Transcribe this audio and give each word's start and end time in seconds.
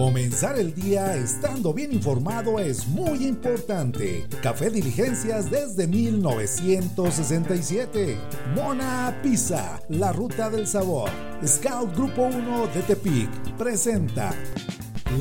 Comenzar 0.00 0.56
el 0.58 0.74
día 0.74 1.14
estando 1.14 1.72
bien 1.74 1.92
informado 1.92 2.58
es 2.58 2.88
muy 2.88 3.26
importante. 3.26 4.26
Café 4.42 4.70
Diligencias 4.70 5.50
desde 5.50 5.86
1967. 5.86 8.16
Mona 8.54 9.20
Pizza, 9.22 9.78
la 9.90 10.10
ruta 10.10 10.48
del 10.48 10.66
sabor. 10.66 11.10
Scout 11.46 11.94
Grupo 11.94 12.22
1 12.22 12.68
de 12.68 12.80
Tepic 12.80 13.28
presenta 13.58 14.32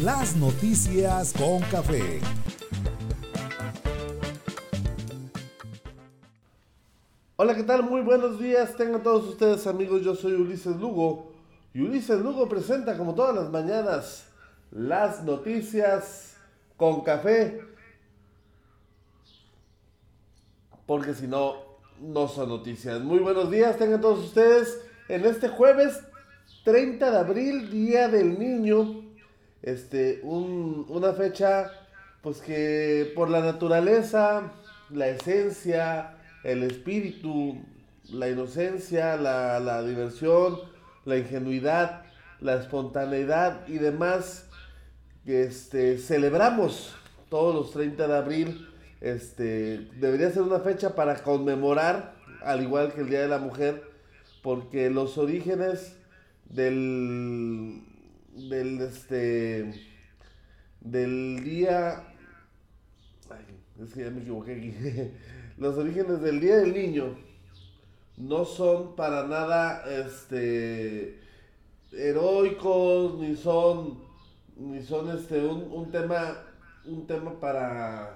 las 0.01 0.37
noticias 0.37 1.33
con 1.33 1.59
café. 1.63 2.21
Hola, 7.35 7.53
¿qué 7.53 7.63
tal? 7.63 7.83
Muy 7.83 7.99
buenos 7.99 8.39
días. 8.39 8.77
Tengan 8.77 9.03
todos 9.03 9.27
ustedes 9.27 9.67
amigos. 9.67 10.05
Yo 10.05 10.15
soy 10.15 10.35
Ulises 10.35 10.77
Lugo. 10.77 11.33
Y 11.73 11.81
Ulises 11.81 12.21
Lugo 12.21 12.47
presenta 12.47 12.97
como 12.97 13.13
todas 13.13 13.35
las 13.35 13.49
mañanas 13.49 14.28
las 14.71 15.23
noticias 15.23 16.37
con 16.77 17.01
café. 17.01 17.61
Porque 20.85 21.13
si 21.13 21.27
no, 21.27 21.57
no 21.99 22.27
son 22.27 22.49
noticias. 22.49 22.99
Muy 23.01 23.19
buenos 23.19 23.51
días, 23.51 23.77
tengan 23.77 24.01
todos 24.01 24.25
ustedes 24.25 24.81
en 25.07 25.25
este 25.25 25.47
jueves 25.49 25.99
30 26.63 27.11
de 27.11 27.17
abril, 27.17 27.69
Día 27.69 28.07
del 28.07 28.39
Niño. 28.39 29.03
Este, 29.61 30.21
una 30.23 31.13
fecha 31.13 31.71
pues 32.21 32.41
que 32.41 33.11
por 33.15 33.29
la 33.29 33.39
naturaleza, 33.39 34.51
la 34.89 35.07
esencia, 35.07 36.17
el 36.43 36.63
espíritu, 36.63 37.57
la 38.09 38.29
inocencia, 38.29 39.15
la, 39.15 39.59
la 39.59 39.83
diversión, 39.83 40.59
la 41.05 41.17
ingenuidad, 41.17 42.03
la 42.39 42.55
espontaneidad 42.55 43.67
y 43.67 43.77
demás 43.77 44.48
este, 45.25 45.97
celebramos 45.97 46.95
todos 47.29 47.55
los 47.55 47.71
30 47.71 48.07
de 48.07 48.15
abril. 48.15 48.69
Este, 49.01 49.89
debería 49.99 50.29
ser 50.31 50.43
una 50.43 50.59
fecha 50.59 50.95
para 50.95 51.23
conmemorar, 51.23 52.15
al 52.41 52.61
igual 52.61 52.93
que 52.93 53.01
el 53.01 53.09
Día 53.09 53.21
de 53.21 53.27
la 53.27 53.39
Mujer, 53.39 53.83
porque 54.41 54.89
los 54.89 55.17
orígenes 55.17 55.95
del, 56.49 57.83
del, 58.35 58.81
este, 58.81 59.73
del 60.81 61.43
día, 61.43 62.03
es 63.81 63.93
que 63.93 64.03
ya 64.03 64.09
me 64.09 64.21
equivoqué 64.21 64.55
aquí, 64.55 64.73
los 65.57 65.77
orígenes 65.77 66.21
del 66.21 66.39
Día 66.39 66.57
del 66.57 66.73
Niño 66.73 67.15
no 68.17 68.43
son 68.43 68.95
para 68.95 69.25
nada, 69.27 69.83
este, 69.89 71.19
heroicos, 71.93 73.17
ni 73.19 73.35
son 73.35 74.08
ni 74.59 74.83
son 74.83 75.09
este 75.17 75.41
un, 75.45 75.71
un 75.71 75.89
tema 75.89 76.37
un 76.85 77.07
tema 77.07 77.39
para 77.39 78.15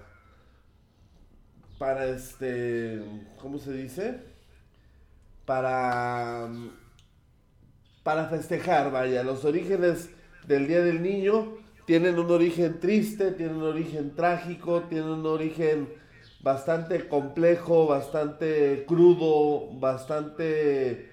para 1.80 2.06
este 2.06 3.02
cómo 3.40 3.58
se 3.58 3.72
dice 3.74 4.20
para 5.46 6.50
para 8.04 8.26
festejar 8.26 8.92
vaya. 8.92 9.24
Los 9.24 9.46
orígenes 9.46 10.10
del 10.46 10.68
día 10.68 10.82
del 10.82 11.02
niño 11.02 11.58
tienen 11.86 12.20
un 12.20 12.30
origen 12.30 12.80
triste 12.80 13.32
tienen 13.32 13.56
un 13.58 13.64
origen 13.64 14.14
trágico 14.16 14.84
tienen 14.84 15.10
un 15.10 15.26
origen 15.26 15.88
bastante 16.42 17.08
complejo 17.08 17.88
bastante 17.88 18.84
crudo 18.86 19.72
bastante 19.80 21.10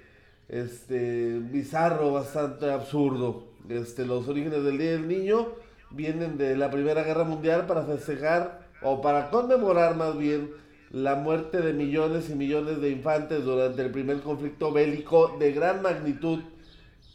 este 0.49 1.39
bizarro 1.39 2.13
bastante 2.13 2.71
absurdo 2.71 3.50
este, 3.69 4.07
los 4.07 4.29
orígenes 4.29 4.65
del 4.65 4.79
Día 4.79 4.93
del 4.93 5.09
Niño 5.09 5.49
vienen 5.91 6.39
de 6.39 6.57
la 6.57 6.71
Primera 6.71 7.03
Guerra 7.03 7.25
Mundial 7.25 7.67
para 7.67 7.85
festejar 7.85 8.69
o 8.83 9.01
para 9.01 9.31
conmemorar 9.31 9.97
más 9.97 10.17
bien 10.17 10.51
la 10.91 11.15
muerte 11.15 11.61
de 11.61 11.73
millones 11.73 12.31
y 12.31 12.35
millones 12.35 12.81
de 12.81 12.91
infantes 12.91 13.45
durante 13.45 13.83
el 13.83 13.91
primer 13.91 14.21
conflicto 14.21 14.73
bélico 14.73 15.37
de 15.39 15.53
gran 15.53 15.83
magnitud 15.83 16.41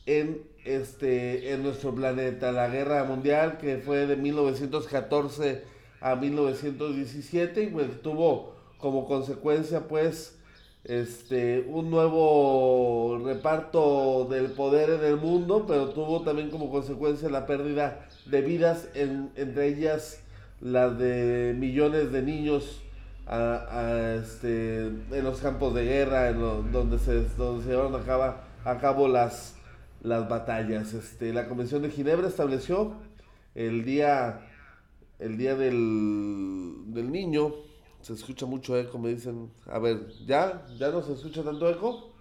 en 0.05 0.43
este 0.63 1.53
en 1.53 1.63
nuestro 1.63 1.93
planeta, 1.93 2.51
la 2.51 2.67
Guerra 2.69 3.03
Mundial 3.03 3.57
que 3.57 3.77
fue 3.77 4.07
de 4.07 4.15
1914 4.15 5.63
a 6.01 6.15
1917 6.15 7.63
y 7.63 7.67
pues, 7.67 8.01
tuvo 8.01 8.55
como 8.77 9.05
consecuencia 9.05 9.87
pues 9.87 10.34
este, 10.85 11.65
un 11.67 11.89
nuevo 11.89 13.19
reparto 13.25 14.27
del 14.29 14.51
poder 14.51 14.91
en 14.91 15.03
el 15.03 15.17
mundo, 15.17 15.65
pero 15.67 15.89
tuvo 15.89 16.21
también 16.21 16.51
como 16.51 16.69
consecuencia 16.69 17.27
la 17.29 17.47
pérdida 17.47 18.07
de 18.27 18.41
vidas, 18.41 18.89
entre 18.93 19.67
ellas 19.67 20.21
las 20.61 20.97
de 20.97 21.55
millones 21.57 22.11
de 22.11 22.21
niños 22.21 22.83
este, 23.27 24.85
en 24.85 25.23
los 25.23 25.39
campos 25.39 25.73
de 25.73 25.85
guerra, 25.85 26.29
en 26.29 26.71
donde, 26.71 26.99
se, 26.99 27.23
donde 27.35 27.63
se 27.63 27.71
llevaron 27.71 27.95
a 27.95 28.03
cabo, 28.03 28.35
a 28.63 28.77
cabo 28.77 29.07
las, 29.07 29.55
las 30.03 30.29
batallas. 30.29 30.93
Este, 30.93 31.33
la 31.33 31.47
Convención 31.47 31.81
de 31.81 31.89
Ginebra 31.89 32.27
estableció 32.27 32.93
el 33.55 33.85
día, 33.85 34.41
el 35.17 35.37
día 35.37 35.55
del, 35.55 36.93
del 36.93 37.11
niño 37.11 37.53
se 38.05 38.13
escucha 38.13 38.45
mucho 38.45 38.77
eco, 38.77 38.99
me 38.99 39.09
dicen, 39.09 39.49
a 39.65 39.79
ver, 39.79 40.07
¿ya? 40.27 40.63
¿Ya 40.77 40.91
no 40.91 41.01
se 41.01 41.13
escucha 41.13 41.41
tanto 41.41 41.67
eco? 41.67 42.13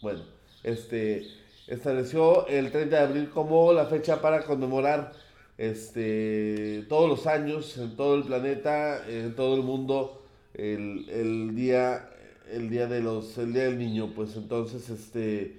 Bueno, 0.00 0.22
este, 0.62 1.26
estableció 1.66 2.46
el 2.46 2.70
30 2.70 2.96
de 2.96 3.02
abril 3.02 3.30
como 3.30 3.72
la 3.72 3.86
fecha 3.86 4.20
para 4.22 4.44
conmemorar 4.44 5.12
este, 5.58 6.86
todos 6.88 7.08
los 7.08 7.26
años 7.26 7.76
en 7.76 7.96
todo 7.96 8.14
el 8.14 8.22
planeta, 8.22 9.04
en 9.08 9.34
todo 9.34 9.56
el 9.56 9.62
mundo, 9.62 10.22
el, 10.54 11.56
día, 11.56 12.08
el 12.52 12.70
día 12.70 12.86
de 12.86 13.00
los, 13.00 13.36
el 13.36 13.52
día 13.52 13.64
del 13.64 13.78
niño, 13.78 14.12
pues 14.14 14.36
entonces, 14.36 14.88
este, 14.90 15.58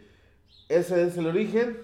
ese 0.70 1.04
es 1.04 1.18
el 1.18 1.28
origen, 1.28 1.78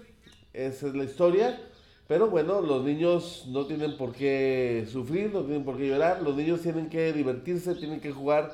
esa 0.54 0.88
es 0.88 0.96
la 0.96 1.04
historia, 1.04 1.60
pero 2.08 2.30
bueno, 2.30 2.62
los 2.62 2.84
niños 2.84 3.46
no 3.48 3.66
tienen 3.66 3.96
por 3.96 4.12
qué 4.14 4.86
sufrir, 4.92 5.32
no 5.34 5.42
tienen 5.44 5.64
por 5.64 5.78
qué 5.78 5.88
llorar, 5.88 6.22
los 6.22 6.36
niños 6.36 6.62
tienen 6.62 6.90
que 6.90 7.14
divertirse, 7.14 7.76
tienen 7.76 8.02
que 8.02 8.12
jugar, 8.12 8.52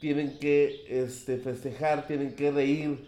tienen 0.00 0.38
que 0.38 0.84
este, 0.88 1.38
festejar, 1.38 2.06
tienen 2.06 2.34
que 2.34 2.50
reír, 2.50 3.04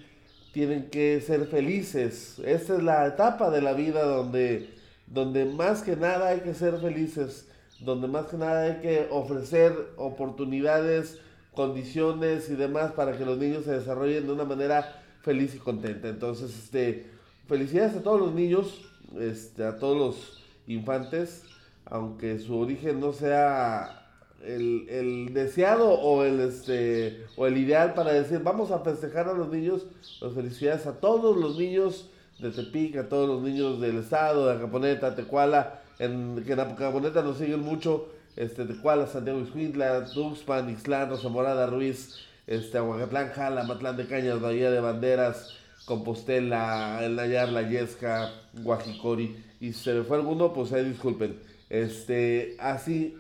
tienen 0.53 0.91
que 0.91 1.21
ser 1.21 1.47
felices. 1.47 2.41
Esta 2.45 2.77
es 2.77 2.83
la 2.83 3.07
etapa 3.07 3.51
de 3.51 3.63
la 3.63 3.73
vida 3.73 4.05
donde, 4.05 4.71
donde 5.07 5.45
más 5.45 5.83
que 5.83 5.97
nada 5.97 6.29
hay 6.29 6.41
que 6.41 6.55
ser 6.55 6.79
felices, 6.79 7.49
donde 7.81 8.07
más 8.07 8.27
que 8.27 8.37
nada 8.37 8.63
hay 8.63 8.81
que 8.81 9.09
ofrecer 9.11 9.75
oportunidades, 9.97 11.19
condiciones 11.53 12.49
y 12.49 12.55
demás 12.55 12.93
para 12.93 13.19
que 13.19 13.25
los 13.25 13.39
niños 13.39 13.65
se 13.65 13.73
desarrollen 13.73 14.27
de 14.27 14.33
una 14.33 14.45
manera 14.45 15.03
feliz 15.23 15.55
y 15.57 15.59
contenta. 15.59 16.09
Entonces, 16.09 16.57
este, 16.57 17.07
felicidades 17.49 17.97
a 17.97 18.03
todos 18.03 18.21
los 18.21 18.33
niños 18.33 18.90
este, 19.19 19.65
a 19.65 19.79
todos 19.79 19.97
los 19.97 20.43
infantes, 20.67 21.45
aunque 21.85 22.39
su 22.39 22.57
origen 22.59 23.01
no 23.01 23.13
sea 23.13 24.01
el, 24.45 25.31
deseado 25.33 25.91
o 25.91 26.25
el, 26.25 26.41
este, 26.41 27.27
o 27.37 27.47
el 27.47 27.57
ideal 27.59 27.95
para 27.95 28.13
decir, 28.13 28.41
vamos 28.43 28.71
a 28.71 28.81
festejar 28.81 29.29
a 29.29 29.33
los 29.33 29.49
niños, 29.49 29.87
las 30.21 30.33
felicidades 30.33 30.87
a 30.87 31.01
todos 31.01 31.37
los 31.37 31.59
niños 31.59 32.11
de 32.39 32.51
Tepic, 32.51 32.97
a 32.97 33.09
todos 33.09 33.29
los 33.29 33.43
niños 33.43 33.81
del 33.81 33.99
estado, 33.99 34.47
de 34.47 34.55
Acaponeta, 34.55 35.15
Tecuala, 35.15 35.81
en, 35.99 36.43
que 36.47 36.53
en 36.53 36.61
Acaponeta 36.61 37.23
nos 37.23 37.39
siguen 37.39 37.61
mucho, 37.61 38.09
este, 38.37 38.65
Tecuala, 38.65 39.07
Santiago 39.07 39.41
Iscuintla, 39.41 40.07
Tuxpan, 40.07 40.71
Ixlán, 40.71 41.11
Rosa 41.11 41.29
Morada, 41.29 41.67
Ruiz, 41.67 42.17
este, 42.47 42.79
Aguacatlán, 42.79 43.31
Jala, 43.31 43.65
Matlán 43.65 43.97
de 43.97 44.07
Cañas, 44.07 44.41
Bahía 44.41 44.71
de 44.71 44.81
Banderas, 44.81 45.60
Compostela, 45.85 47.01
El 47.03 47.17
Nayar, 47.17 47.49
La 47.51 47.63
Yesca, 47.63 48.33
Guajicori, 48.55 49.37
y 49.61 49.73
se 49.73 49.95
me 49.95 50.05
fue 50.05 50.17
alguno, 50.17 50.53
pues 50.53 50.73
ahí 50.73 50.85
disculpen. 50.85 51.39
Este, 51.69 52.57
así, 52.59 53.17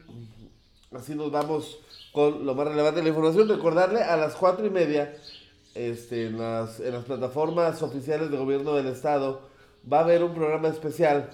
así 0.93 1.15
nos 1.15 1.31
vamos 1.31 1.79
con 2.13 2.45
lo 2.45 2.55
más 2.55 2.67
relevante 2.67 3.01
de 3.01 3.05
la 3.05 3.09
información. 3.11 3.49
Recordarle 3.49 4.03
a 4.03 4.17
las 4.17 4.35
cuatro 4.35 4.67
y 4.67 4.71
media, 4.71 5.15
este, 5.75 6.27
en 6.27 6.39
las, 6.39 6.81
en 6.81 6.93
las 6.93 7.05
plataformas 7.05 7.83
oficiales 7.83 8.31
de 8.31 8.37
gobierno 8.37 8.75
del 8.75 8.89
estado, 8.89 9.43
va 9.91 9.99
a 9.99 10.03
haber 10.03 10.25
un 10.25 10.35
programa 10.35 10.69
especial 10.69 11.31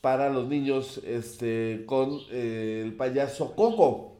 para 0.00 0.28
los 0.28 0.46
niños, 0.46 1.00
este, 1.04 1.84
con 1.86 2.20
eh, 2.30 2.82
el 2.84 2.94
payaso 2.94 3.54
Coco. 3.54 4.12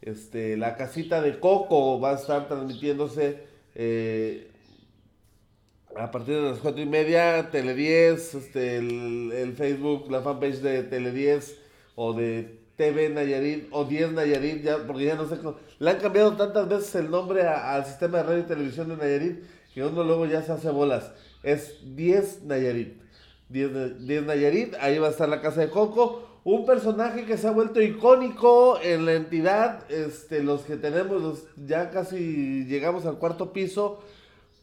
Este, 0.00 0.56
la 0.56 0.76
casita 0.76 1.22
de 1.22 1.40
Coco 1.40 1.98
va 1.98 2.10
a 2.10 2.14
estar 2.14 2.46
transmitiéndose 2.46 3.44
eh, 3.74 4.50
a 5.96 6.10
partir 6.10 6.34
de 6.36 6.50
las 6.50 6.58
cuatro 6.58 6.82
y 6.82 6.86
media, 6.86 7.50
Tele 7.50 7.74
10, 7.74 8.34
este, 8.34 8.78
el, 8.78 9.54
Facebook, 9.56 10.10
la 10.10 10.22
fanpage 10.22 10.60
de 10.60 10.82
Tele 10.82 11.12
10 11.12 11.58
o 11.94 12.12
de 12.12 12.58
TV 12.76 13.08
Nayarit 13.10 13.68
o 13.70 13.84
10 13.84 14.12
Nayarit, 14.12 14.62
ya, 14.62 14.78
porque 14.86 15.04
ya 15.04 15.14
no 15.14 15.28
sé 15.28 15.38
cómo. 15.38 15.56
Le 15.78 15.90
han 15.90 15.98
cambiado 15.98 16.36
tantas 16.36 16.68
veces 16.68 16.94
el 16.96 17.10
nombre 17.10 17.42
al 17.42 17.84
sistema 17.84 18.18
de 18.18 18.24
radio 18.24 18.38
y 18.40 18.46
televisión 18.46 18.88
de 18.88 18.96
Nayarit 18.96 19.44
que 19.74 19.84
uno 19.84 20.04
luego 20.04 20.26
ya 20.26 20.42
se 20.42 20.52
hace 20.52 20.70
bolas. 20.70 21.12
Es 21.42 21.78
10 21.96 22.44
Nayarit. 22.44 23.02
10, 23.48 24.24
Nayarit, 24.24 24.74
ahí 24.80 24.98
va 24.98 25.08
a 25.08 25.10
estar 25.10 25.28
la 25.28 25.40
casa 25.40 25.60
de 25.60 25.70
Coco. 25.70 26.40
Un 26.44 26.66
personaje 26.66 27.24
que 27.24 27.38
se 27.38 27.48
ha 27.48 27.52
vuelto 27.52 27.80
icónico 27.80 28.78
en 28.82 29.06
la 29.06 29.14
entidad, 29.14 29.90
este, 29.90 30.42
los 30.42 30.62
que 30.62 30.76
tenemos, 30.76 31.44
ya 31.56 31.90
casi 31.90 32.66
llegamos 32.66 33.06
al 33.06 33.18
cuarto 33.18 33.52
piso, 33.52 34.02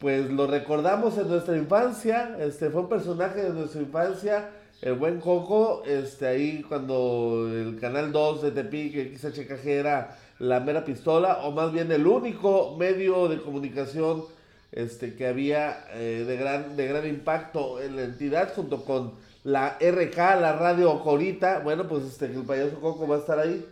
pues 0.02 0.32
lo 0.32 0.48
recordamos 0.48 1.16
en 1.20 1.28
nuestra 1.28 1.56
infancia, 1.56 2.36
este, 2.40 2.72
fue 2.72 2.82
un 2.82 2.90
personaje 2.90 3.44
de 3.44 3.52
nuestra 3.52 3.82
infancia, 3.82 4.50
el 4.82 4.96
buen 4.96 5.20
Coco, 5.20 5.84
este, 5.86 6.26
ahí 6.26 6.66
cuando 6.68 7.48
el 7.48 7.80
Canal 7.80 8.12
2 8.12 8.42
de 8.42 8.50
Tepic, 8.52 9.16
XHKG 9.16 9.68
era 9.68 10.18
la 10.40 10.60
mera 10.60 10.84
pistola, 10.84 11.42
o 11.44 11.52
más 11.52 11.72
bien 11.72 11.92
el 11.92 12.08
único 12.08 12.76
medio 12.80 13.28
de 13.28 13.40
comunicación 13.44 14.24
este, 14.72 15.14
que 15.14 15.28
había 15.28 15.86
eh, 15.94 16.26
de, 16.26 16.36
gran, 16.36 16.76
de 16.76 16.88
gran 16.88 17.08
impacto 17.08 17.80
en 17.80 17.96
la 17.96 18.02
entidad, 18.02 18.52
junto 18.56 18.84
con 18.84 19.12
la 19.44 19.78
RK, 19.80 20.18
la 20.18 20.54
radio 20.54 21.00
Corita. 21.04 21.60
Bueno, 21.60 21.88
pues 21.88 22.06
este, 22.06 22.26
el 22.26 22.42
payaso 22.42 22.82
Coco 22.82 23.08
va 23.08 23.18
a 23.18 23.20
estar 23.20 23.38
ahí. 23.38 23.64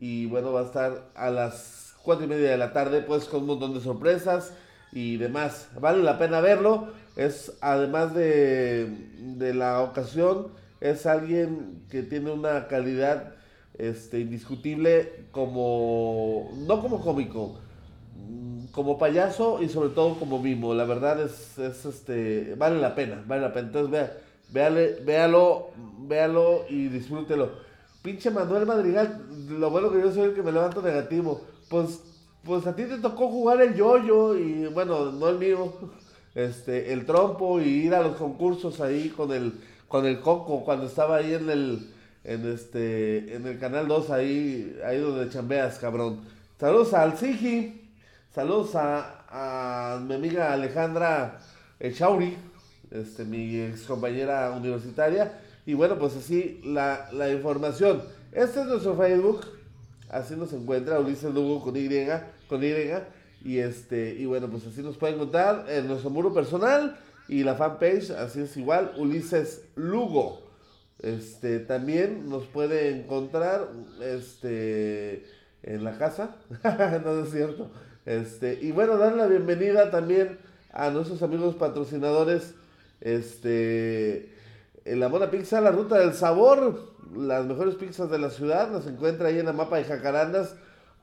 Y 0.00 0.26
bueno, 0.26 0.52
va 0.52 0.62
a 0.62 0.64
estar 0.64 1.10
a 1.14 1.30
las 1.30 1.94
cuatro 2.02 2.24
y 2.24 2.28
media 2.28 2.50
de 2.50 2.58
la 2.58 2.72
tarde, 2.72 3.02
pues 3.02 3.26
con 3.26 3.42
un 3.42 3.46
montón 3.46 3.74
de 3.74 3.80
sorpresas 3.80 4.52
y 4.92 5.16
demás. 5.16 5.68
Vale 5.80 6.02
la 6.02 6.18
pena 6.18 6.40
verlo. 6.40 6.88
Es, 7.16 7.52
además 7.60 8.14
de, 8.14 8.86
de 9.18 9.54
la 9.54 9.82
ocasión, 9.82 10.48
es 10.80 11.06
alguien 11.06 11.82
que 11.90 12.02
tiene 12.02 12.30
una 12.30 12.68
calidad 12.68 13.34
este, 13.78 14.20
indiscutible 14.20 15.26
como, 15.30 16.50
no 16.66 16.80
como 16.80 17.00
cómico, 17.00 17.58
como 18.72 18.98
payaso 18.98 19.62
y 19.62 19.68
sobre 19.68 19.90
todo 19.90 20.18
como 20.18 20.38
mimo. 20.40 20.74
La 20.74 20.84
verdad 20.84 21.20
es, 21.20 21.58
es 21.58 21.84
este, 21.84 22.54
vale 22.56 22.80
la 22.80 22.94
pena, 22.94 23.22
vale 23.26 23.42
la 23.42 23.52
pena. 23.52 23.68
Entonces 23.68 23.90
vea, 23.90 24.16
véale, 24.50 25.00
véalo, 25.04 25.70
véalo 26.00 26.64
y 26.68 26.88
disfrútelo. 26.88 27.50
Pinche 28.02 28.30
Manuel 28.30 28.66
Madrigal, 28.66 29.26
lo 29.48 29.70
bueno 29.70 29.90
que 29.90 30.00
yo 30.00 30.12
soy 30.12 30.24
el 30.24 30.34
que 30.34 30.42
me 30.42 30.52
levanto 30.52 30.82
negativo. 30.82 31.40
Pues, 31.68 32.00
pues 32.44 32.66
a 32.66 32.74
ti 32.74 32.84
te 32.84 32.98
tocó 32.98 33.28
jugar 33.28 33.60
el 33.60 33.74
yoyo 33.74 34.36
y 34.36 34.66
bueno, 34.66 35.12
no 35.12 35.28
el 35.28 35.38
mío, 35.38 35.72
este, 36.34 36.92
el 36.92 37.04
trompo 37.04 37.60
y 37.60 37.64
ir 37.64 37.94
a 37.94 38.02
los 38.02 38.16
concursos 38.16 38.80
ahí 38.80 39.08
con 39.10 39.32
el, 39.32 39.52
con 39.88 40.06
el 40.06 40.20
coco 40.20 40.64
cuando 40.64 40.86
estaba 40.86 41.16
ahí 41.16 41.34
en 41.34 41.50
el, 41.50 41.90
en 42.24 42.52
este, 42.52 43.34
en 43.34 43.46
el 43.46 43.58
canal 43.58 43.88
2 43.88 44.10
ahí, 44.10 44.78
ahí 44.84 44.98
donde 44.98 45.30
chambeas, 45.30 45.78
cabrón. 45.78 46.20
Saludos 46.58 46.94
al 46.94 47.16
Sigi. 47.16 47.88
Saludos 48.34 48.70
a, 48.74 50.00
mi 50.06 50.14
amiga 50.14 50.52
Alejandra 50.52 51.40
Echauri, 51.80 52.36
este, 52.90 53.24
mi 53.24 53.58
ex 53.58 53.82
compañera 53.82 54.52
universitaria. 54.52 55.40
Y 55.66 55.74
bueno, 55.74 55.98
pues 55.98 56.14
así 56.16 56.60
la, 56.64 57.08
información. 57.32 58.02
Este 58.30 58.60
es 58.60 58.66
nuestro 58.66 58.96
Facebook. 58.96 59.40
Así 60.08 60.34
nos 60.36 60.52
encuentra 60.52 61.00
Ulises 61.00 61.32
Lugo 61.32 61.62
con 61.62 61.76
Y, 61.76 61.88
con 62.48 62.64
Y. 62.64 62.74
Y 63.44 63.58
este, 63.58 64.14
y 64.14 64.26
bueno, 64.26 64.48
pues 64.50 64.66
así 64.66 64.82
nos 64.82 64.96
pueden 64.96 65.16
encontrar 65.16 65.66
en 65.68 65.86
nuestro 65.86 66.10
muro 66.10 66.32
personal 66.34 66.98
y 67.28 67.44
la 67.44 67.54
fanpage, 67.54 68.10
así 68.10 68.40
es 68.40 68.56
igual, 68.56 68.92
Ulises 68.96 69.62
Lugo. 69.76 70.48
Este, 71.00 71.60
también 71.60 72.28
nos 72.28 72.44
puede 72.46 72.90
encontrar 72.98 73.68
este 74.02 75.24
en 75.62 75.84
la 75.84 75.96
casa. 75.98 76.36
no 77.04 77.22
es 77.22 77.30
cierto. 77.30 77.70
Este, 78.06 78.58
y 78.60 78.72
bueno, 78.72 78.96
dar 78.96 79.14
la 79.14 79.26
bienvenida 79.26 79.90
también 79.90 80.38
a 80.72 80.90
nuestros 80.90 81.22
amigos 81.22 81.54
patrocinadores. 81.54 82.54
Este, 83.00 84.34
en 84.92 85.00
la 85.00 85.08
Buena 85.08 85.30
Pizza, 85.30 85.60
la 85.60 85.70
ruta 85.70 85.98
del 85.98 86.14
sabor, 86.14 86.92
las 87.14 87.44
mejores 87.44 87.74
pizzas 87.74 88.10
de 88.10 88.18
la 88.18 88.30
ciudad, 88.30 88.70
nos 88.70 88.86
encuentra 88.86 89.28
ahí 89.28 89.38
en 89.38 89.46
la 89.46 89.52
mapa 89.52 89.76
de 89.76 89.84
Jacarandas. 89.84 90.54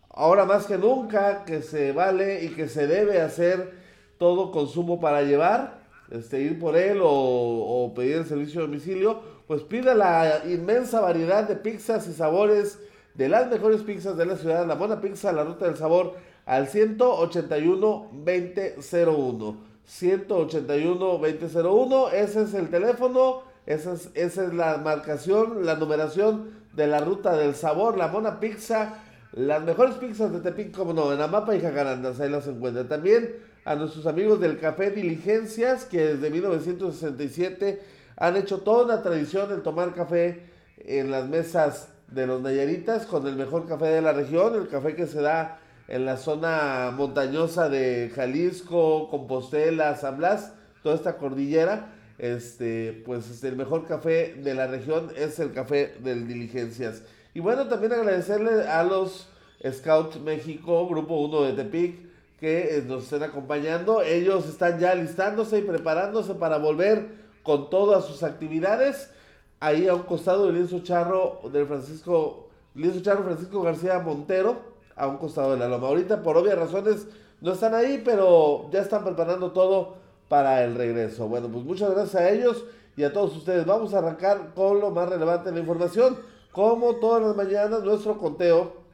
Ahora 0.10 0.46
más 0.46 0.66
que 0.66 0.78
nunca, 0.78 1.46
que 1.46 1.62
se 1.62 1.92
vale 1.92 2.44
y 2.44 2.50
que 2.50 2.68
se 2.68 2.88
debe 2.88 3.22
hacer 3.22 3.74
todo 4.18 4.52
consumo 4.52 5.00
para 5.00 5.22
llevar, 5.22 5.86
este, 6.10 6.42
ir 6.42 6.60
por 6.60 6.76
él 6.76 7.00
o, 7.02 7.10
o 7.10 7.94
pedir 7.94 8.18
el 8.18 8.26
servicio 8.26 8.62
de 8.62 8.68
domicilio, 8.68 9.20
pues 9.48 9.62
pida 9.62 9.94
la 9.94 10.42
inmensa 10.46 11.02
variedad 11.02 11.48
de 11.48 11.56
pizzas 11.56 12.08
y 12.08 12.14
sabores 12.14 12.80
de 13.14 13.30
las 13.30 13.50
mejores 13.50 13.84
pizzas 13.84 14.18
de 14.18 14.26
la 14.26 14.36
ciudad, 14.36 14.66
la 14.66 14.76
Buena 14.76 15.00
Pizza, 15.00 15.32
la 15.32 15.44
ruta 15.44 15.66
del 15.66 15.78
sabor 15.78 16.16
al 16.46 16.68
181-2001. 16.68 19.56
181-2001, 19.88 22.14
ese 22.14 22.42
es 22.42 22.56
el 22.56 22.70
teléfono, 22.70 23.44
esa 23.66 23.94
es, 23.94 24.10
esa 24.14 24.46
es 24.46 24.54
la 24.54 24.78
marcación, 24.78 25.66
la 25.66 25.76
numeración 25.76 26.52
de 26.74 26.88
la 26.88 27.00
ruta 27.00 27.36
del 27.36 27.56
sabor, 27.56 27.98
la 27.98 28.08
Mona 28.08 28.40
Pizza, 28.40 29.02
las 29.32 29.64
mejores 29.64 29.96
pizzas 29.96 30.32
de 30.32 30.40
Tepic, 30.40 30.72
como 30.72 30.94
no, 30.94 31.12
en 31.12 31.22
Amapa 31.22 31.56
y 31.56 31.62
Jacarandas, 31.62 32.20
ahí 32.20 32.30
las 32.30 32.48
encuentra. 32.48 32.88
También 32.88 33.36
a 33.66 33.76
nuestros 33.76 34.06
amigos 34.06 34.40
del 34.40 34.60
Café 34.60 34.92
Diligencias, 34.92 35.86
que 35.86 36.16
desde 36.16 36.30
1967 36.30 37.82
han 38.18 38.38
hecho 38.38 38.60
toda 38.60 38.86
una 38.86 39.02
tradición 39.02 39.52
el 39.52 39.62
tomar 39.62 39.94
café 39.94 40.44
en 40.78 41.12
las 41.12 41.28
mesas 41.28 41.90
de 42.10 42.28
los 42.28 42.42
Nayaritas 42.42 43.06
con 43.06 43.28
el 43.28 43.36
mejor 43.36 43.68
café 43.68 43.88
de 43.88 44.02
la 44.02 44.14
región, 44.14 44.56
el 44.56 44.68
café 44.68 44.96
que 44.96 45.08
se 45.08 45.22
da 45.22 45.60
en 45.88 46.06
la 46.06 46.18
zona 46.18 46.92
montañosa 46.96 47.68
de 47.70 48.12
Jalisco, 48.16 49.10
Compostela, 49.10 49.96
San 49.96 50.18
Blas, 50.18 50.54
toda 50.84 50.96
esta 50.96 51.18
cordillera, 51.18 51.95
este, 52.18 53.04
pues 53.06 53.30
este, 53.30 53.50
el 53.50 53.56
mejor 53.56 53.86
café 53.88 54.36
de 54.36 54.54
la 54.54 54.68
región 54.68 55.12
es 55.16 55.40
el 55.40 55.52
café 55.52 55.96
del 56.00 56.28
Diligencias. 56.28 57.04
Y 57.34 57.40
bueno, 57.40 57.68
también 57.68 57.94
agradecerle 57.94 58.68
a 58.68 58.84
los 58.84 59.28
Scouts 59.70 60.20
México, 60.22 60.88
Grupo 60.88 61.16
1 61.16 61.42
de 61.44 61.54
Tepic, 61.54 62.06
que 62.40 62.78
eh, 62.78 62.84
nos 62.86 63.04
estén 63.04 63.24
acompañando. 63.24 64.02
Ellos 64.02 64.48
están 64.48 64.80
ya 64.80 64.96
listándose 64.96 65.60
y 65.60 65.62
preparándose 65.62 66.36
para 66.36 66.58
volver 66.58 67.08
con 67.44 67.70
todas 67.70 68.06
sus 68.06 68.24
actividades. 68.24 69.12
Ahí 69.60 69.88
a 69.88 69.96
un 69.96 70.04
costado 70.04 70.46
del 70.46 70.56
lienzo 70.56 70.80
charro 70.80 71.42
del 71.52 71.66
Francisco, 71.66 72.50
lienzo 72.74 73.02
charro 73.02 73.24
Francisco 73.24 73.62
García 73.62 74.00
Montero, 74.00 74.76
a 74.96 75.08
un 75.08 75.18
costado 75.18 75.52
de 75.52 75.58
la 75.58 75.68
loma. 75.68 75.88
Ahorita 75.88 76.24
por 76.24 76.38
obvias 76.38 76.58
razones 76.58 77.08
no 77.42 77.54
están 77.54 77.74
ahí, 77.74 78.02
pero 78.04 78.70
ya 78.72 78.82
están 78.82 79.04
preparando 79.04 79.52
todo 79.52 80.05
para 80.28 80.64
el 80.64 80.76
regreso. 80.76 81.28
Bueno, 81.28 81.50
pues 81.50 81.64
muchas 81.66 81.92
gracias 81.92 82.16
a 82.16 82.30
ellos 82.30 82.66
y 82.98 83.04
a 83.04 83.14
todos 83.14 83.36
ustedes. 83.36 83.66
Vamos 83.66 83.94
a 83.94 84.00
arrancar 84.00 84.54
con 84.54 84.80
lo 84.80 84.92
más 84.92 85.10
relevante 85.10 85.50
de 85.50 85.56
la 85.56 85.62
información. 85.62 86.18
Como 86.52 86.96
todas 86.96 87.22
las 87.22 87.36
mañanas, 87.36 87.84
nuestro 87.84 88.18
conteo 88.18 88.86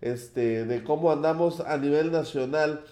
este, 0.00 0.64
de 0.64 0.82
cómo 0.82 1.12
andamos 1.12 1.60
a 1.60 1.76
nivel 1.78 2.10
nacional 2.12 2.84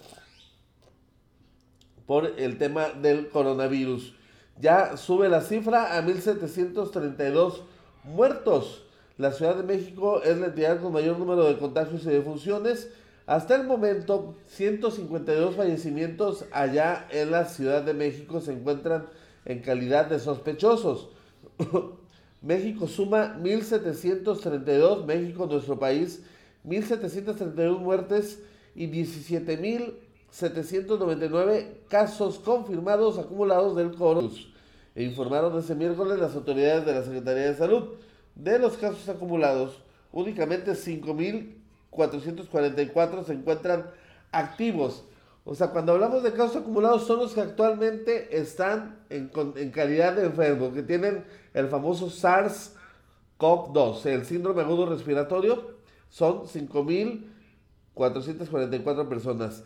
por 2.06 2.26
el 2.38 2.58
tema 2.58 2.88
del 2.90 3.28
coronavirus. 3.28 4.14
Ya 4.60 4.96
sube 4.96 5.28
la 5.28 5.40
cifra 5.40 5.96
a 5.96 6.02
1.732 6.02 7.62
muertos. 8.04 8.84
La 9.18 9.32
Ciudad 9.32 9.56
de 9.56 9.62
México 9.62 10.22
es 10.22 10.36
la 10.38 10.46
entidad 10.46 10.80
con 10.80 10.92
mayor 10.92 11.18
número 11.18 11.44
de 11.44 11.58
contagios 11.58 12.04
y 12.04 12.10
defunciones. 12.10 12.90
Hasta 13.26 13.54
el 13.54 13.64
momento, 13.64 14.34
152 14.48 15.54
fallecimientos 15.54 16.44
allá 16.50 17.06
en 17.10 17.30
la 17.30 17.44
Ciudad 17.44 17.82
de 17.82 17.94
México 17.94 18.40
se 18.40 18.52
encuentran 18.52 19.06
en 19.44 19.60
calidad 19.60 20.06
de 20.06 20.18
sospechosos. 20.18 21.10
México 22.42 22.88
suma 22.88 23.38
1.732, 23.40 25.04
México, 25.04 25.46
nuestro 25.46 25.78
país, 25.78 26.24
1.731 26.66 27.78
muertes 27.78 28.40
y 28.74 28.88
17.799 28.88 31.66
casos 31.88 32.40
confirmados 32.40 33.18
acumulados 33.18 33.76
del 33.76 33.94
coronavirus. 33.94 34.48
E 34.94 35.04
informaron 35.04 35.58
ese 35.58 35.74
miércoles 35.74 36.18
las 36.18 36.34
autoridades 36.34 36.84
de 36.84 36.92
la 36.92 37.02
Secretaría 37.02 37.44
de 37.44 37.54
Salud. 37.54 37.94
De 38.34 38.58
los 38.58 38.76
casos 38.76 39.08
acumulados, 39.08 39.82
únicamente 40.10 40.74
5.444 41.92 43.24
se 43.24 43.34
encuentran 43.34 43.90
activos. 44.30 45.04
O 45.44 45.54
sea, 45.54 45.68
cuando 45.68 45.92
hablamos 45.92 46.22
de 46.22 46.32
casos 46.32 46.56
acumulados 46.56 47.06
son 47.06 47.18
los 47.18 47.34
que 47.34 47.40
actualmente 47.40 48.38
están 48.38 49.00
en, 49.10 49.28
calidad 49.70 50.14
de 50.14 50.24
enfermos, 50.26 50.72
que 50.72 50.82
tienen 50.82 51.24
el 51.52 51.68
famoso 51.68 52.06
SARS-CoV-2, 52.06 54.06
el 54.06 54.24
síndrome 54.24 54.62
agudo 54.62 54.86
respiratorio, 54.86 55.72
son 56.08 56.44
5.444 56.44 59.08
personas. 59.08 59.64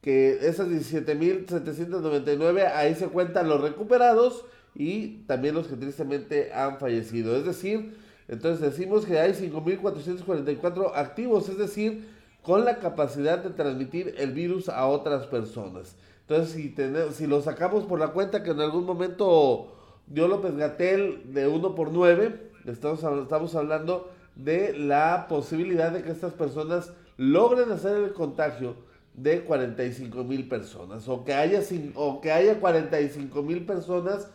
Que 0.00 0.48
esas 0.48 0.68
17.799, 0.68 2.72
ahí 2.74 2.94
se 2.94 3.08
cuentan 3.08 3.48
los 3.48 3.60
recuperados 3.60 4.46
y 4.74 5.24
también 5.26 5.54
los 5.54 5.68
que 5.68 5.76
tristemente 5.76 6.54
han 6.54 6.78
fallecido. 6.78 7.36
Es 7.36 7.44
decir, 7.44 7.94
entonces 8.32 8.60
decimos 8.60 9.04
que 9.04 9.18
hay 9.18 9.32
5.444 9.32 10.92
activos, 10.94 11.50
es 11.50 11.58
decir, 11.58 12.08
con 12.42 12.64
la 12.64 12.78
capacidad 12.78 13.38
de 13.38 13.50
transmitir 13.50 14.14
el 14.16 14.32
virus 14.32 14.70
a 14.70 14.86
otras 14.86 15.26
personas. 15.26 15.96
Entonces, 16.22 16.54
si, 16.54 16.74
si 17.12 17.26
lo 17.26 17.42
sacamos 17.42 17.84
por 17.84 18.00
la 18.00 18.08
cuenta 18.08 18.42
que 18.42 18.52
en 18.52 18.60
algún 18.60 18.86
momento 18.86 19.74
dio 20.06 20.28
López 20.28 20.56
Gatel 20.56 21.34
de 21.34 21.46
1 21.46 21.74
por 21.74 21.92
9. 21.92 22.52
Estamos, 22.64 23.04
estamos 23.04 23.54
hablando 23.54 24.10
de 24.34 24.72
la 24.78 25.26
posibilidad 25.28 25.92
de 25.92 26.02
que 26.02 26.10
estas 26.10 26.32
personas 26.32 26.90
logren 27.18 27.70
hacer 27.70 27.98
el 27.98 28.14
contagio 28.14 28.76
de 29.12 29.44
45 29.44 30.24
mil 30.24 30.48
personas 30.48 31.06
o 31.06 31.22
que 31.22 31.34
haya 31.34 31.60
o 31.96 32.22
que 32.22 32.32
haya 32.32 32.58
45 32.58 33.42
mil 33.42 33.66
personas 33.66 34.30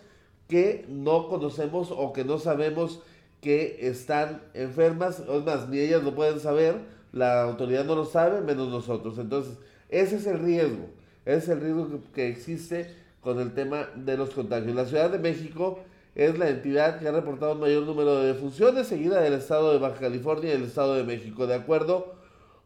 que 0.47 0.85
no 0.87 1.27
conocemos 1.29 1.91
o 1.91 2.13
que 2.13 2.23
no 2.23 2.37
sabemos 2.37 3.01
que 3.41 3.87
están 3.87 4.41
enfermas, 4.53 5.23
o 5.27 5.41
más, 5.41 5.69
ni 5.69 5.79
ellas 5.79 6.03
lo 6.03 6.15
pueden 6.15 6.39
saber, 6.39 6.75
la 7.11 7.43
autoridad 7.43 7.85
no 7.85 7.95
lo 7.95 8.05
sabe, 8.05 8.41
menos 8.41 8.69
nosotros. 8.69 9.17
Entonces, 9.17 9.57
ese 9.89 10.17
es 10.17 10.27
el 10.27 10.39
riesgo, 10.39 10.87
ese 11.25 11.37
es 11.37 11.49
el 11.49 11.61
riesgo 11.61 12.01
que, 12.13 12.27
existe 12.27 12.93
con 13.21 13.39
el 13.39 13.53
tema 13.53 13.89
de 13.95 14.17
los 14.17 14.31
contagios. 14.31 14.75
La 14.75 14.85
Ciudad 14.85 15.09
de 15.09 15.19
México 15.19 15.79
es 16.15 16.37
la 16.37 16.49
entidad 16.49 16.99
que 16.99 17.07
ha 17.07 17.11
reportado 17.11 17.53
un 17.53 17.59
mayor 17.59 17.83
número 17.83 18.19
de 18.19 18.33
defunciones, 18.33 18.87
seguida 18.87 19.21
del 19.21 19.33
estado 19.33 19.71
de 19.71 19.79
Baja 19.79 19.99
California 19.99 20.51
y 20.51 20.55
el 20.55 20.63
estado 20.63 20.95
de 20.95 21.03
México. 21.03 21.45
De 21.45 21.55
acuerdo 21.55 22.15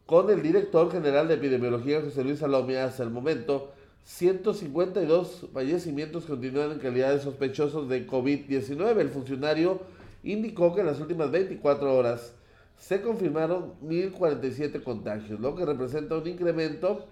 con 0.05 0.29
el 0.29 0.41
director 0.41 0.91
general 0.91 1.27
de 1.27 1.35
epidemiología, 1.35 2.01
José 2.01 2.23
Luis 2.23 2.39
Salomé, 2.39 2.77
hasta 2.77 3.03
el 3.03 3.09
momento, 3.09 3.71
152 4.03 5.47
fallecimientos 5.53 6.25
continúan 6.25 6.71
en 6.71 6.79
calidad 6.79 7.13
de 7.13 7.19
sospechosos 7.19 7.87
de 7.87 8.07
COVID-19. 8.07 8.97
El 8.97 9.09
funcionario 9.09 9.81
indicó 10.23 10.73
que 10.73 10.81
en 10.81 10.87
las 10.87 10.99
últimas 10.99 11.31
24 11.31 11.95
horas 11.95 12.33
se 12.77 13.01
confirmaron 13.01 13.73
1.047 13.83 14.83
contagios, 14.83 15.39
lo 15.39 15.55
que 15.55 15.65
representa 15.65 16.17
un 16.17 16.27
incremento 16.27 17.07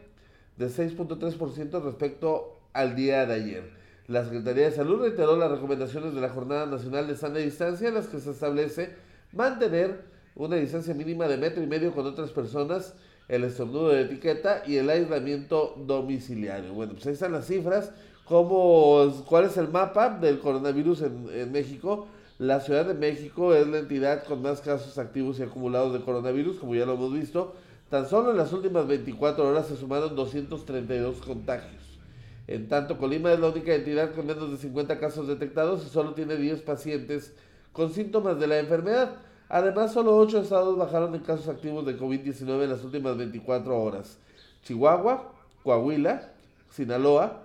de 0.57 0.67
6.3% 0.67 1.83
respecto 1.83 2.59
al 2.73 2.95
día 2.95 3.25
de 3.25 3.33
ayer. 3.33 3.69
La 4.07 4.23
Secretaría 4.23 4.65
de 4.65 4.71
Salud 4.71 5.01
reiteró 5.01 5.37
las 5.37 5.51
recomendaciones 5.51 6.15
de 6.15 6.21
la 6.21 6.29
Jornada 6.29 6.65
Nacional 6.65 7.07
de 7.07 7.15
Sana 7.15 7.37
Distancia 7.37 7.89
en 7.89 7.93
las 7.93 8.07
que 8.07 8.19
se 8.19 8.31
establece 8.31 8.89
mantener 9.31 10.01
una 10.35 10.55
distancia 10.55 10.93
mínima 10.93 11.27
de 11.27 11.37
metro 11.37 11.61
y 11.61 11.67
medio 11.67 11.93
con 11.93 12.07
otras 12.07 12.31
personas, 12.31 12.95
el 13.27 13.43
estornudo 13.43 13.89
de 13.89 14.01
etiqueta 14.01 14.63
y 14.65 14.77
el 14.77 14.89
aislamiento 14.89 15.75
domiciliario. 15.85 16.73
Bueno, 16.73 16.93
pues 16.93 17.05
ahí 17.05 17.13
están 17.13 17.33
las 17.33 17.45
cifras. 17.45 17.91
¿Cómo, 18.25 19.23
¿Cuál 19.27 19.45
es 19.45 19.57
el 19.57 19.67
mapa 19.67 20.09
del 20.09 20.39
coronavirus 20.39 21.03
en 21.03 21.51
México? 21.51 22.07
La 22.39 22.61
Ciudad 22.61 22.85
de 22.85 22.93
México 22.93 23.53
es 23.53 23.67
la 23.67 23.79
entidad 23.79 24.23
con 24.23 24.41
más 24.41 24.61
casos 24.61 24.97
activos 24.97 25.37
y 25.39 25.43
acumulados 25.43 25.91
de 25.91 25.99
coronavirus, 25.99 26.55
como 26.55 26.73
ya 26.73 26.85
lo 26.85 26.93
hemos 26.93 27.11
visto. 27.11 27.53
Tan 27.89 28.07
solo 28.07 28.31
en 28.31 28.37
las 28.37 28.53
últimas 28.53 28.87
24 28.87 29.45
horas 29.45 29.67
se 29.67 29.75
sumaron 29.75 30.15
232 30.15 31.17
contagios. 31.17 31.99
En 32.47 32.69
tanto, 32.69 32.97
Colima 32.97 33.33
es 33.33 33.41
la 33.41 33.49
única 33.49 33.75
entidad 33.75 34.15
con 34.15 34.25
menos 34.25 34.51
de 34.51 34.55
50 34.55 34.99
casos 35.01 35.27
detectados 35.27 35.85
y 35.85 35.89
solo 35.89 36.13
tiene 36.13 36.37
10 36.37 36.61
pacientes 36.61 37.33
con 37.73 37.91
síntomas 37.91 38.39
de 38.39 38.47
la 38.47 38.59
enfermedad. 38.59 39.17
Además, 39.49 39.91
solo 39.91 40.15
8 40.15 40.39
estados 40.39 40.77
bajaron 40.77 41.13
en 41.15 41.19
casos 41.19 41.49
activos 41.49 41.85
de 41.85 41.99
COVID-19 41.99 42.63
en 42.63 42.69
las 42.69 42.85
últimas 42.85 43.17
24 43.17 43.77
horas. 43.77 44.17
Chihuahua, 44.63 45.33
Coahuila, 45.61 46.31
Sinaloa, 46.69 47.41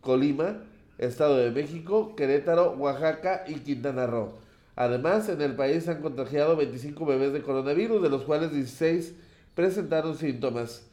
Colima, 0.00 0.62
Estado 0.98 1.36
de 1.38 1.50
México, 1.50 2.14
Querétaro, 2.16 2.72
Oaxaca 2.72 3.44
y 3.46 3.54
Quintana 3.54 4.06
Roo. 4.06 4.34
Además, 4.76 5.28
en 5.28 5.40
el 5.40 5.54
país 5.54 5.84
se 5.84 5.92
han 5.92 6.02
contagiado 6.02 6.56
25 6.56 7.04
bebés 7.06 7.32
de 7.32 7.42
coronavirus, 7.42 8.02
de 8.02 8.08
los 8.08 8.22
cuales 8.22 8.52
16 8.52 9.14
presentaron 9.54 10.16
síntomas 10.16 10.86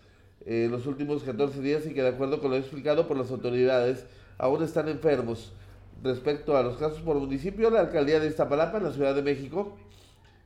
en 0.46 0.72
los 0.72 0.86
últimos 0.88 1.24
14 1.24 1.62
días 1.62 1.86
y 1.86 1.93
que 1.93 2.01
de 2.01 2.10
acuerdo 2.10 2.39
con 2.41 2.51
lo 2.51 2.58
explicado 2.58 3.08
por 3.08 3.17
las 3.17 3.31
autoridades, 3.31 4.05
aún 4.38 4.63
están 4.63 4.88
enfermos. 4.88 5.51
Respecto 6.03 6.58
a 6.58 6.63
los 6.63 6.77
casos 6.77 7.01
por 7.01 7.15
municipio, 7.17 7.70
la 7.70 7.81
alcaldía 7.81 8.20
de 8.20 8.27
Iztapalapa, 8.27 8.77
en 8.77 8.86
la 8.86 8.91
Ciudad 8.91 9.13
de 9.13 9.22
México, 9.22 9.77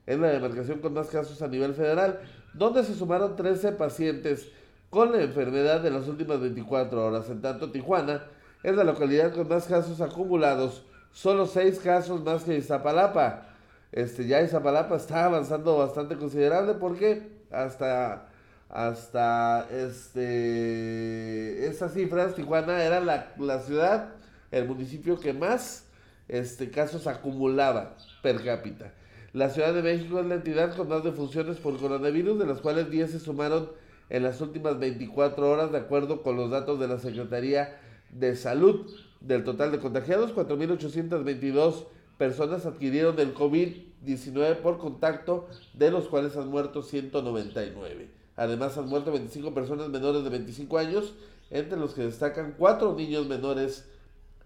es 0.06 0.20
la 0.20 0.28
demarcación 0.28 0.80
con 0.80 0.94
más 0.94 1.08
casos 1.08 1.42
a 1.42 1.48
nivel 1.48 1.74
federal, 1.74 2.20
donde 2.54 2.84
se 2.84 2.94
sumaron 2.94 3.36
13 3.36 3.72
pacientes 3.74 4.50
con 4.90 5.12
la 5.12 5.22
enfermedad 5.22 5.82
de 5.82 5.92
las 5.92 6.08
últimas 6.08 6.40
24 6.40 7.06
horas. 7.06 7.30
En 7.30 7.42
tanto, 7.42 7.72
Tijuana 7.72 8.24
es 8.66 8.76
la 8.76 8.84
localidad 8.84 9.32
con 9.32 9.48
más 9.48 9.66
casos 9.68 10.02
acumulados, 10.02 10.84
solo 11.12 11.46
seis 11.46 11.78
casos 11.78 12.24
más 12.24 12.44
que 12.44 12.58
Iztapalapa. 12.58 13.44
Este, 13.92 14.26
ya 14.26 14.42
Iztapalapa 14.42 14.96
está 14.96 15.26
avanzando 15.26 15.78
bastante 15.78 16.16
considerable 16.18 16.74
porque 16.74 17.28
hasta, 17.52 18.28
hasta 18.70 19.68
este, 19.70 21.68
estas 21.68 21.94
cifras, 21.94 22.34
Tijuana 22.34 22.84
era 22.84 23.00
la, 23.02 23.34
la 23.38 23.60
ciudad, 23.60 24.16
el 24.50 24.68
municipio 24.68 25.20
que 25.20 25.32
más 25.32 25.86
este, 26.28 26.72
casos 26.72 27.06
acumulaba 27.06 27.96
per 28.24 28.44
cápita. 28.44 28.92
La 29.32 29.50
Ciudad 29.50 29.76
de 29.76 29.84
México 29.84 30.20
es 30.20 30.26
la 30.26 30.36
entidad 30.36 30.76
con 30.76 30.90
más 30.90 31.04
defunciones 31.04 31.58
por 31.58 31.78
coronavirus, 31.78 32.40
de 32.40 32.48
las 32.48 32.62
cuales 32.62 32.90
10 32.90 33.12
se 33.12 33.20
sumaron 33.20 33.70
en 34.10 34.24
las 34.24 34.42
últimas 34.42 34.80
24 34.80 35.52
horas, 35.52 35.72
de 35.72 35.78
acuerdo 35.78 36.24
con 36.24 36.36
los 36.36 36.50
datos 36.50 36.80
de 36.80 36.88
la 36.88 36.98
Secretaría 36.98 37.78
de 38.12 38.36
Salud. 38.36 38.90
Del 39.22 39.44
total 39.44 39.72
de 39.72 39.80
contagiados, 39.80 40.36
4.822 40.36 41.86
personas 42.18 42.66
adquirieron 42.66 43.20
el 43.20 43.34
COVID-19 43.34 44.58
por 44.58 44.78
contacto, 44.78 45.48
de 45.74 45.92
los 45.92 46.08
cuales 46.08 46.38
han 46.38 46.50
muerto 46.50 46.84
199. 46.84 48.12
Además, 48.36 48.78
han 48.78 48.88
muerto 48.88 49.12
25 49.12 49.54
personas 49.54 49.90
menores 49.90 50.24
de 50.24 50.30
25 50.30 50.78
años, 50.78 51.16
entre 51.50 51.78
los 51.78 51.94
que 51.94 52.04
destacan 52.04 52.56
4 52.58 52.94
niños 52.96 53.28
menores 53.28 53.90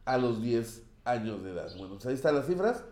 a 0.06 0.18
los 0.18 0.42
10 0.42 0.84
años 1.06 1.44
de 1.44 1.52
edad. 1.52 1.70
Bueno, 1.78 1.96
pues 1.96 2.06
ahí 2.06 2.14
están 2.14 2.36
las 2.36 2.48
cifras. 2.48 2.84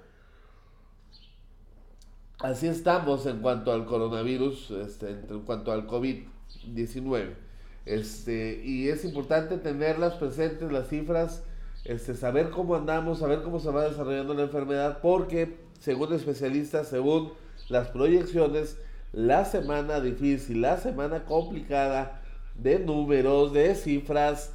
Así 2.40 2.68
estamos 2.68 3.26
en 3.26 3.40
cuanto 3.40 3.72
al 3.72 3.86
coronavirus, 3.86 4.72
este, 4.72 5.10
en 5.10 5.42
cuanto 5.42 5.72
al 5.72 5.88
COVID-19. 5.88 7.47
Este, 7.88 8.62
y 8.66 8.90
es 8.90 9.06
importante 9.06 9.58
tenerlas 9.58 10.16
presentes, 10.16 10.70
las 10.70 10.90
cifras, 10.90 11.44
este, 11.86 12.16
saber 12.16 12.50
cómo 12.50 12.76
andamos, 12.76 13.20
saber 13.20 13.42
cómo 13.44 13.62
se 13.62 13.72
va 13.72 13.88
desarrollando 13.88 14.34
la 14.34 14.44
enfermedad, 14.44 15.00
porque 15.02 15.56
según 15.80 16.12
especialistas, 16.12 16.90
según 16.90 17.32
las 17.70 17.88
proyecciones, 17.88 18.78
la 19.14 19.46
semana 19.46 20.02
difícil, 20.02 20.62
la 20.62 20.76
semana 20.78 21.24
complicada 21.24 22.22
de 22.56 22.78
números, 22.80 23.54
de 23.54 23.74
cifras, 23.74 24.52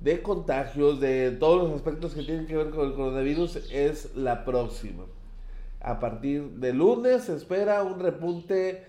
de 0.00 0.22
contagios, 0.22 1.00
de 1.00 1.32
todos 1.32 1.64
los 1.64 1.72
aspectos 1.74 2.14
que 2.14 2.22
tienen 2.22 2.46
que 2.46 2.56
ver 2.56 2.70
con 2.70 2.86
el 2.86 2.94
coronavirus 2.94 3.68
es 3.72 4.14
la 4.14 4.44
próxima. 4.44 5.06
A 5.80 5.98
partir 5.98 6.50
de 6.50 6.72
lunes 6.72 7.24
se 7.24 7.34
espera 7.34 7.82
un 7.82 7.98
repunte 7.98 8.84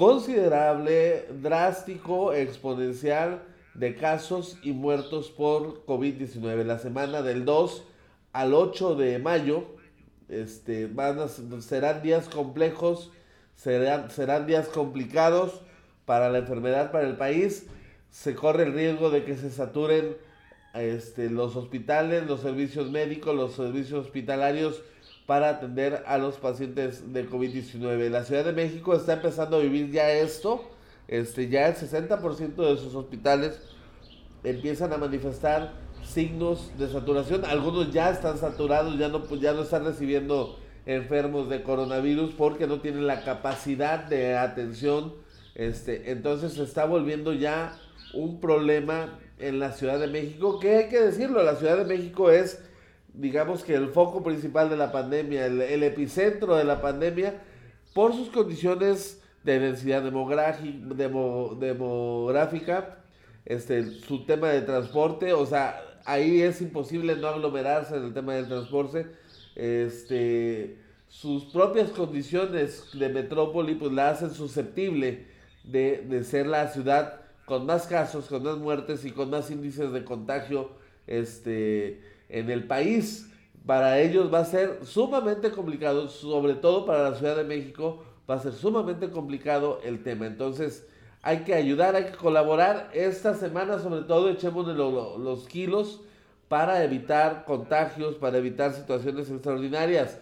considerable, 0.00 1.26
drástico, 1.42 2.32
exponencial 2.32 3.42
de 3.74 3.96
casos 3.96 4.56
y 4.62 4.72
muertos 4.72 5.28
por 5.28 5.84
COVID-19. 5.84 6.64
La 6.64 6.78
semana 6.78 7.20
del 7.20 7.44
2 7.44 7.84
al 8.32 8.54
8 8.54 8.94
de 8.94 9.18
mayo 9.18 9.66
este, 10.30 10.86
van 10.86 11.28
serán 11.60 12.00
días 12.00 12.30
complejos, 12.30 13.12
serán, 13.54 14.10
serán 14.10 14.46
días 14.46 14.68
complicados 14.68 15.60
para 16.06 16.30
la 16.30 16.38
enfermedad, 16.38 16.92
para 16.92 17.06
el 17.06 17.18
país. 17.18 17.66
Se 18.08 18.34
corre 18.34 18.62
el 18.62 18.72
riesgo 18.72 19.10
de 19.10 19.24
que 19.24 19.36
se 19.36 19.50
saturen 19.50 20.16
este, 20.72 21.28
los 21.28 21.56
hospitales, 21.56 22.26
los 22.26 22.40
servicios 22.40 22.90
médicos, 22.90 23.36
los 23.36 23.52
servicios 23.52 24.06
hospitalarios 24.06 24.82
para 25.26 25.50
atender 25.50 26.02
a 26.06 26.18
los 26.18 26.36
pacientes 26.36 27.12
de 27.12 27.28
COVID-19. 27.28 28.08
La 28.08 28.24
Ciudad 28.24 28.44
de 28.44 28.52
México 28.52 28.94
está 28.94 29.14
empezando 29.14 29.56
a 29.56 29.60
vivir 29.60 29.90
ya 29.90 30.10
esto. 30.10 30.70
Este, 31.08 31.48
ya 31.48 31.68
el 31.68 31.74
60% 31.74 32.54
de 32.54 32.76
sus 32.76 32.94
hospitales 32.94 33.60
empiezan 34.44 34.92
a 34.92 34.98
manifestar 34.98 35.72
signos 36.04 36.70
de 36.78 36.88
saturación. 36.88 37.44
Algunos 37.44 37.92
ya 37.92 38.10
están 38.10 38.38
saturados, 38.38 38.98
ya 38.98 39.08
no, 39.08 39.24
pues, 39.24 39.40
ya 39.40 39.52
no 39.52 39.62
están 39.62 39.84
recibiendo 39.84 40.58
enfermos 40.86 41.48
de 41.48 41.62
coronavirus 41.62 42.32
porque 42.34 42.66
no 42.66 42.80
tienen 42.80 43.06
la 43.06 43.22
capacidad 43.22 44.04
de 44.04 44.36
atención. 44.36 45.14
Este, 45.54 46.10
entonces 46.10 46.54
se 46.54 46.62
está 46.62 46.84
volviendo 46.84 47.32
ya 47.32 47.78
un 48.14 48.40
problema 48.40 49.18
en 49.38 49.58
la 49.58 49.72
Ciudad 49.72 49.98
de 49.98 50.06
México, 50.06 50.58
que 50.60 50.76
hay 50.76 50.88
que 50.88 51.00
decirlo, 51.00 51.42
la 51.42 51.56
Ciudad 51.56 51.78
de 51.78 51.84
México 51.84 52.30
es 52.30 52.62
digamos 53.20 53.62
que 53.62 53.74
el 53.74 53.88
foco 53.88 54.22
principal 54.22 54.70
de 54.70 54.76
la 54.76 54.92
pandemia, 54.92 55.46
el, 55.46 55.82
epicentro 55.82 56.56
de 56.56 56.64
la 56.64 56.80
pandemia, 56.80 57.42
por 57.92 58.14
sus 58.14 58.30
condiciones 58.30 59.20
de 59.44 59.58
densidad 59.58 60.02
demográfica, 60.02 62.96
este, 63.44 63.90
su 64.00 64.24
tema 64.24 64.48
de 64.48 64.62
transporte, 64.62 65.34
o 65.34 65.44
sea, 65.44 65.82
ahí 66.04 66.40
es 66.40 66.62
imposible 66.62 67.16
no 67.16 67.28
aglomerarse 67.28 67.96
en 67.96 68.04
el 68.04 68.14
tema 68.14 68.34
del 68.34 68.48
transporte, 68.48 69.06
este, 69.54 70.78
sus 71.08 71.44
propias 71.46 71.90
condiciones 71.90 72.88
de 72.94 73.08
metrópoli 73.10 73.74
pues 73.74 73.92
la 73.92 74.10
hacen 74.10 74.30
susceptible 74.30 75.26
de, 75.64 76.06
de 76.08 76.24
ser 76.24 76.46
la 76.46 76.68
ciudad 76.68 77.20
con 77.44 77.66
más 77.66 77.86
casos, 77.86 78.26
con 78.26 78.44
más 78.44 78.56
muertes 78.56 79.04
y 79.04 79.10
con 79.10 79.28
más 79.28 79.50
índices 79.50 79.92
de 79.92 80.04
contagio, 80.04 80.70
este, 81.06 82.00
en 82.30 82.50
el 82.50 82.64
país. 82.64 83.26
para 83.66 84.00
ellos 84.00 84.32
va 84.32 84.40
a 84.40 84.44
ser 84.46 84.80
sumamente 84.84 85.50
complicado, 85.50 86.08
sobre 86.08 86.54
todo 86.54 86.86
para 86.86 87.10
la 87.10 87.14
Ciudad 87.16 87.36
de 87.36 87.44
México, 87.44 88.02
va 88.28 88.36
a 88.36 88.38
ser 88.40 88.52
sumamente 88.52 89.10
complicado 89.10 89.80
el 89.84 90.02
tema. 90.02 90.26
Entonces, 90.26 90.86
hay 91.22 91.40
que 91.40 91.54
ayudar, 91.54 91.94
hay 91.94 92.04
que 92.04 92.16
colaborar. 92.16 92.90
Esta 92.94 93.34
semana, 93.34 93.78
sobre 93.78 94.02
todo, 94.02 94.30
echemos 94.30 94.66
los 94.66 95.46
kilos 95.46 96.00
para 96.48 96.82
evitar 96.82 97.44
contagios, 97.44 98.14
para 98.16 98.38
evitar 98.38 98.72
situaciones 98.72 99.30
extraordinarias. 99.30 100.18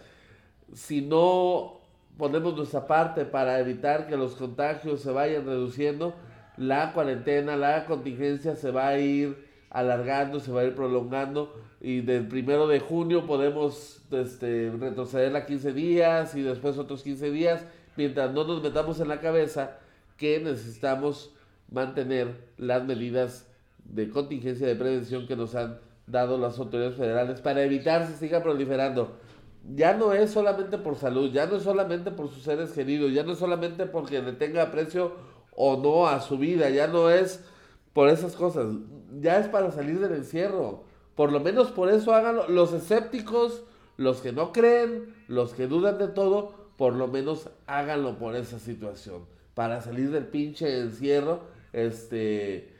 Si 0.73 1.01
no 1.01 1.79
ponemos 2.17 2.55
nuestra 2.55 2.85
parte 2.85 3.25
para 3.25 3.59
evitar 3.59 4.07
que 4.07 4.17
los 4.17 4.35
contagios 4.35 5.01
se 5.01 5.11
vayan 5.11 5.45
reduciendo, 5.45 6.13
la 6.57 6.91
cuarentena, 6.93 7.55
la 7.55 7.85
contingencia 7.85 8.55
se 8.55 8.69
va 8.69 8.89
a 8.89 8.99
ir 8.99 9.48
alargando, 9.69 10.39
se 10.39 10.51
va 10.51 10.61
a 10.61 10.65
ir 10.65 10.75
prolongando 10.75 11.53
y 11.81 12.01
del 12.01 12.27
primero 12.27 12.67
de 12.67 12.79
junio 12.79 13.25
podemos 13.25 14.01
este, 14.11 14.71
retroceder 14.71 15.35
a 15.35 15.45
15 15.45 15.73
días 15.73 16.35
y 16.35 16.41
después 16.41 16.77
otros 16.77 17.03
15 17.03 17.31
días, 17.31 17.65
mientras 17.95 18.33
no 18.33 18.43
nos 18.45 18.61
metamos 18.63 18.99
en 18.99 19.07
la 19.07 19.19
cabeza 19.19 19.77
que 20.17 20.39
necesitamos 20.39 21.33
mantener 21.71 22.49
las 22.57 22.83
medidas 22.83 23.47
de 23.85 24.09
contingencia 24.09 24.67
de 24.67 24.75
prevención 24.75 25.27
que 25.27 25.35
nos 25.35 25.55
han 25.55 25.79
dado 26.07 26.37
las 26.37 26.57
autoridades 26.59 26.97
federales 26.97 27.41
para 27.41 27.63
evitar 27.63 28.07
que 28.07 28.13
siga 28.13 28.41
proliferando. 28.41 29.17
Ya 29.75 29.93
no 29.93 30.13
es 30.13 30.31
solamente 30.31 30.77
por 30.77 30.95
salud, 30.95 31.31
ya 31.31 31.45
no 31.45 31.57
es 31.57 31.63
solamente 31.63 32.11
por 32.11 32.29
sus 32.29 32.43
seres 32.43 32.71
queridos, 32.71 33.13
ya 33.13 33.23
no 33.23 33.33
es 33.33 33.39
solamente 33.39 33.85
porque 33.85 34.21
le 34.21 34.33
tenga 34.33 34.63
aprecio 34.63 35.13
o 35.55 35.77
no 35.77 36.07
a 36.07 36.21
su 36.21 36.37
vida, 36.37 36.69
ya 36.69 36.87
no 36.87 37.09
es 37.09 37.43
por 37.93 38.09
esas 38.09 38.35
cosas, 38.35 38.67
ya 39.19 39.39
es 39.39 39.47
para 39.47 39.71
salir 39.71 39.99
del 39.99 40.13
encierro. 40.13 40.83
Por 41.15 41.31
lo 41.31 41.39
menos 41.39 41.71
por 41.71 41.89
eso 41.89 42.13
háganlo. 42.13 42.47
Los 42.47 42.73
escépticos, 42.73 43.63
los 43.97 44.21
que 44.21 44.31
no 44.31 44.51
creen, 44.51 45.13
los 45.27 45.53
que 45.53 45.67
dudan 45.67 45.97
de 45.97 46.07
todo, 46.07 46.53
por 46.77 46.93
lo 46.93 47.07
menos 47.07 47.49
háganlo 47.67 48.17
por 48.17 48.35
esa 48.35 48.59
situación. 48.59 49.25
Para 49.53 49.81
salir 49.81 50.11
del 50.11 50.27
pinche 50.27 50.79
encierro, 50.79 51.41
este 51.73 52.73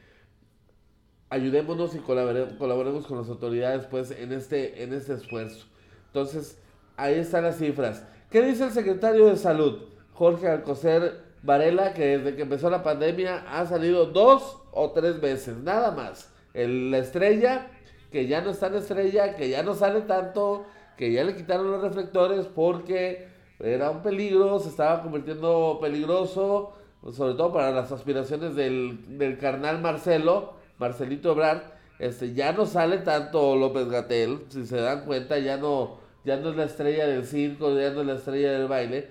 ayudémonos 1.29 1.93
y 1.95 1.99
colaboremos, 1.99 3.05
con 3.05 3.19
las 3.19 3.29
autoridades 3.29 3.85
pues 3.85 4.11
en 4.11 4.31
este, 4.31 4.83
en 4.83 4.93
este 4.93 5.13
esfuerzo. 5.13 5.67
Entonces, 6.07 6.57
ahí 6.97 7.15
están 7.15 7.43
las 7.43 7.57
cifras. 7.57 8.03
¿Qué 8.31 8.41
dice 8.41 8.65
el 8.65 8.71
secretario 8.71 9.27
de 9.27 9.35
Salud, 9.35 9.79
Jorge 10.13 10.47
Alcocer 10.47 11.21
Varela, 11.43 11.93
que 11.93 12.17
desde 12.17 12.35
que 12.35 12.41
empezó 12.41 12.69
la 12.69 12.83
pandemia 12.83 13.45
ha 13.47 13.65
salido 13.65 14.07
dos 14.07 14.58
o 14.71 14.91
tres 14.91 15.19
veces, 15.21 15.57
nada 15.57 15.91
más? 15.91 16.31
El, 16.53 16.91
la 16.91 16.99
estrella 16.99 17.67
que 18.11 18.27
ya 18.27 18.41
no 18.41 18.51
está 18.51 18.67
en 18.67 18.75
estrella, 18.75 19.35
que 19.35 19.49
ya 19.49 19.63
no 19.63 19.75
sale 19.75 20.01
tanto, 20.01 20.65
que 20.97 21.11
ya 21.11 21.23
le 21.23 21.35
quitaron 21.35 21.71
los 21.71 21.81
reflectores 21.81 22.47
porque 22.47 23.27
era 23.59 23.91
un 23.91 24.01
peligro, 24.01 24.59
se 24.59 24.69
estaba 24.69 25.01
convirtiendo 25.03 25.77
peligroso, 25.81 26.73
sobre 27.11 27.35
todo 27.35 27.53
para 27.53 27.71
las 27.71 27.91
aspiraciones 27.91 28.55
del, 28.55 29.17
del 29.17 29.37
carnal 29.37 29.79
Marcelo, 29.79 30.53
Marcelito 30.77 31.31
Ebrard, 31.31 31.61
este, 31.99 32.33
ya 32.33 32.53
no 32.53 32.65
sale 32.65 32.99
tanto 32.99 33.55
López 33.55 33.89
Gatel, 33.89 34.45
si 34.49 34.65
se 34.65 34.77
dan 34.77 35.05
cuenta, 35.05 35.37
ya 35.37 35.57
no, 35.57 35.97
ya 36.23 36.37
no 36.37 36.49
es 36.49 36.55
la 36.55 36.63
estrella 36.63 37.05
del 37.05 37.25
circo, 37.25 37.77
ya 37.77 37.91
no 37.91 38.01
es 38.01 38.07
la 38.07 38.13
estrella 38.15 38.51
del 38.53 38.67
baile, 38.67 39.09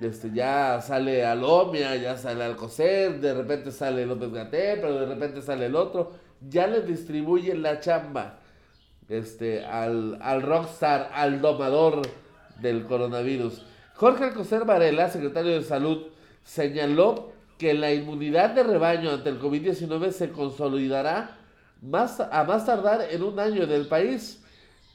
este, 0.00 0.30
ya 0.32 0.80
sale 0.80 1.24
Alomia, 1.24 1.96
ya 1.96 2.16
sale 2.16 2.44
Alcocer, 2.44 3.20
de 3.20 3.34
repente 3.34 3.70
sale 3.70 4.06
López 4.06 4.30
Gatel, 4.30 4.80
pero 4.80 5.00
de 5.00 5.06
repente 5.06 5.42
sale 5.42 5.66
el 5.66 5.76
otro, 5.76 6.12
ya 6.46 6.66
le 6.66 6.82
distribuyen 6.82 7.62
la 7.62 7.80
chamba 7.80 8.38
este, 9.08 9.64
al, 9.64 10.18
al 10.20 10.42
rockstar, 10.42 11.10
al 11.14 11.40
domador 11.40 12.02
del 12.60 12.84
coronavirus. 12.84 13.64
Jorge 13.94 14.24
Alcocer 14.24 14.64
Varela, 14.64 15.08
secretario 15.08 15.52
de 15.52 15.62
Salud, 15.62 16.08
señaló 16.44 17.32
que 17.58 17.72
la 17.74 17.92
inmunidad 17.92 18.50
de 18.50 18.62
rebaño 18.62 19.10
ante 19.10 19.30
el 19.30 19.40
COVID-19 19.40 20.10
se 20.10 20.30
consolidará 20.30 21.38
más, 21.80 22.20
a 22.20 22.44
más 22.44 22.66
tardar 22.66 23.06
en 23.10 23.22
un 23.22 23.38
año 23.38 23.62
en 23.62 23.70
el 23.70 23.86
país. 23.86 24.42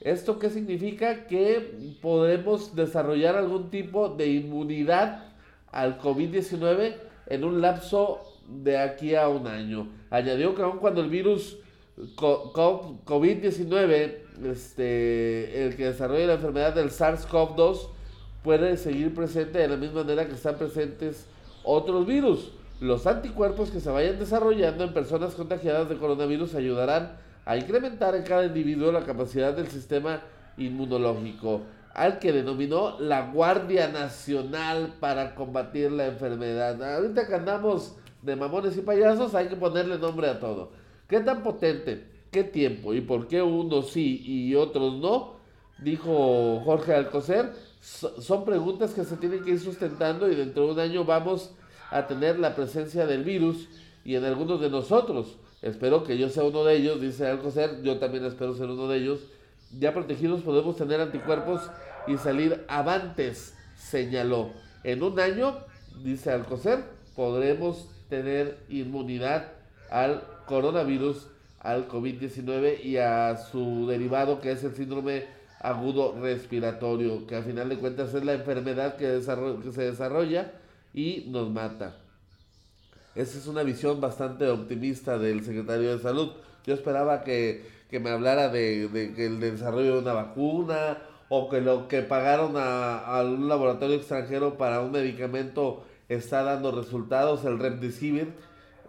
¿Esto 0.04 0.38
qué 0.38 0.50
significa? 0.50 1.26
Que 1.26 1.96
podemos 2.00 2.74
desarrollar 2.74 3.36
algún 3.36 3.70
tipo 3.70 4.08
de 4.08 4.28
inmunidad 4.28 5.26
al 5.70 6.00
COVID-19 6.00 6.96
en 7.26 7.44
un 7.44 7.60
lapso 7.60 8.20
de 8.48 8.78
aquí 8.78 9.14
a 9.14 9.28
un 9.28 9.46
año. 9.46 9.88
Añadió 10.10 10.56
que 10.56 10.62
aun 10.62 10.78
cuando 10.78 11.02
el 11.02 11.08
virus 11.08 11.58
COVID-19, 12.16 14.16
este, 14.44 15.66
el 15.66 15.76
que 15.76 15.84
desarrolla 15.84 16.26
la 16.26 16.34
enfermedad 16.34 16.74
del 16.74 16.90
SARS-CoV-2, 16.90 17.86
puede 18.42 18.76
seguir 18.76 19.14
presente 19.14 19.58
de 19.58 19.68
la 19.68 19.76
misma 19.76 20.02
manera 20.02 20.26
que 20.26 20.34
están 20.34 20.56
presentes 20.56 21.28
otros 21.62 22.06
virus. 22.06 22.50
Los 22.80 23.06
anticuerpos 23.06 23.70
que 23.70 23.78
se 23.78 23.90
vayan 23.90 24.18
desarrollando 24.18 24.82
en 24.82 24.92
personas 24.92 25.34
contagiadas 25.34 25.88
de 25.88 25.96
coronavirus 25.96 26.56
ayudarán 26.56 27.12
a 27.44 27.56
incrementar 27.56 28.14
en 28.14 28.22
cada 28.22 28.44
individuo 28.44 28.92
la 28.92 29.04
capacidad 29.04 29.54
del 29.54 29.68
sistema 29.68 30.20
inmunológico, 30.56 31.62
al 31.94 32.18
que 32.18 32.32
denominó 32.32 32.98
la 33.00 33.30
Guardia 33.30 33.88
Nacional 33.88 34.94
para 35.00 35.34
combatir 35.34 35.92
la 35.92 36.06
enfermedad. 36.06 36.82
Ahorita 36.82 37.26
que 37.26 37.34
andamos 37.34 37.96
de 38.22 38.36
mamones 38.36 38.76
y 38.76 38.82
payasos, 38.82 39.34
hay 39.34 39.48
que 39.48 39.56
ponerle 39.56 39.98
nombre 39.98 40.28
a 40.28 40.38
todo. 40.38 40.70
¿Qué 41.08 41.20
tan 41.20 41.42
potente? 41.42 42.06
¿Qué 42.30 42.44
tiempo? 42.44 42.94
¿Y 42.94 43.02
por 43.02 43.28
qué 43.28 43.42
unos 43.42 43.90
sí 43.90 44.22
y 44.24 44.54
otros 44.54 44.94
no? 44.94 45.34
Dijo 45.78 46.60
Jorge 46.64 46.94
Alcocer. 46.94 47.52
son 47.80 48.44
preguntas 48.44 48.94
que 48.94 49.04
se 49.04 49.16
tienen 49.16 49.42
que 49.44 49.50
ir 49.50 49.60
sustentando 49.60 50.30
y 50.30 50.36
dentro 50.36 50.66
de 50.66 50.72
un 50.72 50.78
año 50.78 51.04
vamos 51.04 51.52
a 51.90 52.06
tener 52.06 52.38
la 52.38 52.54
presencia 52.54 53.06
del 53.06 53.24
virus 53.24 53.68
y 54.04 54.14
en 54.14 54.24
algunos 54.24 54.60
de 54.60 54.70
nosotros. 54.70 55.36
Espero 55.62 56.02
que 56.02 56.18
yo 56.18 56.28
sea 56.28 56.42
uno 56.42 56.64
de 56.64 56.76
ellos, 56.76 57.00
dice 57.00 57.26
Alcocer. 57.26 57.82
Yo 57.82 57.98
también 57.98 58.24
espero 58.24 58.54
ser 58.54 58.68
uno 58.68 58.88
de 58.88 58.98
ellos. 58.98 59.20
Ya 59.78 59.94
protegidos 59.94 60.42
podemos 60.42 60.76
tener 60.76 61.00
anticuerpos 61.00 61.62
y 62.08 62.16
salir 62.18 62.64
avantes, 62.68 63.56
señaló. 63.76 64.50
En 64.82 65.02
un 65.02 65.18
año, 65.20 65.56
dice 66.02 66.32
Alcocer, 66.32 66.84
podremos 67.14 67.88
tener 68.08 68.58
inmunidad 68.68 69.52
al 69.88 70.24
coronavirus, 70.46 71.28
al 71.60 71.88
COVID-19 71.88 72.82
y 72.82 72.96
a 72.96 73.36
su 73.36 73.86
derivado 73.86 74.40
que 74.40 74.50
es 74.50 74.64
el 74.64 74.74
síndrome 74.74 75.26
agudo 75.60 76.20
respiratorio, 76.20 77.26
que 77.28 77.36
a 77.36 77.42
final 77.42 77.68
de 77.68 77.78
cuentas 77.78 78.12
es 78.14 78.24
la 78.24 78.34
enfermedad 78.34 78.96
que, 78.96 79.20
que 79.62 79.72
se 79.72 79.82
desarrolla 79.82 80.52
y 80.92 81.26
nos 81.28 81.48
mata. 81.50 82.01
Esa 83.14 83.38
es 83.38 83.46
una 83.46 83.62
visión 83.62 84.00
bastante 84.00 84.48
optimista 84.48 85.18
del 85.18 85.44
secretario 85.44 85.94
de 85.94 86.02
Salud. 86.02 86.30
Yo 86.66 86.72
esperaba 86.72 87.24
que, 87.24 87.62
me 87.90 88.08
hablara 88.08 88.48
de, 88.48 88.88
de, 88.88 89.26
el 89.26 89.38
desarrollo 89.38 89.96
de 89.96 89.98
una 89.98 90.14
vacuna 90.14 90.98
o 91.28 91.50
que 91.50 91.60
lo 91.60 91.88
que 91.88 92.00
pagaron 92.00 92.56
a, 92.56 92.98
a, 93.00 93.22
un 93.24 93.48
laboratorio 93.48 93.96
extranjero 93.96 94.56
para 94.56 94.80
un 94.80 94.92
medicamento 94.92 95.84
está 96.08 96.42
dando 96.42 96.72
resultados, 96.72 97.44
el 97.44 97.58
Remdesivir, 97.58 98.32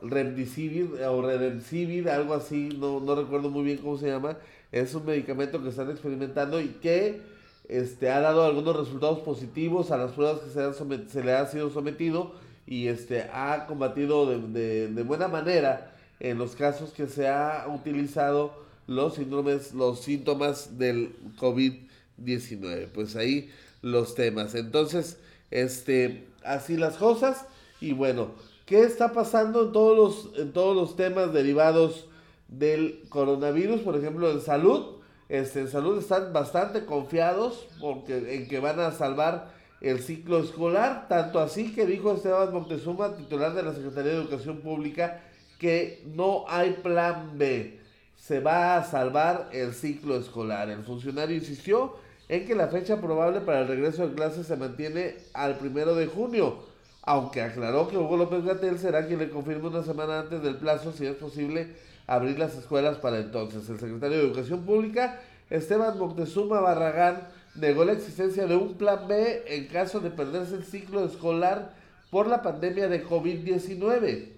Remdesivir 0.01 1.03
o 1.03 1.21
Redemsivir, 1.21 2.09
algo 2.09 2.33
así, 2.33 2.69
no, 2.77 3.01
no 3.01 3.15
recuerdo 3.15 3.49
muy 3.49 3.63
bien 3.63 3.77
cómo 3.79 3.97
se 3.97 4.07
llama, 4.07 4.37
es 4.71 4.95
un 4.95 5.05
medicamento 5.05 5.61
que 5.61 5.69
están 5.69 5.89
experimentando 5.89 6.61
y 6.61 6.69
que 6.81 7.21
este, 7.67 8.09
ha 8.09 8.21
dado 8.21 8.45
algunos 8.45 8.75
resultados 8.75 9.19
positivos 9.19 9.91
a 9.91 9.97
las 9.97 10.11
pruebas 10.11 10.39
que 10.39 10.49
se, 10.49 11.09
se 11.09 11.23
le 11.23 11.33
ha 11.33 11.45
sido 11.45 11.69
sometido 11.69 12.33
y 12.65 12.87
este, 12.87 13.23
ha 13.31 13.65
combatido 13.67 14.25
de, 14.25 14.87
de, 14.87 15.03
buena 15.03 15.27
manera 15.27 15.93
en 16.19 16.37
los 16.37 16.55
casos 16.55 16.91
que 16.91 17.07
se 17.07 17.27
ha 17.27 17.65
utilizado 17.67 18.63
los 18.87 19.15
síndromes, 19.15 19.73
los 19.73 19.99
síntomas 20.01 20.77
del 20.77 21.15
COVID-19. 21.39 22.87
Pues 22.93 23.15
ahí 23.15 23.49
los 23.81 24.15
temas. 24.15 24.55
Entonces, 24.55 25.17
este, 25.51 26.27
así 26.43 26.77
las 26.77 26.95
cosas. 26.95 27.45
Y 27.81 27.93
bueno, 27.93 28.31
¿qué 28.65 28.83
está 28.83 29.11
pasando 29.11 29.65
en 29.65 29.71
todos 29.73 29.97
los, 29.97 30.39
en 30.39 30.53
todos 30.53 30.75
los 30.75 30.95
temas 30.95 31.33
derivados 31.33 32.07
del 32.47 33.03
coronavirus? 33.09 33.81
Por 33.81 33.97
ejemplo, 33.97 34.31
en 34.31 34.41
salud. 34.41 34.97
Este, 35.29 35.61
en 35.61 35.67
salud 35.67 35.97
están 35.97 36.31
bastante 36.31 36.85
confiados 36.85 37.67
porque, 37.79 38.35
en 38.35 38.47
que 38.47 38.59
van 38.59 38.79
a 38.79 38.91
salvar 38.91 39.51
el 39.83 39.99
ciclo 39.99 40.39
escolar, 40.39 41.07
tanto 41.07 41.39
así 41.39 41.75
que 41.75 41.85
dijo 41.85 42.13
Esteban 42.13 42.53
Montezuma, 42.53 43.15
titular 43.15 43.53
de 43.53 43.63
la 43.63 43.73
Secretaría 43.73 44.13
de 44.13 44.17
Educación 44.17 44.57
Pública, 44.61 45.21
que 45.59 46.03
no 46.15 46.45
hay 46.47 46.71
plan 46.81 47.37
B, 47.37 47.79
se 48.15 48.39
va 48.39 48.77
a 48.77 48.83
salvar 48.83 49.49
el 49.51 49.73
ciclo 49.73 50.15
escolar. 50.17 50.69
El 50.69 50.83
funcionario 50.83 51.35
insistió 51.35 51.95
en 52.29 52.45
que 52.45 52.55
la 52.55 52.69
fecha 52.69 53.01
probable 53.01 53.41
para 53.41 53.59
el 53.59 53.67
regreso 53.67 54.07
de 54.07 54.15
clases 54.15 54.47
se 54.47 54.55
mantiene 54.55 55.17
al 55.33 55.57
primero 55.57 55.93
de 55.95 56.07
junio, 56.07 56.59
aunque 57.01 57.41
aclaró 57.41 57.89
que 57.89 57.97
Hugo 57.97 58.15
López 58.15 58.45
Gatel 58.45 58.79
será 58.79 59.05
quien 59.05 59.19
le 59.19 59.29
confirme 59.29 59.67
una 59.67 59.83
semana 59.83 60.21
antes 60.21 60.41
del 60.41 60.55
plazo 60.55 60.93
si 60.93 61.05
es 61.05 61.15
posible 61.15 61.75
abrir 62.07 62.39
las 62.39 62.55
escuelas 62.55 62.97
para 62.97 63.19
entonces. 63.19 63.67
El 63.69 63.79
secretario 63.79 64.17
de 64.17 64.23
Educación 64.23 64.61
Pública 64.61 65.19
Esteban 65.49 65.99
Moctezuma 65.99 66.61
Barragán 66.61 67.27
negó 67.55 67.85
la 67.85 67.93
existencia 67.93 68.45
de 68.45 68.55
un 68.55 68.75
plan 68.75 69.07
B 69.07 69.43
en 69.47 69.67
caso 69.67 69.99
de 69.99 70.09
perderse 70.09 70.55
el 70.55 70.63
ciclo 70.63 71.05
escolar 71.05 71.73
por 72.09 72.27
la 72.27 72.41
pandemia 72.41 72.87
de 72.87 73.05
COVID-19. 73.05 74.29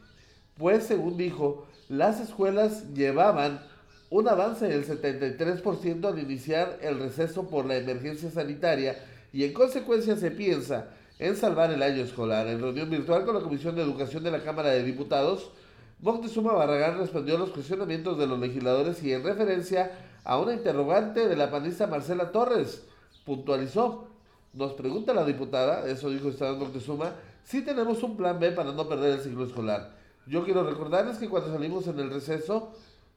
Pues, 0.58 0.86
según 0.86 1.17
dijo, 1.17 1.67
las 1.89 2.19
escuelas 2.19 2.93
llevaban 2.93 3.62
un 4.10 4.28
avance 4.28 4.67
del 4.67 4.86
73% 4.86 6.06
al 6.06 6.19
iniciar 6.19 6.78
el 6.82 6.99
receso 6.99 7.49
por 7.49 7.65
la 7.65 7.78
emergencia 7.78 8.32
sanitaria 8.32 8.97
y 9.34 9.43
en 9.43 9.54
consecuencia 9.54 10.15
se 10.15 10.32
piensa 10.32 10.89
en 11.19 11.36
salvar 11.36 11.71
el 11.71 11.84
año 11.84 12.04
escolar. 12.04 12.47
En 12.47 12.62
reunión 12.62 12.89
virtual 12.89 13.25
con 13.25 13.36
la 13.36 13.41
Comisión 13.41 13.75
de 13.75 13.82
Educación 13.82 14.23
de 14.23 14.32
la 14.32 14.43
Cámara 14.43 14.69
de 14.69 14.84
Diputados, 14.84 15.51
Moctezuma 15.99 16.54
Barragán 16.54 16.97
respondió 16.97 17.36
a 17.36 17.39
los 17.39 17.51
cuestionamientos 17.51 18.17
de 18.17 18.28
los 18.28 18.39
legisladores 18.39 19.01
y 19.04 19.13
en 19.13 19.23
referencia 19.23 19.91
a 20.23 20.38
una 20.39 20.54
interrogante 20.54 21.28
de 21.28 21.36
la 21.36 21.51
panista 21.51 21.88
Marcela 21.88 22.32
Torres, 22.32 22.84
puntualizó. 23.26 24.08
Nos 24.54 24.74
pregunta 24.74 25.14
la 25.14 25.26
diputada, 25.26 25.90
eso 25.90 26.10
dijo 26.10 26.30
Esteban 26.30 26.60
Moctezuma, 26.60 27.16
si 27.44 27.64
tenemos 27.64 28.02
un 28.04 28.16
plan 28.16 28.40
B 28.40 28.52
para 28.52 28.72
no 28.72 28.88
perder 28.88 29.14
el 29.14 29.20
ciclo 29.20 29.46
escolar. 29.46 29.96
Yo 30.26 30.44
quiero 30.46 30.64
recordarles 30.64 31.18
que 31.18 31.28
cuando 31.28 31.52
salimos 31.52 31.88
en 31.88 32.00
el 32.00 32.10
receso, 32.10 32.72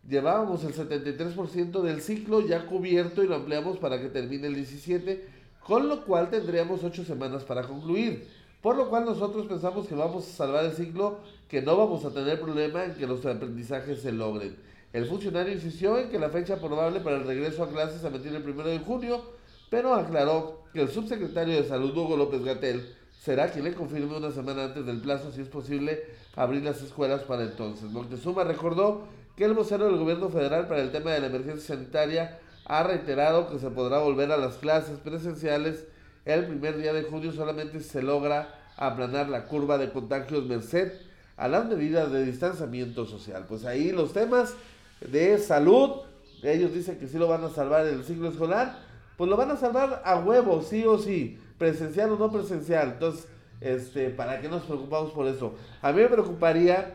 llevábamos 0.06 0.64
el 0.64 0.74
73% 0.74 1.80
del 1.80 2.02
ciclo 2.02 2.40
ya 2.40 2.66
cubierto 2.66 3.22
y 3.22 3.28
lo 3.28 3.36
ampliamos 3.36 3.78
para 3.78 4.00
que 4.00 4.08
termine 4.08 4.48
el 4.48 4.54
17, 4.56 5.28
con 5.64 5.88
lo 5.88 6.04
cual 6.04 6.28
tendríamos 6.28 6.82
8 6.82 7.04
semanas 7.04 7.44
para 7.44 7.62
concluir. 7.62 8.28
Por 8.60 8.76
lo 8.76 8.88
cual 8.90 9.04
nosotros 9.04 9.46
pensamos 9.46 9.86
que 9.86 9.94
vamos 9.94 10.26
a 10.26 10.30
salvar 10.30 10.64
el 10.64 10.72
ciclo, 10.72 11.20
que 11.48 11.62
no 11.62 11.76
vamos 11.76 12.04
a 12.04 12.10
tener 12.10 12.40
problema 12.40 12.84
en 12.84 12.94
que 12.94 13.06
los 13.06 13.24
aprendizajes 13.24 14.02
se 14.02 14.10
logren. 14.10 14.56
El 14.92 15.06
funcionario 15.06 15.52
insistió 15.52 15.98
en 15.98 16.10
que 16.10 16.18
la 16.18 16.30
fecha 16.30 16.56
probable 16.56 17.00
para 17.00 17.16
el 17.16 17.24
regreso 17.24 17.62
a 17.62 17.68
clases 17.68 18.00
se 18.00 18.10
mantiene 18.10 18.38
el 18.38 18.48
1 18.48 18.64
de 18.64 18.78
junio, 18.80 19.22
pero 19.70 19.94
aclaró 19.94 20.64
que 20.72 20.82
el 20.82 20.88
subsecretario 20.88 21.56
de 21.56 21.68
Salud, 21.68 21.96
Hugo 21.96 22.16
López 22.16 22.44
Gatel, 22.44 22.94
será 23.20 23.50
quien 23.50 23.64
le 23.64 23.74
confirme 23.74 24.16
una 24.16 24.30
semana 24.30 24.64
antes 24.64 24.86
del 24.86 25.00
plazo, 25.00 25.32
si 25.32 25.42
es 25.42 25.48
posible, 25.48 26.02
abrir 26.36 26.62
las 26.62 26.82
escuelas 26.82 27.22
para 27.22 27.42
entonces. 27.42 27.90
Moctezuma 27.90 28.44
recordó 28.44 29.08
que 29.36 29.44
el 29.44 29.54
vocero 29.54 29.86
del 29.86 29.96
gobierno 29.96 30.28
federal 30.30 30.68
para 30.68 30.82
el 30.82 30.92
tema 30.92 31.12
de 31.12 31.20
la 31.20 31.26
emergencia 31.26 31.76
sanitaria 31.76 32.38
ha 32.64 32.82
reiterado 32.82 33.50
que 33.50 33.58
se 33.58 33.70
podrá 33.70 33.98
volver 33.98 34.30
a 34.32 34.36
las 34.36 34.56
clases 34.56 34.98
presenciales 34.98 35.84
el 36.28 36.44
primer 36.44 36.76
día 36.76 36.92
de 36.92 37.04
junio 37.04 37.32
solamente 37.32 37.80
se 37.80 38.02
logra 38.02 38.54
aplanar 38.76 39.30
la 39.30 39.46
curva 39.46 39.78
de 39.78 39.90
contagios 39.90 40.44
merced 40.44 40.92
a 41.38 41.48
las 41.48 41.64
medidas 41.64 42.12
de 42.12 42.22
distanciamiento 42.22 43.06
social. 43.06 43.46
Pues 43.48 43.64
ahí 43.64 43.92
los 43.92 44.12
temas 44.12 44.52
de 45.00 45.38
salud, 45.38 46.02
ellos 46.42 46.74
dicen 46.74 46.98
que 46.98 47.08
sí 47.08 47.16
lo 47.16 47.28
van 47.28 47.44
a 47.44 47.48
salvar 47.48 47.86
en 47.86 47.94
el 47.94 48.04
ciclo 48.04 48.28
escolar, 48.28 48.78
pues 49.18 49.28
lo 49.28 49.36
van 49.36 49.50
a 49.50 49.56
salvar 49.56 50.00
a 50.04 50.20
huevo, 50.20 50.62
sí 50.62 50.84
o 50.86 50.96
sí, 50.96 51.40
presencial 51.58 52.12
o 52.12 52.16
no 52.16 52.30
presencial. 52.30 52.92
Entonces, 52.92 53.26
este, 53.60 54.10
¿para 54.10 54.40
qué 54.40 54.48
nos 54.48 54.62
preocupamos 54.62 55.10
por 55.10 55.26
eso? 55.26 55.56
A 55.82 55.90
mí 55.90 56.00
me 56.00 56.06
preocuparía 56.06 56.94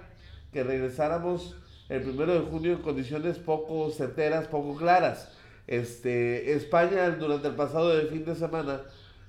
que 0.53 0.63
regresáramos 0.63 1.57
el 1.89 2.01
primero 2.01 2.33
de 2.33 2.49
junio 2.49 2.71
en 2.71 2.81
condiciones 2.81 3.39
poco 3.39 3.91
certeras, 3.91 4.47
poco 4.47 4.77
claras. 4.77 5.33
Este, 5.67 6.53
España 6.53 7.09
durante 7.09 7.49
el 7.49 7.55
pasado 7.55 7.91
fin 8.07 8.23
de 8.23 8.35
semana 8.35 8.81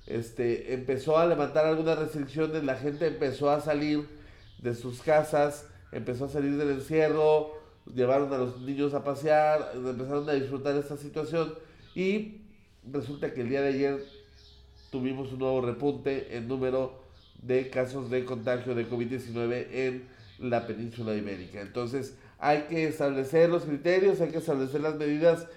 este, 0.07 0.73
empezó 0.73 1.17
a 1.17 1.25
levantar 1.25 1.65
algunas 1.65 1.99
restricciones, 1.99 2.63
la 2.63 2.75
gente 2.75 3.07
empezó 3.07 3.49
a 3.49 3.59
salir 3.59 4.07
de 4.59 4.73
sus 4.73 5.01
casas, 5.01 5.67
empezó 5.91 6.25
a 6.25 6.29
salir 6.29 6.55
del 6.55 6.71
encierro, 6.71 7.51
llevaron 7.93 8.31
a 8.33 8.37
los 8.37 8.61
niños 8.61 8.93
a 8.93 9.03
pasear, 9.03 9.73
empezaron 9.75 10.29
a 10.29 10.33
disfrutar 10.33 10.75
esta 10.77 10.95
situación 10.95 11.55
y 11.93 12.44
resulta 12.91 13.33
que 13.33 13.41
el 13.41 13.49
día 13.49 13.61
de 13.61 13.69
ayer 13.69 14.05
tuvimos 14.91 15.31
un 15.31 15.39
nuevo 15.39 15.61
repunte 15.61 16.35
en 16.37 16.47
número 16.47 17.01
de 17.41 17.69
casos 17.69 18.09
de 18.09 18.25
contagio 18.25 18.75
de 18.75 18.89
COVID-19 18.89 19.67
en 19.71 20.07
la 20.39 20.65
península 20.67 21.13
ibérica. 21.13 21.61
Entonces 21.61 22.15
hay 22.39 22.63
que 22.63 22.87
establecer 22.87 23.49
los 23.49 23.63
criterios, 23.63 24.21
hay 24.21 24.29
que 24.29 24.37
establecer 24.37 24.81
las 24.81 24.95
medidas 24.95 25.47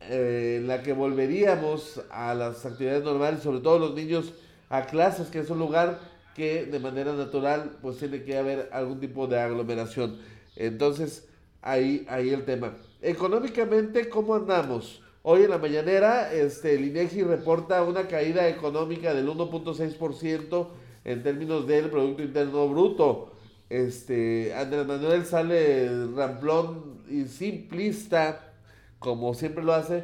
eh, 0.00 0.58
en 0.60 0.68
la 0.68 0.82
que 0.82 0.92
volveríamos 0.92 2.02
a 2.10 2.34
las 2.34 2.64
actividades 2.66 3.04
normales, 3.04 3.42
sobre 3.42 3.60
todo 3.60 3.78
los 3.78 3.94
niños 3.94 4.32
a 4.68 4.86
clases, 4.86 5.28
que 5.28 5.40
es 5.40 5.50
un 5.50 5.58
lugar 5.58 6.00
que 6.34 6.64
de 6.64 6.78
manera 6.78 7.12
natural 7.12 7.76
pues 7.82 7.98
tiene 7.98 8.22
que 8.22 8.36
haber 8.36 8.68
algún 8.72 9.00
tipo 9.00 9.26
de 9.26 9.38
aglomeración. 9.38 10.18
Entonces, 10.56 11.28
ahí, 11.60 12.06
ahí 12.08 12.30
el 12.30 12.44
tema. 12.44 12.76
Económicamente, 13.00 14.08
¿cómo 14.08 14.34
andamos? 14.34 15.01
Hoy 15.24 15.44
en 15.44 15.50
la 15.50 15.58
mañanera, 15.58 16.32
este, 16.32 16.74
el 16.74 16.84
INEGI 16.84 17.22
reporta 17.22 17.84
una 17.84 18.08
caída 18.08 18.48
económica 18.48 19.14
del 19.14 19.28
1.6% 19.28 20.66
en 21.04 21.22
términos 21.22 21.64
del 21.68 21.90
Producto 21.90 22.24
Interno 22.24 22.68
Bruto. 22.68 23.30
Este, 23.70 24.52
Andrés 24.52 24.84
Manuel 24.84 25.24
sale 25.24 26.06
ramplón 26.16 27.04
y 27.08 27.26
simplista 27.26 28.52
como 28.98 29.32
siempre 29.34 29.62
lo 29.62 29.72
hace, 29.74 30.02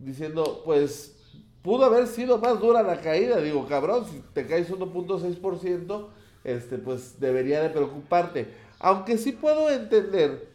diciendo, 0.00 0.60
pues 0.66 1.16
pudo 1.62 1.86
haber 1.86 2.06
sido 2.06 2.36
más 2.36 2.60
dura 2.60 2.82
la 2.82 3.00
caída. 3.00 3.40
Digo, 3.40 3.66
cabrón, 3.66 4.04
si 4.04 4.22
te 4.34 4.46
caes 4.46 4.70
1.6%, 4.70 6.08
este, 6.44 6.76
pues 6.76 7.18
debería 7.18 7.62
de 7.62 7.70
preocuparte. 7.70 8.48
Aunque 8.80 9.16
sí 9.16 9.32
puedo 9.32 9.70
entender 9.70 10.46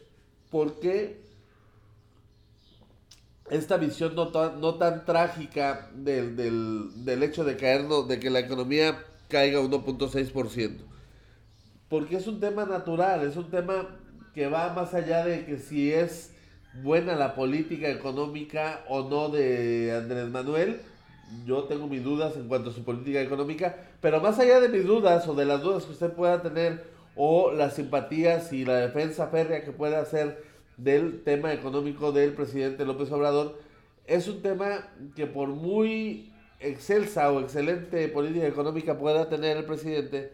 por 0.51 0.79
qué 0.79 1.26
esta 3.49 3.77
visión 3.77 4.15
no, 4.15 4.29
tan, 4.29 4.59
no 4.59 4.75
tan 4.75 5.05
trágica 5.05 5.89
del, 5.93 6.35
del, 6.35 7.05
del 7.05 7.23
hecho 7.23 7.43
de 7.43 7.55
caer, 7.57 7.87
de 7.87 8.19
que 8.19 8.29
la 8.29 8.39
economía 8.39 8.97
caiga 9.29 9.59
1.6%. 9.59 10.77
Porque 11.89 12.17
es 12.17 12.27
un 12.27 12.39
tema 12.39 12.65
natural, 12.65 13.25
es 13.25 13.37
un 13.37 13.49
tema 13.49 13.97
que 14.33 14.47
va 14.47 14.73
más 14.73 14.93
allá 14.93 15.25
de 15.25 15.45
que 15.45 15.57
si 15.57 15.91
es 15.91 16.33
buena 16.83 17.15
la 17.15 17.35
política 17.35 17.89
económica 17.89 18.83
o 18.87 19.03
no 19.09 19.29
de 19.29 19.95
Andrés 19.95 20.29
Manuel. 20.29 20.81
Yo 21.45 21.63
tengo 21.63 21.87
mis 21.87 22.03
dudas 22.03 22.35
en 22.37 22.47
cuanto 22.47 22.69
a 22.69 22.73
su 22.73 22.83
política 22.83 23.21
económica, 23.21 23.75
pero 24.01 24.21
más 24.21 24.39
allá 24.39 24.59
de 24.59 24.69
mis 24.69 24.85
dudas 24.85 25.27
o 25.27 25.35
de 25.35 25.45
las 25.45 25.61
dudas 25.61 25.83
que 25.85 25.91
usted 25.91 26.11
pueda 26.11 26.41
tener 26.41 26.85
o 27.15 27.51
las 27.51 27.75
simpatías 27.75 28.53
y 28.53 28.63
la 28.63 28.75
defensa 28.75 29.27
férrea 29.27 29.63
que 29.63 29.71
pueda 29.71 29.99
hacer 29.99 30.43
del 30.77 31.23
tema 31.23 31.53
económico 31.53 32.11
del 32.11 32.33
presidente 32.33 32.85
López 32.85 33.11
Obrador, 33.11 33.59
es 34.05 34.27
un 34.27 34.41
tema 34.41 34.89
que 35.15 35.27
por 35.27 35.49
muy 35.49 36.31
excelsa 36.59 37.31
o 37.31 37.41
excelente 37.41 38.07
política 38.07 38.47
económica 38.47 38.97
pueda 38.97 39.29
tener 39.29 39.57
el 39.57 39.65
presidente, 39.65 40.31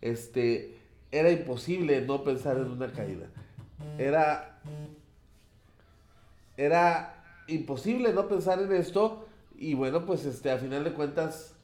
este, 0.00 0.76
era 1.10 1.30
imposible 1.30 2.00
no 2.02 2.24
pensar 2.24 2.56
en 2.56 2.70
una 2.70 2.90
caída. 2.90 3.26
Era 3.98 4.52
era 6.56 7.42
imposible 7.48 8.12
no 8.12 8.28
pensar 8.28 8.60
en 8.60 8.72
esto 8.72 9.26
y 9.56 9.74
bueno, 9.74 10.04
pues 10.04 10.24
este, 10.24 10.50
a 10.50 10.58
final 10.58 10.84
de 10.84 10.92
cuentas, 10.92 11.54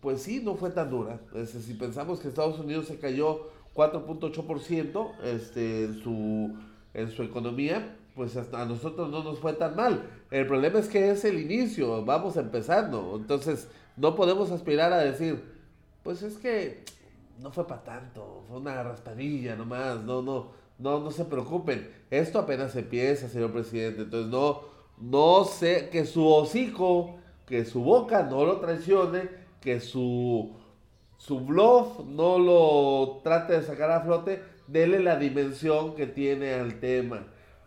pues 0.00 0.22
sí, 0.22 0.40
no 0.42 0.56
fue 0.56 0.70
tan 0.70 0.90
dura. 0.90 1.20
Este, 1.34 1.60
si 1.60 1.74
pensamos 1.74 2.20
que 2.20 2.28
Estados 2.28 2.58
Unidos 2.58 2.86
se 2.86 2.98
cayó 2.98 3.50
4.8% 3.74 5.22
este, 5.24 5.84
en, 5.84 6.02
su, 6.02 6.54
en 6.94 7.10
su 7.10 7.22
economía, 7.22 7.96
pues 8.14 8.36
a 8.36 8.64
nosotros 8.64 9.10
no 9.10 9.22
nos 9.22 9.38
fue 9.38 9.52
tan 9.52 9.76
mal. 9.76 10.10
El 10.30 10.46
problema 10.46 10.78
es 10.78 10.88
que 10.88 11.10
es 11.10 11.24
el 11.24 11.38
inicio, 11.38 12.04
vamos 12.04 12.36
empezando. 12.36 13.14
Entonces, 13.16 13.68
no 13.96 14.14
podemos 14.14 14.50
aspirar 14.50 14.92
a 14.92 14.98
decir, 14.98 15.42
pues 16.02 16.22
es 16.22 16.36
que 16.38 16.84
no 17.40 17.50
fue 17.50 17.66
para 17.66 17.84
tanto, 17.84 18.44
fue 18.48 18.58
una 18.58 18.82
raspadilla 18.82 19.54
nomás, 19.56 20.00
no, 20.02 20.22
no. 20.22 20.58
No, 20.78 21.00
no 21.00 21.10
se 21.10 21.24
preocupen. 21.24 21.90
Esto 22.08 22.38
apenas 22.38 22.76
empieza, 22.76 23.28
señor 23.28 23.52
presidente. 23.52 24.02
Entonces 24.02 24.30
no, 24.30 24.60
no 25.00 25.44
sé, 25.44 25.88
que 25.90 26.06
su 26.06 26.26
hocico, 26.26 27.16
que 27.46 27.64
su 27.64 27.82
boca 27.82 28.22
no 28.22 28.44
lo 28.44 28.60
traicione, 28.60 29.28
que 29.60 29.80
su, 29.80 30.52
su 31.16 31.40
bluff 31.40 32.04
no 32.06 32.38
lo 32.38 33.20
trate 33.24 33.54
de 33.54 33.62
sacar 33.64 33.90
a 33.90 34.02
flote. 34.02 34.40
Dele 34.68 35.00
la 35.00 35.16
dimensión 35.16 35.96
que 35.96 36.06
tiene 36.06 36.54
al 36.54 36.78
tema. 36.78 37.26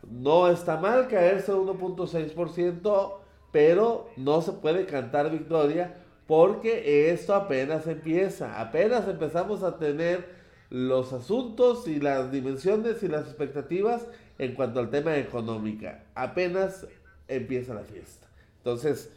No 0.09 0.47
está 0.47 0.77
mal 0.77 1.07
caerse 1.07 1.51
1.6%, 1.51 3.13
pero 3.51 4.09
no 4.17 4.41
se 4.41 4.53
puede 4.53 4.85
cantar 4.85 5.31
victoria 5.31 5.97
porque 6.27 7.11
esto 7.11 7.35
apenas 7.35 7.87
empieza. 7.87 8.61
Apenas 8.61 9.07
empezamos 9.07 9.63
a 9.63 9.77
tener 9.77 10.29
los 10.69 11.11
asuntos 11.11 11.87
y 11.87 11.99
las 11.99 12.31
dimensiones 12.31 13.03
y 13.03 13.09
las 13.09 13.25
expectativas 13.25 14.07
en 14.37 14.55
cuanto 14.55 14.79
al 14.79 14.89
tema 14.89 15.17
económica. 15.17 16.05
Apenas 16.15 16.87
empieza 17.27 17.73
la 17.73 17.81
fiesta. 17.81 18.27
Entonces, 18.57 19.11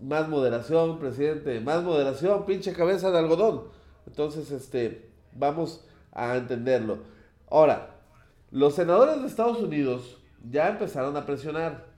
más 0.00 0.28
moderación, 0.28 0.98
presidente, 0.98 1.60
más 1.60 1.84
moderación, 1.84 2.46
pinche 2.46 2.72
cabeza 2.72 3.10
de 3.10 3.18
algodón. 3.18 3.64
Entonces, 4.06 4.50
este, 4.50 5.08
vamos 5.34 5.84
a 6.12 6.36
entenderlo. 6.36 6.98
Ahora, 7.50 7.90
los 8.50 8.74
senadores 8.74 9.20
de 9.20 9.26
Estados 9.26 9.60
Unidos 9.60 10.18
ya 10.48 10.68
empezaron 10.68 11.16
a 11.16 11.26
presionar. 11.26 11.88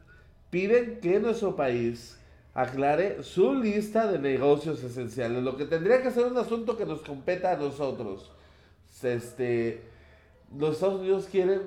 piden 0.51 1.01
que 1.01 1.19
nuestro 1.19 1.57
país 1.57 2.19
aclare 2.53 3.23
su 3.23 3.55
lista 3.55 4.07
de 4.11 4.19
negocios 4.19 4.83
esenciales, 4.83 5.43
lo 5.43 5.57
que 5.57 5.65
tendría 5.65 6.03
que 6.03 6.11
ser 6.11 6.27
un 6.27 6.37
asunto 6.37 6.77
que 6.77 6.85
nos 6.85 7.01
competa 7.01 7.53
a 7.53 7.57
nosotros. 7.57 8.31
Este, 9.03 9.83
los 10.57 10.75
Estados 10.75 11.01
Unidos 11.01 11.27
quieren 11.31 11.63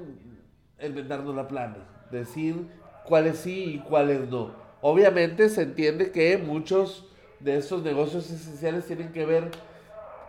inventarnos 0.79 1.35
la 1.35 1.47
plana, 1.47 1.77
decir 2.11 2.67
cuáles 3.05 3.37
sí 3.39 3.75
y 3.75 3.79
cuáles 3.79 4.29
no. 4.29 4.51
Obviamente 4.81 5.49
se 5.49 5.63
entiende 5.63 6.11
que 6.11 6.37
muchos 6.37 7.05
de 7.39 7.57
estos 7.57 7.81
negocios 7.83 8.29
esenciales 8.29 8.85
tienen 8.85 9.11
que 9.11 9.25
ver 9.25 9.49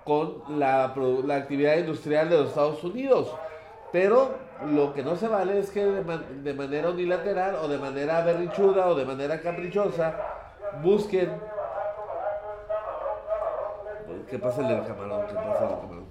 con 0.06 0.42
la, 0.58 0.94
la 1.24 1.34
actividad 1.34 1.76
industrial 1.76 2.30
de 2.30 2.38
los 2.38 2.48
Estados 2.48 2.82
Unidos. 2.84 3.34
Pero 3.92 4.30
lo 4.64 4.94
que 4.94 5.02
no 5.02 5.16
se 5.16 5.28
vale 5.28 5.58
es 5.58 5.70
que 5.70 5.84
de, 5.84 6.54
manera 6.54 6.90
unilateral 6.90 7.56
o 7.56 7.68
de 7.68 7.78
manera 7.78 8.22
berrichuda 8.22 8.86
o 8.88 8.94
de 8.94 9.04
manera 9.04 9.40
caprichosa 9.40 10.14
busquen. 10.82 11.30
¿Qué 14.30 14.38
pasa 14.38 14.62
el 14.62 14.68
del 14.68 14.86
camarón? 14.86 15.26
¿Qué 15.26 15.34
pasa 15.34 15.64
el 15.64 15.68
del 15.68 15.78
camarón? 15.78 16.06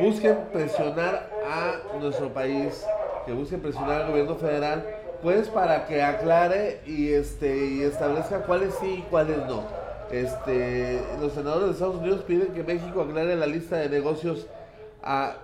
Busquen 0.00 0.36
presionar 0.52 1.30
a 1.50 1.96
nuestro 1.98 2.28
país, 2.32 2.86
que 3.24 3.32
busquen 3.32 3.60
presionar 3.60 4.02
al 4.02 4.10
gobierno 4.10 4.34
federal, 4.36 4.84
pues 5.22 5.48
para 5.48 5.86
que 5.86 6.02
aclare 6.02 6.82
y, 6.86 7.12
este, 7.12 7.56
y 7.56 7.82
establezca 7.82 8.42
cuáles 8.42 8.74
sí 8.74 8.96
y 8.98 9.02
cuáles 9.10 9.38
no. 9.46 9.87
Este, 10.10 11.02
los 11.20 11.34
senadores 11.34 11.66
de 11.66 11.72
Estados 11.72 11.96
Unidos 11.96 12.22
piden 12.22 12.48
que 12.48 12.64
México 12.64 13.02
aclare 13.02 13.36
la 13.36 13.46
lista 13.46 13.76
de 13.76 13.88
negocios 13.90 14.46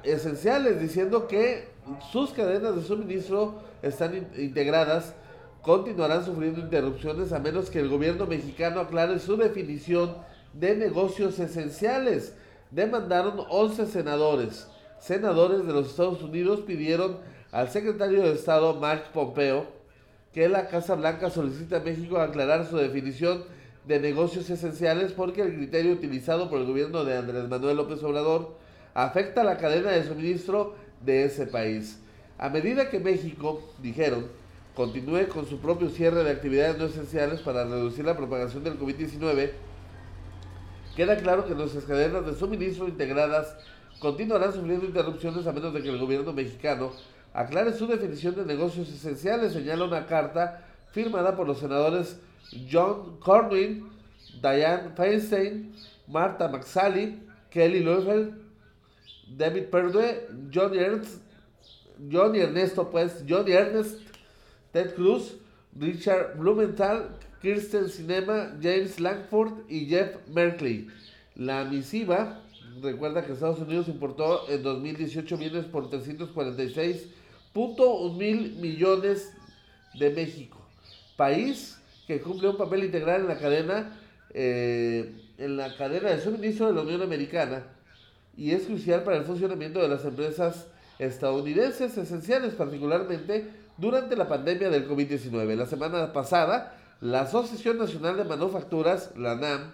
esenciales, 0.02 0.80
diciendo 0.80 1.26
que 1.26 1.68
sus 2.10 2.30
cadenas 2.30 2.74
de 2.74 2.82
suministro 2.82 3.60
están 3.82 4.26
integradas, 4.36 5.14
continuarán 5.62 6.24
sufriendo 6.24 6.60
interrupciones 6.60 7.32
a 7.32 7.38
menos 7.38 7.70
que 7.70 7.80
el 7.80 7.88
gobierno 7.88 8.26
mexicano 8.26 8.80
aclare 8.80 9.18
su 9.18 9.36
definición 9.36 10.16
de 10.54 10.76
negocios 10.76 11.38
esenciales. 11.38 12.34
Demandaron 12.70 13.44
11 13.48 13.86
senadores. 13.86 14.66
Senadores 14.98 15.66
de 15.66 15.72
los 15.72 15.90
Estados 15.90 16.22
Unidos 16.22 16.60
pidieron 16.60 17.18
al 17.52 17.68
secretario 17.68 18.22
de 18.22 18.32
Estado 18.32 18.74
Mark 18.74 19.12
Pompeo 19.12 19.66
que 20.32 20.48
la 20.48 20.66
Casa 20.66 20.96
Blanca 20.96 21.30
solicite 21.30 21.76
a 21.76 21.80
México 21.80 22.18
aclarar 22.18 22.66
su 22.66 22.76
definición 22.76 23.44
de 23.86 24.00
negocios 24.00 24.48
esenciales 24.48 25.12
porque 25.12 25.42
el 25.42 25.54
criterio 25.54 25.92
utilizado 25.92 26.48
por 26.48 26.60
el 26.60 26.66
gobierno 26.66 27.04
de 27.04 27.16
Andrés 27.16 27.48
Manuel 27.48 27.76
López 27.76 28.02
Obrador 28.02 28.56
afecta 28.94 29.44
la 29.44 29.58
cadena 29.58 29.90
de 29.90 30.04
suministro 30.04 30.74
de 31.04 31.24
ese 31.24 31.46
país. 31.46 32.00
A 32.38 32.48
medida 32.48 32.88
que 32.88 32.98
México, 32.98 33.62
dijeron, 33.82 34.26
continúe 34.74 35.28
con 35.28 35.46
su 35.46 35.58
propio 35.58 35.90
cierre 35.90 36.24
de 36.24 36.30
actividades 36.30 36.78
no 36.78 36.86
esenciales 36.86 37.40
para 37.42 37.64
reducir 37.64 38.04
la 38.04 38.16
propagación 38.16 38.64
del 38.64 38.78
COVID-19, 38.78 39.50
queda 40.96 41.16
claro 41.16 41.46
que 41.46 41.54
nuestras 41.54 41.84
cadenas 41.84 42.24
de 42.24 42.34
suministro 42.34 42.88
integradas 42.88 43.56
continuarán 44.00 44.52
sufriendo 44.52 44.86
interrupciones 44.86 45.46
a 45.46 45.52
menos 45.52 45.74
de 45.74 45.82
que 45.82 45.90
el 45.90 45.98
gobierno 45.98 46.32
mexicano 46.32 46.92
aclare 47.32 47.72
su 47.72 47.86
definición 47.86 48.34
de 48.34 48.44
negocios 48.44 48.88
esenciales, 48.88 49.52
señala 49.52 49.84
una 49.84 50.06
carta 50.06 50.64
firmada 50.92 51.36
por 51.36 51.46
los 51.46 51.58
senadores 51.58 52.16
John 52.68 53.18
Cornyn, 53.20 53.84
Diane 54.40 54.90
Feinstein, 54.96 55.72
Marta 56.08 56.48
McSally, 56.48 57.18
Kelly 57.50 57.82
Loeffel, 57.82 58.32
David 59.36 59.70
Perdue, 59.70 60.50
Johnny 60.50 60.78
Ernst, 60.78 61.20
Johnny 62.10 62.40
Ernesto, 62.40 62.90
pues, 62.90 63.22
Johnny 63.26 63.52
Ernest, 63.52 64.00
Ted 64.72 64.94
Cruz, 64.94 65.36
Richard 65.78 66.36
Blumenthal, 66.36 67.10
Kirsten 67.40 67.88
Cinema, 67.88 68.56
James 68.60 69.00
Langford 69.00 69.64
y 69.68 69.86
Jeff 69.86 70.16
Merkley. 70.28 70.88
La 71.36 71.64
misiva 71.64 72.42
recuerda 72.80 73.24
que 73.24 73.32
Estados 73.32 73.58
Unidos 73.60 73.88
importó 73.88 74.48
en 74.48 74.62
2018 74.62 75.36
bienes 75.36 75.64
por 75.64 75.90
346.1 75.90 78.16
mil 78.16 78.54
millones 78.56 79.32
de 79.98 80.10
México, 80.10 80.58
país 81.16 81.80
que 82.06 82.20
cumple 82.20 82.48
un 82.48 82.56
papel 82.56 82.84
integral 82.84 83.22
en 83.22 83.28
la 83.28 83.38
cadena 83.38 83.98
eh, 84.36 85.14
en 85.38 85.56
la 85.56 85.76
cadena 85.76 86.10
de 86.10 86.20
suministro 86.20 86.66
de 86.66 86.74
la 86.74 86.82
Unión 86.82 87.02
Americana 87.02 87.62
y 88.36 88.50
es 88.50 88.64
crucial 88.64 89.04
para 89.04 89.16
el 89.16 89.24
funcionamiento 89.24 89.80
de 89.80 89.88
las 89.88 90.04
empresas 90.04 90.66
estadounidenses 90.98 91.96
esenciales, 91.96 92.54
particularmente 92.54 93.48
durante 93.76 94.16
la 94.16 94.28
pandemia 94.28 94.70
del 94.70 94.88
COVID-19. 94.88 95.54
La 95.54 95.66
semana 95.66 96.12
pasada, 96.12 96.76
la 97.00 97.22
Asociación 97.22 97.78
Nacional 97.78 98.16
de 98.16 98.24
Manufacturas, 98.24 99.12
la 99.16 99.36
NAM, 99.36 99.72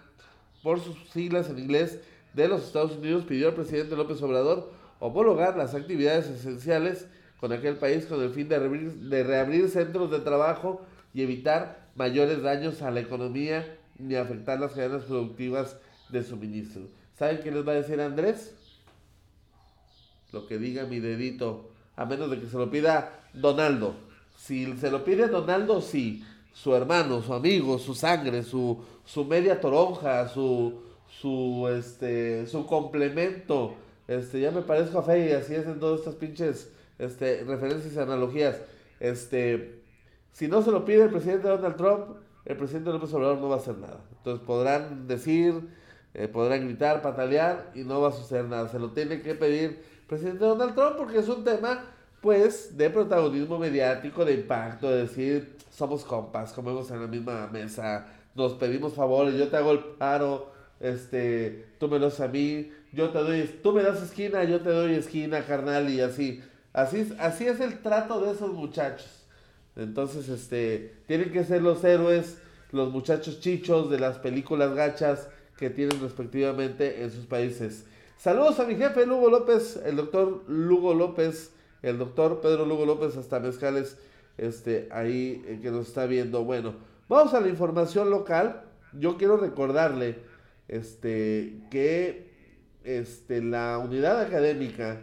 por 0.62 0.81
sus 0.81 0.97
siglas 1.11 1.49
en 1.49 1.59
inglés, 1.59 2.01
de 2.35 2.49
los 2.49 2.62
Estados 2.62 2.93
Unidos 2.93 3.25
pidió 3.27 3.49
al 3.49 3.55
presidente 3.55 3.97
López 3.97 4.23
Obrador 4.23 4.71
homologar 5.01 5.57
las 5.57 5.75
actividades 5.75 6.29
esenciales 6.29 7.07
con 7.40 7.53
aquel 7.53 7.77
país 7.77 8.05
con 8.05 8.23
el 8.23 8.31
fin 8.31 8.49
de 8.49 8.59
reabrir, 8.59 8.93
de 8.93 9.25
reabrir 9.25 9.69
centros 9.71 10.11
de 10.11 10.21
trabajo 10.21 10.83
y 11.12 11.23
evitar 11.23 11.88
mayores 11.94 12.42
daños 12.42 12.83
a 12.83 12.90
la 12.90 13.01
economía 13.01 13.77
ni 13.99 14.14
afectar 14.14 14.59
las 14.59 14.73
cadenas 14.73 15.05
productivas 15.05 15.77
de 16.09 16.23
suministro. 16.23 16.83
¿Saben 17.18 17.40
qué 17.42 17.51
les 17.51 17.66
va 17.66 17.73
a 17.73 17.77
decir 17.77 18.01
Andrés? 18.01 18.55
Lo 20.33 20.46
que 20.46 20.59
diga 20.59 20.85
mi 20.85 21.01
dedito, 21.01 21.70
a 21.96 22.07
menos 22.07 22.31
de 22.31 22.40
que 22.40 22.46
se 22.46 22.57
lo 22.57 22.70
pida 22.70 23.20
Donaldo. 23.35 23.94
Si 24.37 24.77
se 24.79 24.90
lo 24.90 25.05
pide 25.05 25.29
Donaldo, 25.29 25.81
sí. 25.81 26.25
Su 26.53 26.75
hermano, 26.75 27.23
su 27.23 27.35
amigo, 27.35 27.79
su 27.79 27.94
sangre, 27.94 28.42
su, 28.42 28.83
su 29.05 29.25
media 29.25 29.61
toronja, 29.61 30.29
su, 30.29 30.81
su, 31.20 31.68
este, 31.68 32.46
su 32.46 32.66
complemento. 32.66 33.75
Este, 34.09 34.40
ya 34.40 34.51
me 34.51 34.62
parezco 34.62 34.99
a 34.99 35.03
Fe 35.03 35.31
y 35.31 35.33
así 35.33 35.55
es 35.55 35.66
en 35.66 35.79
todas 35.79 36.01
estas 36.01 36.14
pinches 36.14 36.73
este, 36.99 37.44
referencias 37.44 37.94
y 37.94 37.99
analogías. 37.99 38.61
Este, 38.99 39.80
si 40.33 40.49
no 40.49 40.62
se 40.62 40.71
lo 40.71 40.85
pide 40.85 41.05
el 41.05 41.11
presidente 41.11 41.49
Donald 41.49 41.77
Trump, 41.77 42.16
el 42.45 42.57
presidente 42.57 42.90
López 42.90 43.12
Obrador 43.12 43.38
no 43.38 43.49
va 43.49 43.57
a 43.57 43.59
hacer 43.59 43.77
nada. 43.77 44.01
Entonces 44.19 44.45
podrán 44.47 45.07
decir 45.07 45.69
eh, 46.12 46.27
podrán 46.27 46.64
gritar, 46.64 47.03
patalear 47.03 47.71
y 47.75 47.85
no 47.85 48.01
va 48.01 48.09
a 48.09 48.12
suceder 48.12 48.47
nada. 48.47 48.69
Se 48.69 48.79
lo 48.79 48.90
tiene 48.90 49.23
que 49.23 49.35
pedir 49.35 49.81
el 50.01 50.07
presidente 50.07 50.45
Donald 50.45 50.75
Trump 50.75 50.97
porque 50.97 51.19
es 51.19 51.29
un 51.29 51.45
tema, 51.45 51.85
pues, 52.21 52.77
de 52.77 52.90
protagonismo 52.90 53.59
mediático, 53.59 54.25
de 54.25 54.35
impacto, 54.35 54.90
de 54.90 55.03
decir, 55.03 55.57
somos 55.71 56.05
compas, 56.05 56.53
comemos 56.53 56.90
en 56.90 57.01
la 57.01 57.07
misma 57.07 57.47
mesa, 57.47 58.07
nos 58.35 58.55
pedimos 58.55 58.95
favores, 58.95 59.35
yo 59.35 59.49
te 59.49 59.57
hago 59.57 59.71
el 59.71 59.79
paro, 59.79 60.51
este, 60.81 61.75
tú 61.79 61.88
me 61.88 61.99
das 62.01 62.21
a 62.21 62.27
mí, 62.27 62.73
yo 62.93 63.11
te 63.11 63.19
doy, 63.19 63.61
tú 63.62 63.73
me 63.73 63.83
das 63.83 64.03
esquina, 64.03 64.43
yo 64.43 64.61
te 64.61 64.71
doy 64.71 64.95
esquina, 64.95 65.45
carnal, 65.45 65.88
y 65.88 66.01
así. 66.01 66.43
Así, 66.73 67.12
así 67.19 67.47
es 67.47 67.61
el 67.61 67.81
trato 67.83 68.21
de 68.21 68.33
esos 68.33 68.53
muchachos. 68.53 69.19
Entonces, 69.76 70.28
este, 70.28 70.94
tienen 71.06 71.33
que 71.33 71.44
ser 71.44 71.62
los 71.62 71.83
héroes, 71.85 72.38
los 72.72 72.90
muchachos 72.90 73.40
chichos 73.40 73.90
de 73.90 73.98
las 73.98 74.18
películas 74.18 74.74
gachas, 74.74 75.28
que 75.56 75.70
tienen 75.70 76.00
respectivamente 76.00 77.02
en 77.02 77.11
sus 77.11 77.26
países. 77.26 77.85
Saludos 78.16 78.59
a 78.61 78.64
mi 78.64 78.76
jefe 78.76 79.04
Lugo 79.06 79.30
López, 79.30 79.80
el 79.85 79.96
doctor 79.96 80.44
Lugo 80.48 80.94
López, 80.94 81.52
el 81.83 81.98
doctor 81.98 82.40
Pedro 82.40 82.64
Lugo 82.64 82.87
López 82.87 83.16
hasta 83.16 83.40
Mezcales, 83.40 83.98
este, 84.38 84.88
ahí 84.90 85.44
eh, 85.46 85.59
que 85.62 85.70
nos 85.70 85.88
está 85.88 86.06
viendo. 86.06 86.44
Bueno, 86.44 86.74
vamos 87.09 87.35
a 87.35 87.40
la 87.40 87.48
información 87.48 88.11
local. 88.11 88.62
Yo 88.92 89.18
quiero 89.18 89.37
recordarle 89.37 90.18
este, 90.68 91.61
que 91.70 92.30
este, 92.85 93.42
la 93.42 93.78
unidad 93.78 94.20
académica 94.20 95.00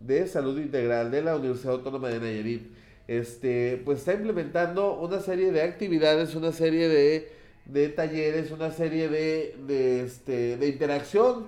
de 0.00 0.26
salud 0.26 0.58
integral 0.58 1.10
de 1.10 1.22
la 1.22 1.36
Universidad 1.36 1.74
Autónoma 1.74 2.08
de 2.08 2.20
Nayarit 2.20 2.73
este, 3.08 3.82
pues 3.84 3.98
está 4.00 4.14
implementando 4.14 4.98
una 5.00 5.20
serie 5.20 5.52
de 5.52 5.62
actividades, 5.62 6.34
una 6.34 6.52
serie 6.52 6.88
de 6.88 7.44
de 7.66 7.88
talleres, 7.88 8.50
una 8.50 8.70
serie 8.70 9.08
de, 9.08 9.56
de, 9.66 10.04
este, 10.04 10.56
de 10.56 10.68
interacción 10.68 11.46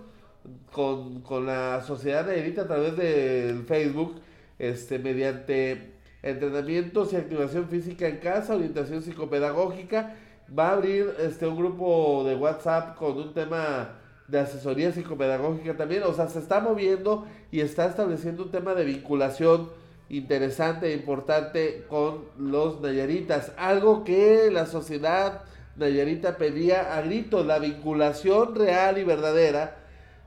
con, 0.73 1.21
con 1.21 1.47
la 1.47 1.83
sociedad 1.83 2.27
nayarita 2.27 2.62
a 2.62 2.66
través 2.66 2.97
del 2.97 3.64
Facebook, 3.64 4.21
este, 4.59 4.99
mediante 4.99 5.92
entrenamientos 6.23 7.12
y 7.12 7.16
activación 7.16 7.69
física 7.69 8.09
en 8.09 8.19
casa, 8.19 8.55
orientación 8.55 9.03
psicopedagógica. 9.03 10.16
Va 10.57 10.71
a 10.71 10.73
abrir 10.75 11.12
este, 11.19 11.47
un 11.47 11.57
grupo 11.57 12.25
de 12.25 12.37
WhatsApp 12.37 12.97
con 12.97 13.19
un 13.19 13.35
tema 13.35 13.99
de 14.29 14.38
asesoría 14.38 14.92
psicopedagógica 14.92 15.77
también. 15.77 16.05
O 16.05 16.14
sea, 16.14 16.29
se 16.29 16.38
está 16.38 16.61
moviendo 16.61 17.27
y 17.51 17.61
está 17.61 17.87
estableciendo 17.87 18.45
un 18.45 18.51
tema 18.51 18.75
de 18.75 18.85
vinculación 18.85 19.69
interesante 20.09 20.88
e 20.88 20.95
importante 20.95 21.85
con 21.88 22.25
los 22.38 22.81
nayaritas. 22.81 23.53
Algo 23.57 24.05
que 24.05 24.51
la 24.51 24.66
sociedad 24.66 25.42
Nayarita 25.77 26.38
pedía 26.38 26.97
a 26.97 27.03
gritos 27.03 27.45
la 27.45 27.59
vinculación 27.59 28.55
real 28.55 28.99
y 28.99 29.05
verdadera 29.05 29.77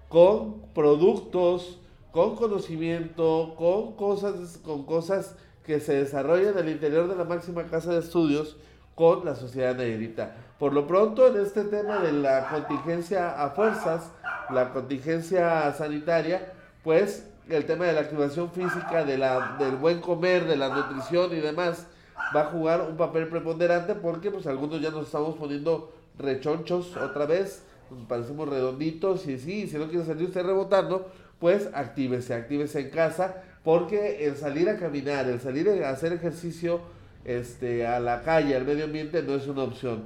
con 0.07 0.61
productos, 0.73 1.79
con 2.11 2.35
conocimiento, 2.35 3.55
con 3.57 3.93
cosas, 3.95 4.59
con 4.63 4.85
cosas 4.85 5.35
que 5.65 5.79
se 5.79 5.95
desarrollan 5.95 6.57
el 6.57 6.69
interior 6.69 7.07
de 7.07 7.15
la 7.15 7.23
máxima 7.23 7.63
casa 7.65 7.93
de 7.93 7.99
estudios, 7.99 8.57
con 8.95 9.23
la 9.23 9.35
sociedad 9.35 9.75
nayarita. 9.75 10.35
Por 10.59 10.73
lo 10.73 10.85
pronto, 10.85 11.27
en 11.27 11.41
este 11.41 11.63
tema 11.63 11.99
de 11.99 12.11
la 12.11 12.49
contingencia 12.49 13.41
a 13.41 13.51
fuerzas, 13.51 14.11
la 14.49 14.71
contingencia 14.73 15.71
sanitaria, 15.73 16.53
pues 16.83 17.25
el 17.49 17.65
tema 17.65 17.85
de 17.85 17.93
la 17.93 18.01
activación 18.01 18.51
física, 18.51 19.03
de 19.03 19.17
la, 19.17 19.57
del 19.59 19.75
buen 19.75 20.01
comer, 20.01 20.45
de 20.45 20.55
la 20.55 20.69
nutrición 20.69 21.35
y 21.35 21.39
demás, 21.39 21.87
va 22.35 22.41
a 22.41 22.45
jugar 22.45 22.81
un 22.81 22.97
papel 22.97 23.27
preponderante 23.27 23.95
porque 23.95 24.31
pues 24.31 24.45
algunos 24.47 24.81
ya 24.81 24.91
nos 24.91 25.05
estamos 25.05 25.35
poniendo 25.35 25.91
rechonchos 26.17 26.95
otra 26.97 27.25
vez, 27.25 27.63
nos 27.89 28.05
parecemos 28.07 28.47
redonditos 28.47 29.27
y 29.27 29.39
sí, 29.39 29.67
si 29.67 29.77
no 29.77 29.87
quiere 29.87 30.05
salir 30.05 30.27
usted 30.27 30.45
rebotando, 30.45 31.09
pues 31.39 31.69
actívese, 31.73 32.33
actívese 32.33 32.81
en 32.81 32.89
casa 32.89 33.43
porque 33.63 34.25
el 34.25 34.35
salir 34.35 34.69
a 34.69 34.77
caminar, 34.77 35.27
el 35.27 35.39
salir 35.39 35.69
a 35.83 35.89
hacer 35.89 36.13
ejercicio 36.13 36.81
este, 37.25 37.85
a 37.85 37.99
la 37.99 38.21
calle, 38.21 38.55
al 38.55 38.65
medio 38.65 38.85
ambiente, 38.85 39.21
no 39.23 39.35
es 39.35 39.47
una 39.47 39.63
opción. 39.63 40.03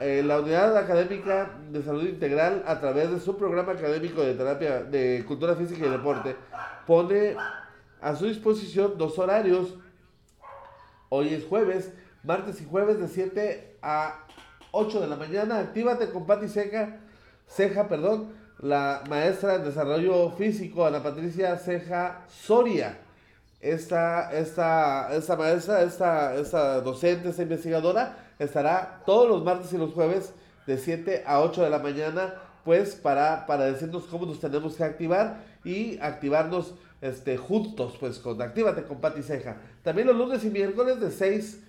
Eh, 0.00 0.22
la 0.24 0.40
Unidad 0.40 0.76
Académica 0.76 1.50
de 1.70 1.82
Salud 1.82 2.04
Integral, 2.04 2.64
a 2.66 2.80
través 2.80 3.10
de 3.10 3.20
su 3.20 3.36
programa 3.36 3.72
académico 3.72 4.22
de 4.22 4.34
terapia 4.34 4.82
de 4.82 5.24
cultura 5.26 5.54
física 5.54 5.86
y 5.86 5.90
deporte, 5.90 6.36
pone 6.86 7.36
a 8.00 8.16
su 8.16 8.26
disposición 8.26 8.98
dos 8.98 9.18
horarios. 9.18 9.74
Hoy 11.08 11.34
es 11.34 11.44
jueves, 11.44 11.92
martes 12.24 12.60
y 12.60 12.64
jueves 12.64 12.98
de 12.98 13.08
7 13.08 13.76
a 13.82 14.26
8 14.72 15.00
de 15.00 15.06
la 15.06 15.16
mañana. 15.16 15.58
Actívate 15.58 16.10
con 16.10 16.26
Pati 16.26 16.48
Ceja, 16.48 17.00
Ceja, 17.46 17.86
perdón, 17.86 18.32
la 18.58 19.04
maestra 19.08 19.58
de 19.58 19.66
desarrollo 19.66 20.30
físico, 20.30 20.86
Ana 20.86 21.02
Patricia 21.02 21.56
Ceja 21.58 22.24
Soria. 22.28 22.98
Esta, 23.62 24.32
esta, 24.32 25.14
esta 25.14 25.36
maestra, 25.36 25.82
esta, 25.82 26.34
esta 26.34 26.80
docente, 26.80 27.28
esta 27.28 27.42
investigadora, 27.42 28.16
estará 28.38 29.02
todos 29.06 29.28
los 29.28 29.44
martes 29.44 29.72
y 29.72 29.78
los 29.78 29.94
jueves 29.94 30.34
de 30.66 30.76
7 30.78 31.22
a 31.24 31.40
8 31.40 31.62
de 31.62 31.70
la 31.70 31.78
mañana, 31.78 32.34
pues 32.64 32.96
para, 32.96 33.46
para 33.46 33.66
decirnos 33.66 34.04
cómo 34.04 34.26
nos 34.26 34.40
tenemos 34.40 34.74
que 34.74 34.82
activar 34.82 35.44
y 35.64 35.96
activarnos 36.00 36.74
este, 37.00 37.36
juntos, 37.36 37.96
pues 38.00 38.18
con 38.18 38.42
Actívate 38.42 38.82
con 38.82 39.00
Pati 39.00 39.22
Ceja. 39.22 39.56
También 39.82 40.08
los 40.08 40.16
lunes 40.16 40.44
y 40.44 40.50
miércoles 40.50 41.00
de 41.00 41.10
6 41.10 41.60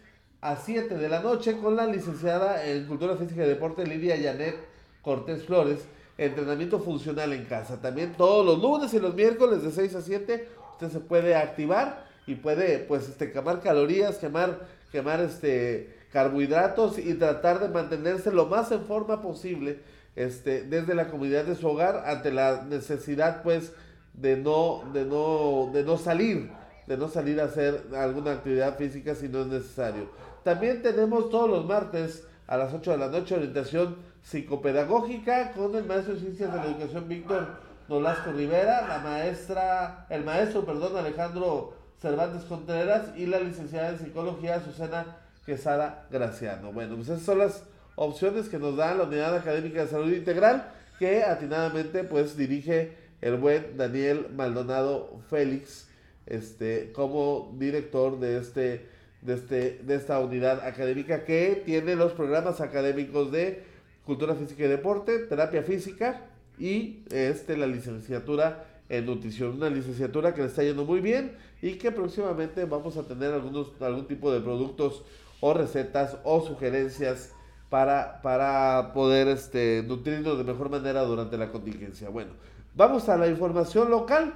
a 0.41 0.55
7 0.55 0.95
de 0.95 1.09
la 1.09 1.21
noche 1.21 1.57
con 1.57 1.75
la 1.75 1.85
licenciada 1.85 2.65
en 2.65 2.85
Cultura 2.87 3.15
Física 3.17 3.45
y 3.45 3.47
Deporte 3.47 3.85
Lidia 3.85 4.17
Janet 4.21 4.57
Cortés 5.03 5.43
Flores, 5.43 5.79
entrenamiento 6.17 6.79
funcional 6.79 7.33
en 7.33 7.45
casa. 7.45 7.79
También 7.81 8.13
todos 8.13 8.45
los 8.45 8.59
lunes 8.61 8.93
y 8.93 8.99
los 8.99 9.13
miércoles 9.13 9.63
de 9.63 9.71
6 9.71 9.95
a 9.95 10.01
7 10.01 10.47
usted 10.73 10.91
se 10.91 10.99
puede 10.99 11.35
activar 11.35 12.05
y 12.27 12.35
puede 12.35 12.79
pues 12.79 13.09
este 13.09 13.31
quemar 13.31 13.61
calorías, 13.61 14.17
quemar 14.17 14.59
quemar 14.91 15.21
este 15.21 15.95
carbohidratos 16.11 16.99
y 16.99 17.13
tratar 17.15 17.59
de 17.59 17.69
mantenerse 17.69 18.31
lo 18.31 18.45
más 18.45 18.71
en 18.71 18.85
forma 18.85 19.21
posible 19.21 19.79
este 20.15 20.63
desde 20.63 20.93
la 20.93 21.07
comunidad 21.07 21.45
de 21.45 21.55
su 21.55 21.67
hogar 21.67 22.03
ante 22.05 22.31
la 22.31 22.63
necesidad 22.63 23.41
pues 23.41 23.73
de 24.13 24.37
no 24.37 24.83
de 24.93 25.05
no 25.05 25.71
de 25.73 25.83
no 25.83 25.97
salir, 25.97 26.51
de 26.87 26.97
no 26.97 27.07
salir 27.07 27.41
a 27.41 27.45
hacer 27.45 27.87
alguna 27.95 28.33
actividad 28.33 28.77
física 28.77 29.15
si 29.15 29.27
no 29.27 29.41
es 29.41 29.47
necesario. 29.47 30.09
También 30.43 30.81
tenemos 30.81 31.29
todos 31.29 31.49
los 31.49 31.65
martes 31.65 32.27
a 32.47 32.57
las 32.57 32.73
8 32.73 32.91
de 32.91 32.97
la 32.97 33.07
noche 33.07 33.35
orientación 33.35 33.95
psicopedagógica 34.21 35.53
con 35.53 35.75
el 35.75 35.85
maestro 35.85 36.13
de 36.13 36.19
ciencias 36.19 36.51
de 36.51 36.59
la 36.59 36.65
educación 36.65 37.07
Víctor 37.07 37.47
Nolasco 37.89 38.31
Rivera, 38.31 38.87
la 38.87 38.99
maestra, 38.99 40.05
el 40.09 40.23
maestro, 40.23 40.65
perdón, 40.65 40.95
Alejandro 40.97 41.73
Cervantes 42.01 42.43
Contreras 42.43 43.09
y 43.17 43.25
la 43.25 43.39
licenciada 43.39 43.89
en 43.89 43.99
psicología 43.99 44.61
Susana 44.61 45.17
Quesada 45.45 46.07
Graciano. 46.09 46.71
Bueno, 46.71 46.95
pues 46.95 47.09
esas 47.09 47.23
son 47.23 47.39
las 47.39 47.63
opciones 47.95 48.49
que 48.49 48.59
nos 48.59 48.77
da 48.77 48.95
la 48.95 49.03
Unidad 49.03 49.35
Académica 49.35 49.81
de 49.81 49.87
Salud 49.87 50.11
Integral 50.11 50.71
que 50.97 51.23
atinadamente 51.23 52.03
pues 52.03 52.37
dirige 52.37 52.97
el 53.21 53.37
buen 53.37 53.77
Daniel 53.77 54.27
Maldonado 54.35 55.19
Félix 55.29 55.89
este 56.25 56.91
como 56.93 57.53
director 57.57 58.19
de 58.19 58.37
este 58.37 58.87
de 59.21 59.33
este 59.33 59.79
de 59.83 59.95
esta 59.95 60.19
unidad 60.19 60.65
académica 60.65 61.25
que 61.25 61.61
tiene 61.65 61.95
los 61.95 62.13
programas 62.13 62.61
académicos 62.61 63.31
de 63.31 63.63
cultura 64.05 64.35
física 64.35 64.63
y 64.65 64.67
deporte, 64.67 65.19
terapia 65.19 65.63
física 65.63 66.21
y 66.57 67.03
este, 67.11 67.57
la 67.57 67.67
licenciatura 67.67 68.65
en 68.89 69.05
nutrición. 69.05 69.57
Una 69.57 69.69
licenciatura 69.69 70.33
que 70.33 70.41
le 70.41 70.47
está 70.47 70.63
yendo 70.63 70.85
muy 70.85 70.99
bien 70.99 71.35
y 71.61 71.73
que 71.73 71.91
próximamente 71.91 72.65
vamos 72.65 72.97
a 72.97 73.03
tener 73.03 73.33
algunos, 73.33 73.71
algún 73.81 74.07
tipo 74.07 74.31
de 74.31 74.41
productos 74.41 75.03
o 75.39 75.53
recetas 75.53 76.17
o 76.23 76.45
sugerencias 76.45 77.31
para, 77.69 78.21
para 78.21 78.93
poder 78.93 79.27
este, 79.27 79.83
nutrirnos 79.87 80.37
de 80.37 80.43
mejor 80.43 80.69
manera 80.69 81.01
durante 81.03 81.37
la 81.37 81.51
contingencia. 81.51 82.09
Bueno, 82.09 82.31
vamos 82.75 83.09
a 83.09 83.17
la 83.17 83.27
información 83.27 83.89
local. 83.89 84.33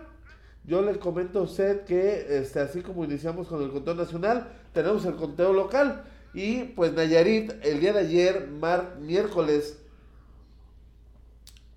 Yo 0.65 0.82
le 0.82 0.97
comento 0.99 1.39
a 1.39 1.43
usted 1.43 1.86
que 1.86 2.39
este, 2.39 2.60
así 2.60 2.82
como 2.82 3.06
iniciamos 3.06 3.47
con 3.47 3.62
el 3.62 3.69
conteo 3.69 3.95
nacional, 3.95 4.47
tenemos 4.73 5.06
el 5.06 5.15
conteo 5.15 5.53
local. 5.53 6.03
Y 6.34 6.63
pues 6.63 6.93
Nayarit, 6.93 7.53
el 7.63 7.80
día 7.80 7.93
de 7.93 7.99
ayer, 7.99 8.47
mar, 8.47 8.97
miércoles 8.99 9.80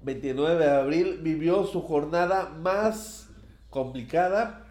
29 0.02 0.64
de 0.64 0.70
abril, 0.70 1.20
vivió 1.22 1.64
su 1.64 1.82
jornada 1.82 2.50
más 2.60 3.28
complicada, 3.68 4.64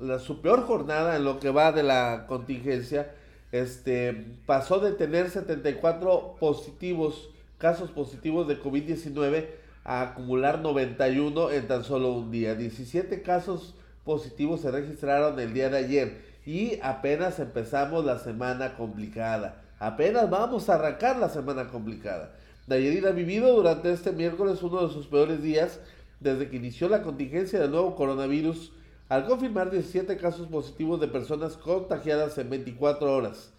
la, 0.00 0.18
su 0.18 0.40
peor 0.40 0.66
jornada 0.66 1.16
en 1.16 1.24
lo 1.24 1.40
que 1.40 1.50
va 1.50 1.72
de 1.72 1.82
la 1.82 2.26
contingencia. 2.26 3.12
Este, 3.52 4.26
pasó 4.46 4.80
de 4.80 4.92
tener 4.92 5.30
74 5.30 6.36
positivos, 6.40 7.30
casos 7.58 7.90
positivos 7.90 8.48
de 8.48 8.60
COVID-19 8.60 9.46
a 9.84 10.02
acumular 10.02 10.60
91 10.60 11.50
en 11.50 11.68
tan 11.68 11.84
solo 11.84 12.12
un 12.12 12.30
día. 12.30 12.54
17 12.54 13.22
casos 13.22 13.74
positivos 14.04 14.60
se 14.60 14.70
registraron 14.70 15.38
el 15.38 15.54
día 15.54 15.70
de 15.70 15.78
ayer 15.78 16.24
y 16.46 16.78
apenas 16.82 17.38
empezamos 17.38 18.04
la 18.04 18.18
semana 18.18 18.74
complicada. 18.76 19.62
Apenas 19.78 20.30
vamos 20.30 20.68
a 20.68 20.74
arrancar 20.74 21.16
la 21.18 21.28
semana 21.28 21.68
complicada. 21.68 22.32
Nayarit 22.66 23.04
ha 23.04 23.10
vivido 23.10 23.54
durante 23.54 23.92
este 23.92 24.12
miércoles 24.12 24.62
uno 24.62 24.86
de 24.86 24.92
sus 24.92 25.06
peores 25.06 25.42
días 25.42 25.80
desde 26.20 26.48
que 26.48 26.56
inició 26.56 26.88
la 26.88 27.02
contingencia 27.02 27.60
del 27.60 27.70
nuevo 27.70 27.94
coronavirus 27.94 28.72
al 29.10 29.26
confirmar 29.26 29.70
17 29.70 30.16
casos 30.16 30.48
positivos 30.48 30.98
de 31.00 31.08
personas 31.08 31.58
contagiadas 31.58 32.38
en 32.38 32.48
24 32.48 33.14
horas. 33.14 33.50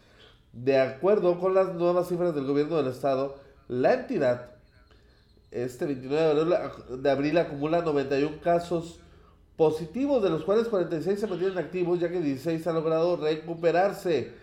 De 0.53 0.79
acuerdo 0.79 1.39
con 1.39 1.53
las 1.53 1.75
nuevas 1.75 2.07
cifras 2.07 2.33
del 2.33 2.45
gobierno 2.45 2.77
del 2.77 2.87
estado, 2.87 3.35
la 3.67 3.93
entidad 3.93 4.51
este 5.51 5.85
29 5.85 6.97
de 6.97 7.09
abril 7.09 7.37
acumula 7.37 7.81
91 7.81 8.41
casos 8.41 8.99
positivos, 9.55 10.23
de 10.23 10.29
los 10.29 10.43
cuales 10.43 10.67
46 10.67 11.19
se 11.19 11.27
mantienen 11.27 11.57
activos, 11.57 11.99
ya 11.99 12.09
que 12.09 12.19
16 12.19 12.65
han 12.67 12.75
logrado 12.75 13.17
recuperarse 13.17 14.33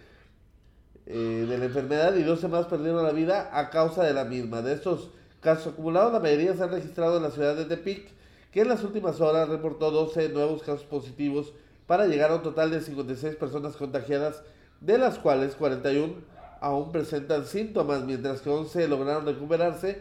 eh, 1.15 1.47
de 1.47 1.59
la 1.59 1.67
enfermedad 1.67 2.15
y 2.15 2.23
12 2.23 2.49
más 2.49 2.67
perdieron 2.67 3.05
la 3.05 3.13
vida 3.13 3.51
a 3.53 3.69
causa 3.69 4.03
de 4.03 4.15
la 4.15 4.25
misma. 4.25 4.63
De 4.63 4.73
estos 4.73 5.11
casos 5.43 5.75
acumulados, 5.75 6.11
la 6.11 6.21
mayoría 6.21 6.55
se 6.55 6.63
han 6.63 6.71
registrado 6.71 7.19
en 7.19 7.23
la 7.23 7.31
ciudad 7.31 7.55
de 7.55 7.67
Tepic, 7.67 8.09
que 8.51 8.63
en 8.63 8.69
las 8.69 8.83
últimas 8.83 9.21
horas 9.21 9.51
reportó 9.51 9.91
12 9.91 10.31
nuevos 10.31 10.63
casos 10.63 10.85
positivos 10.85 11.53
para 11.87 12.07
llegar 12.07 12.31
a 12.31 12.37
un 12.37 12.43
total 12.43 12.71
de 12.71 12.81
56 12.81 13.37
personas 13.37 13.77
contagiadas, 13.77 14.43
de 14.81 14.97
las 14.97 15.19
cuales 15.19 15.55
41 15.55 16.15
aún 16.63 16.93
presentan 16.93 17.45
síntomas, 17.45 18.05
mientras 18.05 18.41
que 18.41 18.49
11 18.49 18.89
lograron 18.89 19.27
recuperarse 19.27 20.01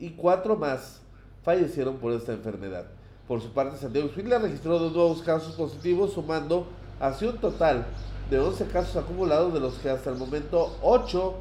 y 0.00 0.10
4 0.10 0.56
más 0.56 1.00
fallecieron 1.44 1.98
por 1.98 2.12
esta 2.12 2.32
enfermedad. 2.32 2.86
Por 3.28 3.40
su 3.40 3.52
parte, 3.52 3.76
Santiago 3.76 4.08
Spindler 4.08 4.42
registró 4.42 4.80
dos 4.80 4.92
nuevos 4.92 5.22
casos 5.22 5.54
positivos, 5.54 6.12
sumando 6.12 6.66
así 6.98 7.26
un 7.26 7.38
total 7.38 7.86
de 8.30 8.38
11 8.38 8.66
casos 8.66 8.96
acumulados, 8.96 9.52
de 9.52 9.58
los 9.58 9.74
que 9.74 9.90
hasta 9.90 10.10
el 10.10 10.16
momento 10.16 10.76
8 10.82 11.34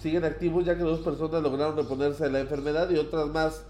siguen 0.00 0.24
activos, 0.24 0.64
ya 0.64 0.76
que 0.76 0.82
dos 0.82 1.00
personas 1.00 1.42
lograron 1.42 1.76
reponerse 1.76 2.24
de 2.24 2.30
la 2.30 2.40
enfermedad 2.40 2.88
y 2.90 2.96
otras 2.96 3.28
más 3.28 3.62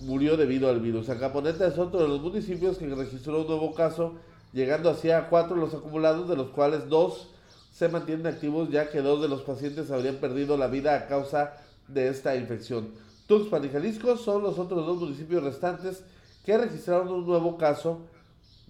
murió 0.00 0.38
debido 0.38 0.70
al 0.70 0.80
virus. 0.80 1.10
Acaponeta 1.10 1.66
es 1.66 1.76
otro 1.76 2.00
de 2.00 2.08
los 2.08 2.22
municipios 2.22 2.78
que 2.78 2.86
registró 2.86 3.42
un 3.42 3.46
nuevo 3.46 3.74
caso, 3.74 4.14
llegando 4.54 4.88
así 4.88 5.10
a 5.10 5.28
4 5.28 5.56
los 5.56 5.74
acumulados, 5.74 6.26
de 6.26 6.36
los 6.36 6.48
cuales 6.48 6.88
2 6.88 7.28
se 7.70 7.88
mantienen 7.90 8.26
activos, 8.26 8.70
ya 8.70 8.88
que 8.90 9.02
dos 9.02 9.20
de 9.20 9.28
los 9.28 9.42
pacientes 9.42 9.90
habrían 9.90 10.16
perdido 10.16 10.56
la 10.56 10.68
vida 10.68 10.94
a 10.94 11.06
causa 11.08 11.52
de 11.86 12.08
esta 12.08 12.34
infección. 12.34 12.88
Tuxpan 13.26 13.66
y 13.66 13.68
Jalisco 13.68 14.16
son 14.16 14.42
los 14.42 14.58
otros 14.58 14.86
dos 14.86 14.98
municipios 14.98 15.44
restantes 15.44 16.02
que 16.46 16.56
registraron 16.56 17.08
un 17.08 17.26
nuevo 17.26 17.58
caso 17.58 18.00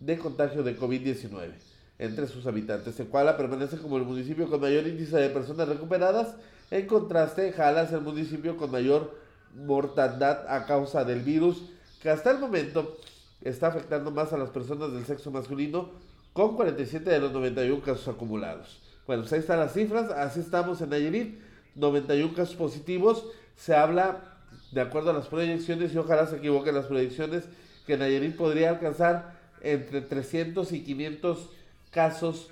de 0.00 0.18
contagio 0.18 0.64
de 0.64 0.76
COVID-19 0.76 1.75
entre 1.98 2.26
sus 2.26 2.46
habitantes. 2.46 2.94
Secuala 2.94 3.36
permanece 3.36 3.78
como 3.78 3.96
el 3.96 4.04
municipio 4.04 4.48
con 4.48 4.60
mayor 4.60 4.86
índice 4.86 5.16
de 5.16 5.30
personas 5.30 5.68
recuperadas. 5.68 6.34
En 6.70 6.86
contraste, 6.86 7.52
Jala 7.52 7.82
es 7.82 7.92
el 7.92 8.00
municipio 8.00 8.56
con 8.56 8.70
mayor 8.70 9.16
mortandad 9.54 10.46
a 10.48 10.66
causa 10.66 11.04
del 11.04 11.20
virus, 11.20 11.62
que 12.02 12.10
hasta 12.10 12.30
el 12.30 12.38
momento 12.38 12.96
está 13.42 13.68
afectando 13.68 14.10
más 14.10 14.32
a 14.32 14.38
las 14.38 14.50
personas 14.50 14.92
del 14.92 15.06
sexo 15.06 15.30
masculino, 15.30 15.90
con 16.32 16.56
47 16.56 17.08
de 17.08 17.18
los 17.20 17.32
91 17.32 17.82
casos 17.82 18.08
acumulados. 18.08 18.78
Bueno, 19.06 19.22
pues 19.22 19.32
ahí 19.32 19.40
están 19.40 19.60
las 19.60 19.72
cifras, 19.72 20.10
así 20.10 20.40
estamos 20.40 20.80
en 20.80 20.90
Nayarit. 20.90 21.38
91 21.76 22.34
casos 22.34 22.56
positivos. 22.56 23.26
Se 23.54 23.74
habla, 23.74 24.36
de 24.72 24.80
acuerdo 24.80 25.10
a 25.10 25.12
las 25.12 25.28
proyecciones, 25.28 25.94
y 25.94 25.98
ojalá 25.98 26.26
se 26.26 26.36
equivoquen 26.36 26.74
las 26.74 26.86
proyecciones, 26.86 27.44
que 27.86 27.96
Nayarit 27.96 28.36
podría 28.36 28.70
alcanzar 28.70 29.36
entre 29.62 30.00
300 30.02 30.72
y 30.72 30.82
500 30.82 31.50
casos 31.96 32.50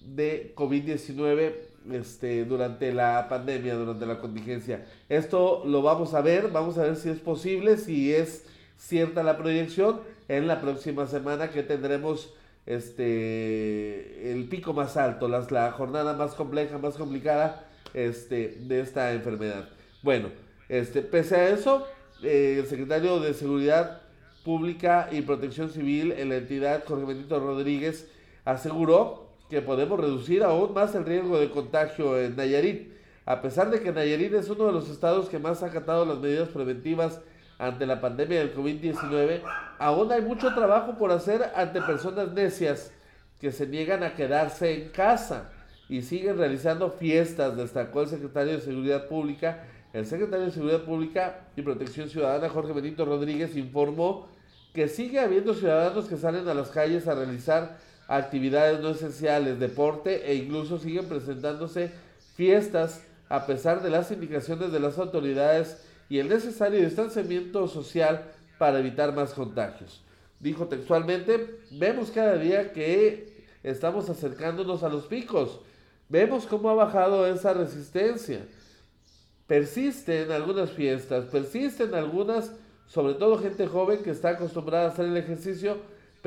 de 0.00 0.54
COVID-19 0.56 1.52
este, 1.92 2.46
durante 2.46 2.90
la 2.94 3.28
pandemia, 3.28 3.74
durante 3.74 4.06
la 4.06 4.18
contingencia. 4.18 4.86
Esto 5.10 5.62
lo 5.66 5.82
vamos 5.82 6.14
a 6.14 6.22
ver, 6.22 6.50
vamos 6.50 6.78
a 6.78 6.84
ver 6.84 6.96
si 6.96 7.10
es 7.10 7.18
posible, 7.18 7.76
si 7.76 8.14
es 8.14 8.46
cierta 8.78 9.22
la 9.22 9.36
proyección 9.36 10.00
en 10.28 10.46
la 10.46 10.62
próxima 10.62 11.06
semana 11.06 11.50
que 11.50 11.62
tendremos 11.62 12.32
este 12.64 14.32
el 14.32 14.48
pico 14.48 14.72
más 14.72 14.96
alto, 14.96 15.28
las, 15.28 15.50
la 15.50 15.70
jornada 15.72 16.14
más 16.14 16.32
compleja, 16.34 16.78
más 16.78 16.94
complicada 16.94 17.68
este, 17.92 18.56
de 18.62 18.80
esta 18.80 19.12
enfermedad. 19.12 19.68
Bueno, 20.02 20.30
este, 20.70 21.02
pese 21.02 21.36
a 21.36 21.50
eso, 21.50 21.86
eh, 22.22 22.56
el 22.60 22.66
secretario 22.66 23.20
de 23.20 23.34
Seguridad 23.34 24.00
Pública 24.46 25.10
y 25.12 25.20
Protección 25.20 25.68
Civil 25.68 26.12
en 26.12 26.30
la 26.30 26.36
entidad, 26.36 26.84
Jorge 26.86 27.04
Benito 27.04 27.38
Rodríguez, 27.38 28.08
aseguró 28.48 29.26
que 29.50 29.60
podemos 29.60 30.00
reducir 30.00 30.42
aún 30.42 30.72
más 30.72 30.94
el 30.94 31.04
riesgo 31.04 31.38
de 31.38 31.50
contagio 31.50 32.18
en 32.18 32.34
Nayarit, 32.34 32.90
a 33.26 33.42
pesar 33.42 33.70
de 33.70 33.80
que 33.80 33.92
Nayarit 33.92 34.32
es 34.32 34.48
uno 34.48 34.64
de 34.66 34.72
los 34.72 34.88
estados 34.88 35.28
que 35.28 35.38
más 35.38 35.62
ha 35.62 35.66
acatado 35.66 36.06
las 36.06 36.18
medidas 36.18 36.48
preventivas 36.48 37.20
ante 37.58 37.84
la 37.84 38.00
pandemia 38.00 38.38
del 38.38 38.54
COVID-19, 38.54 39.42
aún 39.78 40.10
hay 40.12 40.22
mucho 40.22 40.54
trabajo 40.54 40.96
por 40.96 41.12
hacer 41.12 41.52
ante 41.54 41.82
personas 41.82 42.32
necias 42.32 42.90
que 43.38 43.52
se 43.52 43.66
niegan 43.66 44.02
a 44.02 44.14
quedarse 44.14 44.72
en 44.72 44.88
casa 44.92 45.50
y 45.90 46.00
siguen 46.00 46.38
realizando 46.38 46.90
fiestas, 46.90 47.54
destacó 47.54 48.00
el 48.00 48.08
secretario 48.08 48.54
de 48.54 48.60
Seguridad 48.60 49.08
Pública. 49.08 49.64
El 49.92 50.06
secretario 50.06 50.46
de 50.46 50.52
Seguridad 50.52 50.82
Pública 50.84 51.40
y 51.56 51.62
Protección 51.62 52.08
Ciudadana, 52.08 52.48
Jorge 52.48 52.72
Benito 52.72 53.04
Rodríguez, 53.04 53.56
informó 53.56 54.28
que 54.72 54.88
sigue 54.88 55.18
habiendo 55.20 55.54
ciudadanos 55.54 56.06
que 56.06 56.16
salen 56.16 56.46
a 56.48 56.54
las 56.54 56.68
calles 56.68 57.08
a 57.08 57.14
realizar 57.14 57.78
actividades 58.08 58.80
no 58.80 58.90
esenciales, 58.90 59.60
deporte 59.60 60.28
e 60.28 60.34
incluso 60.34 60.78
siguen 60.78 61.06
presentándose 61.06 61.92
fiestas 62.34 63.02
a 63.28 63.46
pesar 63.46 63.82
de 63.82 63.90
las 63.90 64.10
indicaciones 64.10 64.72
de 64.72 64.80
las 64.80 64.98
autoridades 64.98 65.76
y 66.08 66.18
el 66.18 66.30
necesario 66.30 66.80
distanciamiento 66.80 67.68
social 67.68 68.24
para 68.56 68.78
evitar 68.78 69.14
más 69.14 69.34
contagios. 69.34 70.02
Dijo 70.40 70.66
textualmente, 70.66 71.60
vemos 71.70 72.10
cada 72.10 72.36
día 72.36 72.72
que 72.72 73.46
estamos 73.62 74.08
acercándonos 74.08 74.82
a 74.82 74.88
los 74.88 75.04
picos, 75.04 75.60
vemos 76.08 76.46
cómo 76.46 76.70
ha 76.70 76.74
bajado 76.74 77.26
esa 77.26 77.52
resistencia. 77.52 78.40
Persisten 79.46 80.30
algunas 80.32 80.70
fiestas, 80.70 81.26
persisten 81.26 81.94
algunas, 81.94 82.52
sobre 82.86 83.14
todo 83.14 83.38
gente 83.38 83.66
joven 83.66 84.02
que 84.02 84.10
está 84.10 84.30
acostumbrada 84.30 84.86
a 84.86 84.88
hacer 84.92 85.06
el 85.06 85.16
ejercicio, 85.16 85.76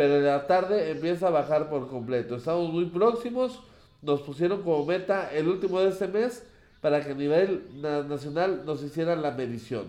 pero 0.02 0.18
en 0.18 0.26
la 0.26 0.48
tarde 0.48 0.90
empieza 0.90 1.28
a 1.28 1.30
bajar 1.30 1.70
por 1.70 1.88
completo. 1.88 2.36
Estamos 2.36 2.74
muy 2.74 2.86
próximos, 2.86 3.60
nos 4.02 4.22
pusieron 4.22 4.64
como 4.64 4.84
meta 4.84 5.30
el 5.32 5.48
último 5.48 5.80
de 5.80 5.90
este 5.90 6.08
mes 6.08 6.44
para 6.82 7.06
que 7.06 7.12
a 7.12 7.14
nivel 7.14 7.68
nacional 8.10 8.64
nos 8.66 8.82
hicieran 8.82 9.22
la 9.22 9.30
medición. 9.30 9.86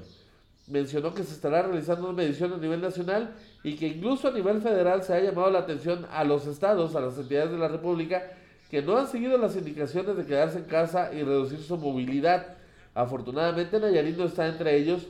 Mencionó 0.66 1.14
que 1.14 1.24
se 1.24 1.32
estará 1.32 1.62
realizando 1.62 2.04
una 2.04 2.12
medición 2.12 2.52
a 2.52 2.58
nivel 2.58 2.82
nacional 2.82 3.32
y 3.64 3.76
que 3.76 3.86
incluso 3.86 4.28
a 4.28 4.32
nivel 4.32 4.60
federal 4.60 5.02
se 5.02 5.14
ha 5.14 5.20
llamado 5.20 5.50
la 5.50 5.60
atención 5.60 6.06
a 6.10 6.24
los 6.24 6.46
estados, 6.46 6.94
a 6.94 7.00
las 7.00 7.16
entidades 7.16 7.50
de 7.50 7.56
la 7.56 7.68
República, 7.68 8.22
que 8.70 8.82
no 8.82 8.98
han 8.98 9.08
seguido 9.08 9.38
las 9.38 9.56
indicaciones 9.56 10.14
de 10.14 10.26
quedarse 10.26 10.58
en 10.58 10.64
casa 10.64 11.10
y 11.14 11.22
reducir 11.22 11.62
su 11.62 11.78
movilidad. 11.78 12.48
Afortunadamente 12.92 13.80
Nayarit 13.80 14.18
no 14.18 14.24
está 14.24 14.46
entre 14.46 14.76
ellos, 14.76 15.06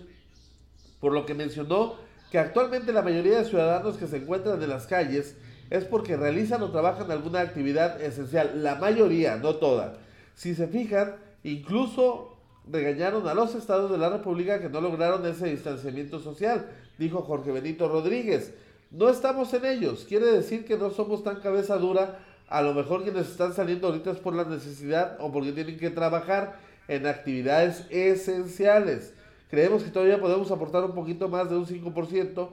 por 1.00 1.12
lo 1.12 1.26
que 1.26 1.34
mencionó 1.34 1.96
que 2.32 2.40
actualmente 2.40 2.92
la 2.92 3.02
mayoría 3.02 3.38
de 3.38 3.44
ciudadanos 3.44 3.96
que 3.96 4.08
se 4.08 4.16
encuentran 4.16 4.60
en 4.60 4.70
las 4.70 4.88
calles 4.88 5.36
es 5.70 5.84
porque 5.84 6.16
realizan 6.16 6.62
o 6.62 6.72
trabajan 6.72 7.10
alguna 7.12 7.40
actividad 7.40 8.02
esencial. 8.02 8.62
La 8.64 8.74
mayoría, 8.74 9.36
no 9.36 9.54
toda. 9.56 9.94
Si 10.34 10.54
se 10.54 10.66
fijan, 10.66 11.14
Incluso 11.44 12.36
regañaron 12.70 13.26
a 13.26 13.34
los 13.34 13.54
estados 13.54 13.90
de 13.90 13.98
la 13.98 14.08
República 14.08 14.60
que 14.60 14.68
no 14.68 14.80
lograron 14.80 15.26
ese 15.26 15.48
distanciamiento 15.48 16.20
social, 16.20 16.66
dijo 16.98 17.22
Jorge 17.22 17.50
Benito 17.50 17.88
Rodríguez. 17.88 18.54
No 18.90 19.08
estamos 19.08 19.52
en 19.54 19.64
ellos, 19.64 20.04
quiere 20.08 20.26
decir 20.26 20.64
que 20.64 20.76
no 20.76 20.90
somos 20.90 21.24
tan 21.24 21.40
cabeza 21.40 21.78
dura, 21.78 22.20
a 22.48 22.62
lo 22.62 22.74
mejor 22.74 23.02
quienes 23.02 23.28
están 23.28 23.54
saliendo 23.54 23.88
ahorita 23.88 24.10
es 24.10 24.18
por 24.18 24.34
la 24.34 24.44
necesidad 24.44 25.16
o 25.18 25.32
porque 25.32 25.52
tienen 25.52 25.78
que 25.78 25.90
trabajar 25.90 26.58
en 26.86 27.06
actividades 27.06 27.86
esenciales. 27.90 29.14
Creemos 29.52 29.82
que 29.82 29.90
todavía 29.90 30.18
podemos 30.18 30.50
aportar 30.50 30.82
un 30.82 30.94
poquito 30.94 31.28
más 31.28 31.50
de 31.50 31.56
un 31.56 31.66
5%, 31.66 32.48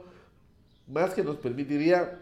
más 0.86 1.14
que 1.14 1.24
nos 1.24 1.36
permitiría 1.36 2.18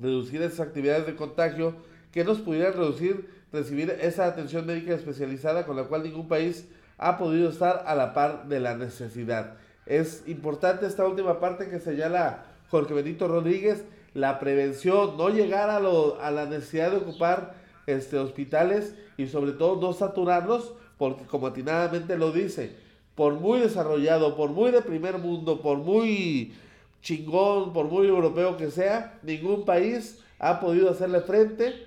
reducir 0.00 0.40
esas 0.40 0.60
actividades 0.60 1.04
de 1.04 1.14
contagio 1.14 1.74
que 2.10 2.24
nos 2.24 2.38
pudieran 2.38 2.72
reducir 2.72 3.28
recibir 3.52 3.90
esa 4.00 4.24
atención 4.24 4.64
médica 4.64 4.94
especializada 4.94 5.66
con 5.66 5.76
la 5.76 5.84
cual 5.84 6.02
ningún 6.02 6.28
país 6.28 6.66
ha 6.96 7.18
podido 7.18 7.50
estar 7.50 7.84
a 7.86 7.94
la 7.94 8.14
par 8.14 8.48
de 8.48 8.58
la 8.58 8.74
necesidad. 8.74 9.58
Es 9.84 10.22
importante 10.26 10.86
esta 10.86 11.06
última 11.06 11.38
parte 11.38 11.68
que 11.68 11.78
señala 11.78 12.46
Jorge 12.70 12.94
Benito 12.94 13.28
Rodríguez, 13.28 13.84
la 14.14 14.38
prevención, 14.38 15.18
no 15.18 15.28
llegar 15.28 15.68
a, 15.68 15.78
lo, 15.78 16.18
a 16.22 16.30
la 16.30 16.46
necesidad 16.46 16.90
de 16.90 16.96
ocupar 16.96 17.52
este, 17.86 18.16
hospitales 18.16 18.94
y 19.18 19.26
sobre 19.26 19.52
todo 19.52 19.78
no 19.78 19.92
saturarlos, 19.92 20.72
porque 20.96 21.26
como 21.26 21.48
atinadamente 21.48 22.16
lo 22.16 22.32
dice, 22.32 22.82
por 23.14 23.34
muy 23.34 23.60
desarrollado, 23.60 24.36
por 24.36 24.50
muy 24.50 24.70
de 24.70 24.82
primer 24.82 25.18
mundo, 25.18 25.60
por 25.60 25.78
muy 25.78 26.54
chingón, 27.02 27.72
por 27.72 27.86
muy 27.86 28.06
europeo 28.06 28.56
que 28.56 28.70
sea, 28.70 29.18
ningún 29.22 29.64
país 29.64 30.18
ha 30.38 30.60
podido 30.60 30.90
hacerle 30.90 31.20
frente 31.20 31.86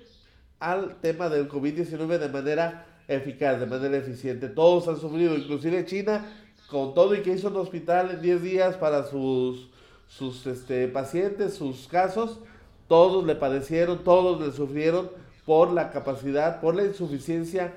al 0.58 0.96
tema 1.00 1.28
del 1.28 1.48
COVID-19 1.48 2.18
de 2.18 2.28
manera 2.28 2.86
eficaz, 3.08 3.60
de 3.60 3.66
manera 3.66 3.96
eficiente. 3.96 4.48
Todos 4.48 4.88
han 4.88 4.98
sufrido, 4.98 5.36
inclusive 5.36 5.84
China, 5.84 6.24
con 6.70 6.94
todo 6.94 7.14
y 7.14 7.22
que 7.22 7.32
hizo 7.32 7.48
un 7.48 7.56
hospital 7.56 8.10
en 8.10 8.22
10 8.22 8.42
días 8.42 8.76
para 8.76 9.04
sus, 9.04 9.68
sus 10.06 10.46
este, 10.46 10.88
pacientes, 10.88 11.54
sus 11.54 11.88
casos, 11.88 12.38
todos 12.86 13.24
le 13.26 13.34
padecieron, 13.34 14.04
todos 14.04 14.40
le 14.40 14.52
sufrieron 14.52 15.10
por 15.44 15.72
la 15.72 15.90
capacidad, 15.90 16.60
por 16.60 16.74
la 16.74 16.84
insuficiencia 16.84 17.74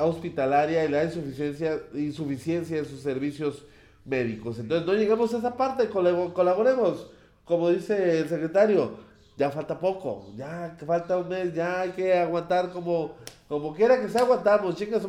hospitalaria 0.00 0.84
y 0.84 0.88
la 0.88 1.04
insuficiencia, 1.04 1.80
insuficiencia 1.94 2.76
de 2.76 2.84
sus 2.84 3.00
servicios 3.00 3.64
médicos. 4.04 4.58
Entonces 4.58 4.86
no 4.86 4.94
llegamos 4.94 5.34
a 5.34 5.38
esa 5.38 5.56
parte, 5.56 5.88
colaboremos, 5.88 7.08
como 7.44 7.70
dice 7.70 8.20
el 8.20 8.28
secretario, 8.28 8.98
ya 9.36 9.50
falta 9.50 9.78
poco, 9.78 10.32
ya 10.36 10.76
falta 10.86 11.18
un 11.18 11.28
mes, 11.28 11.54
ya 11.54 11.82
hay 11.82 11.90
que 11.90 12.14
aguantar 12.14 12.70
como, 12.70 13.16
como 13.48 13.74
quiera 13.74 14.00
que 14.00 14.08
sea 14.08 14.22
aguantamos, 14.22 14.76
chicas, 14.76 15.02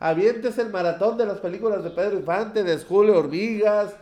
avientes 0.00 0.56
el 0.58 0.70
maratón 0.70 1.18
de 1.18 1.26
las 1.26 1.38
películas 1.38 1.84
de 1.84 1.90
Pedro 1.90 2.18
Infante, 2.18 2.62
de 2.62 2.78
Julio 2.78 3.18
Hormigas, 3.18 3.94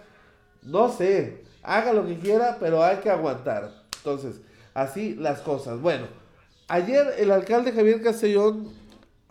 no 0.62 0.88
sé, 0.88 1.42
haga 1.62 1.92
lo 1.92 2.06
que 2.06 2.18
quiera, 2.18 2.56
pero 2.60 2.82
hay 2.82 2.98
que 2.98 3.10
aguantar. 3.10 3.72
Entonces, 3.98 4.40
así 4.74 5.14
las 5.16 5.40
cosas. 5.40 5.80
Bueno, 5.80 6.06
ayer 6.68 7.14
el 7.18 7.30
alcalde 7.30 7.72
Javier 7.72 8.02
Castellón 8.02 8.68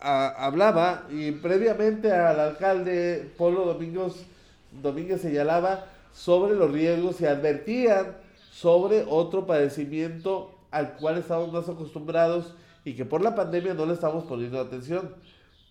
hablaba 0.02 1.06
y 1.10 1.30
previamente 1.32 2.10
al 2.12 2.40
alcalde 2.40 3.30
Polo 3.36 3.64
Domingos, 3.64 4.24
Domínguez 4.82 5.20
señalaba 5.20 5.86
sobre 6.12 6.54
los 6.54 6.72
riesgos 6.72 7.20
y 7.20 7.26
advertían 7.26 8.16
sobre 8.50 9.04
otro 9.06 9.46
padecimiento 9.46 10.58
al 10.70 10.94
cual 10.96 11.18
estamos 11.18 11.52
más 11.52 11.68
acostumbrados 11.68 12.54
y 12.84 12.94
que 12.94 13.04
por 13.04 13.22
la 13.22 13.34
pandemia 13.34 13.74
no 13.74 13.86
le 13.86 13.94
estamos 13.94 14.24
poniendo 14.24 14.60
atención, 14.60 15.14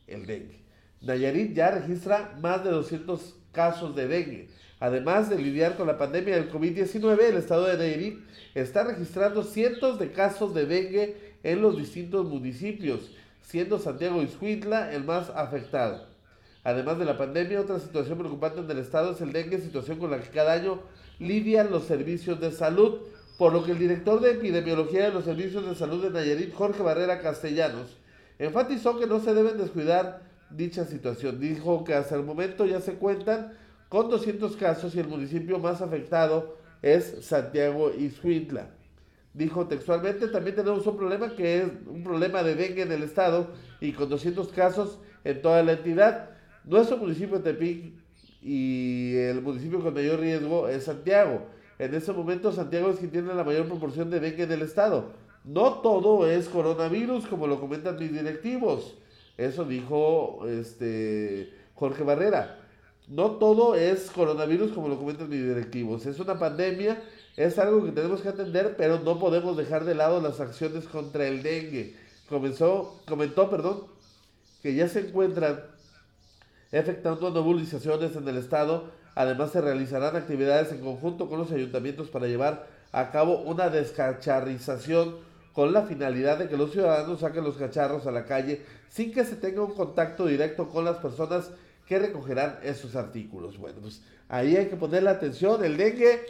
el 0.07 0.25
dengue. 0.25 0.61
Nayarit 1.01 1.53
ya 1.53 1.71
registra 1.71 2.37
más 2.41 2.63
de 2.63 2.69
200 2.69 3.35
casos 3.51 3.95
de 3.95 4.07
dengue. 4.07 4.49
Además 4.79 5.29
de 5.29 5.37
lidiar 5.37 5.75
con 5.75 5.87
la 5.87 5.97
pandemia 5.97 6.35
del 6.35 6.51
COVID-19, 6.51 7.19
el 7.21 7.37
estado 7.37 7.65
de 7.65 7.77
Nayarit 7.77 8.19
está 8.55 8.83
registrando 8.83 9.43
cientos 9.43 9.99
de 9.99 10.11
casos 10.11 10.53
de 10.53 10.65
dengue 10.65 11.31
en 11.43 11.61
los 11.61 11.77
distintos 11.77 12.25
municipios, 12.27 13.11
siendo 13.51 13.79
Santiago 13.79 14.21
Ishuitla 14.21 14.93
el 14.93 15.03
más 15.03 15.29
afectado. 15.29 16.05
Además 16.63 16.97
de 16.99 17.03
la 17.03 17.17
pandemia, 17.17 17.59
otra 17.59 17.79
situación 17.79 18.17
preocupante 18.17 18.61
en 18.61 18.71
el 18.71 18.77
estado 18.77 19.11
es 19.11 19.19
el 19.19 19.33
dengue, 19.33 19.59
situación 19.59 19.99
con 19.99 20.09
la 20.09 20.21
que 20.21 20.29
cada 20.29 20.53
año 20.53 20.79
lidian 21.19 21.69
los 21.69 21.83
servicios 21.83 22.39
de 22.39 22.51
salud, 22.51 22.99
por 23.37 23.51
lo 23.51 23.65
que 23.65 23.73
el 23.73 23.77
director 23.77 24.21
de 24.21 24.31
epidemiología 24.31 25.03
de 25.03 25.11
los 25.11 25.25
servicios 25.25 25.65
de 25.65 25.75
salud 25.75 26.01
de 26.01 26.11
Nayarit, 26.11 26.53
Jorge 26.53 26.81
Barrera 26.81 27.19
Castellanos, 27.19 27.97
enfatizó 28.39 28.97
que 28.97 29.05
no 29.05 29.19
se 29.19 29.33
deben 29.33 29.57
descuidar 29.57 30.21
dicha 30.49 30.85
situación. 30.85 31.41
Dijo 31.41 31.83
que 31.83 31.93
hasta 31.93 32.15
el 32.15 32.23
momento 32.23 32.65
ya 32.65 32.79
se 32.79 32.93
cuentan 32.93 33.51
con 33.89 34.09
200 34.09 34.55
casos 34.55 34.95
y 34.95 35.01
el 35.01 35.09
municipio 35.09 35.59
más 35.59 35.81
afectado 35.81 36.55
es 36.81 37.25
Santiago 37.25 37.91
Ixhuintla. 37.91 38.67
Dijo 39.33 39.67
textualmente, 39.67 40.27
también 40.27 40.55
tenemos 40.57 40.85
un 40.85 40.97
problema 40.97 41.33
que 41.35 41.61
es 41.61 41.67
un 41.87 42.03
problema 42.03 42.43
de 42.43 42.55
dengue 42.55 42.81
en 42.81 42.91
el 42.91 43.03
estado 43.03 43.47
y 43.79 43.93
con 43.93 44.09
200 44.09 44.49
casos 44.49 44.99
en 45.23 45.41
toda 45.41 45.63
la 45.63 45.73
entidad. 45.73 46.31
Nuestro 46.65 46.97
municipio 46.97 47.39
de 47.39 47.53
Tepic 47.53 47.93
y 48.41 49.15
el 49.15 49.41
municipio 49.41 49.79
con 49.79 49.93
mayor 49.93 50.19
riesgo 50.19 50.67
es 50.67 50.83
Santiago. 50.83 51.47
En 51.79 51.95
este 51.95 52.11
momento 52.11 52.51
Santiago 52.51 52.89
es 52.89 52.97
quien 52.97 53.11
tiene 53.11 53.33
la 53.33 53.43
mayor 53.43 53.67
proporción 53.67 54.09
de 54.09 54.19
dengue 54.19 54.43
en 54.43 54.51
el 54.51 54.61
estado. 54.63 55.13
No 55.43 55.75
todo 55.75 56.27
es 56.27 56.49
coronavirus, 56.49 57.25
como 57.27 57.47
lo 57.47 57.59
comentan 57.59 57.97
mis 57.97 58.11
directivos. 58.11 58.97
Eso 59.37 59.63
dijo 59.65 60.45
este 60.47 61.51
Jorge 61.73 62.03
Barrera. 62.03 62.59
No 63.07 63.31
todo 63.31 63.75
es 63.75 64.11
coronavirus, 64.11 64.71
como 64.71 64.87
lo 64.87 64.97
comentan 64.97 65.29
mis 65.29 65.41
directivos. 65.41 66.05
Es 66.05 66.19
una 66.19 66.37
pandemia, 66.37 67.01
es 67.37 67.57
algo 67.59 67.85
que 67.85 67.91
tenemos 67.91 68.21
que 68.21 68.29
atender, 68.29 68.75
pero 68.77 68.99
no 68.99 69.19
podemos 69.19 69.55
dejar 69.55 69.85
de 69.85 69.95
lado 69.95 70.21
las 70.21 70.39
acciones 70.39 70.85
contra 70.85 71.27
el 71.27 71.43
dengue. 71.43 71.95
Comenzó, 72.29 73.01
comentó, 73.07 73.49
perdón, 73.49 73.83
que 74.61 74.75
ya 74.75 74.87
se 74.87 75.07
encuentran 75.07 75.61
efectuando 76.71 77.31
nebulizaciones 77.31 78.15
en 78.15 78.27
el 78.27 78.37
estado. 78.37 78.91
Además, 79.15 79.51
se 79.51 79.61
realizarán 79.61 80.15
actividades 80.15 80.71
en 80.71 80.81
conjunto 80.81 81.29
con 81.29 81.39
los 81.39 81.51
ayuntamientos 81.51 82.09
para 82.09 82.27
llevar 82.27 82.67
a 82.91 83.11
cabo 83.11 83.39
una 83.41 83.69
descacharrización 83.69 85.15
con 85.53 85.73
la 85.73 85.83
finalidad 85.83 86.37
de 86.37 86.47
que 86.47 86.57
los 86.57 86.71
ciudadanos 86.71 87.19
saquen 87.21 87.43
los 87.43 87.57
cacharros 87.57 88.07
a 88.07 88.11
la 88.11 88.25
calle 88.25 88.61
sin 88.89 89.13
que 89.13 89.25
se 89.25 89.35
tenga 89.35 89.63
un 89.63 89.73
contacto 89.73 90.25
directo 90.25 90.69
con 90.69 90.85
las 90.85 90.97
personas 90.97 91.51
que 91.87 91.99
recogerán 91.99 92.59
esos 92.63 92.95
artículos. 92.95 93.57
Bueno, 93.57 93.79
pues 93.81 94.01
ahí 94.29 94.55
hay 94.55 94.67
que 94.67 94.77
poner 94.77 95.03
la 95.03 95.11
atención. 95.11 95.63
El 95.63 95.75
dengue 95.77 96.21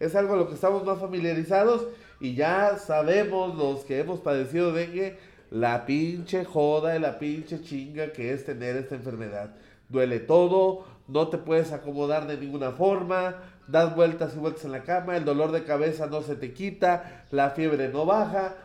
es 0.00 0.14
algo 0.14 0.34
a 0.34 0.36
lo 0.36 0.48
que 0.48 0.54
estamos 0.54 0.84
más 0.84 0.98
familiarizados 0.98 1.86
y 2.20 2.34
ya 2.34 2.78
sabemos 2.78 3.56
los 3.56 3.84
que 3.84 4.00
hemos 4.00 4.20
padecido 4.20 4.72
dengue 4.72 5.18
la 5.50 5.86
pinche 5.86 6.44
joda 6.44 6.96
y 6.96 7.00
la 7.00 7.18
pinche 7.18 7.60
chinga 7.62 8.12
que 8.12 8.32
es 8.32 8.44
tener 8.44 8.76
esta 8.76 8.94
enfermedad. 8.96 9.54
Duele 9.88 10.18
todo, 10.18 10.84
no 11.06 11.28
te 11.28 11.38
puedes 11.38 11.72
acomodar 11.72 12.26
de 12.26 12.38
ninguna 12.38 12.72
forma, 12.72 13.36
das 13.68 13.94
vueltas 13.94 14.34
y 14.34 14.38
vueltas 14.38 14.64
en 14.64 14.72
la 14.72 14.82
cama, 14.82 15.16
el 15.16 15.24
dolor 15.24 15.52
de 15.52 15.64
cabeza 15.64 16.06
no 16.06 16.22
se 16.22 16.36
te 16.36 16.52
quita, 16.52 17.24
la 17.30 17.50
fiebre 17.50 17.88
no 17.88 18.06
baja, 18.06 18.56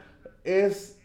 es 0.44 0.98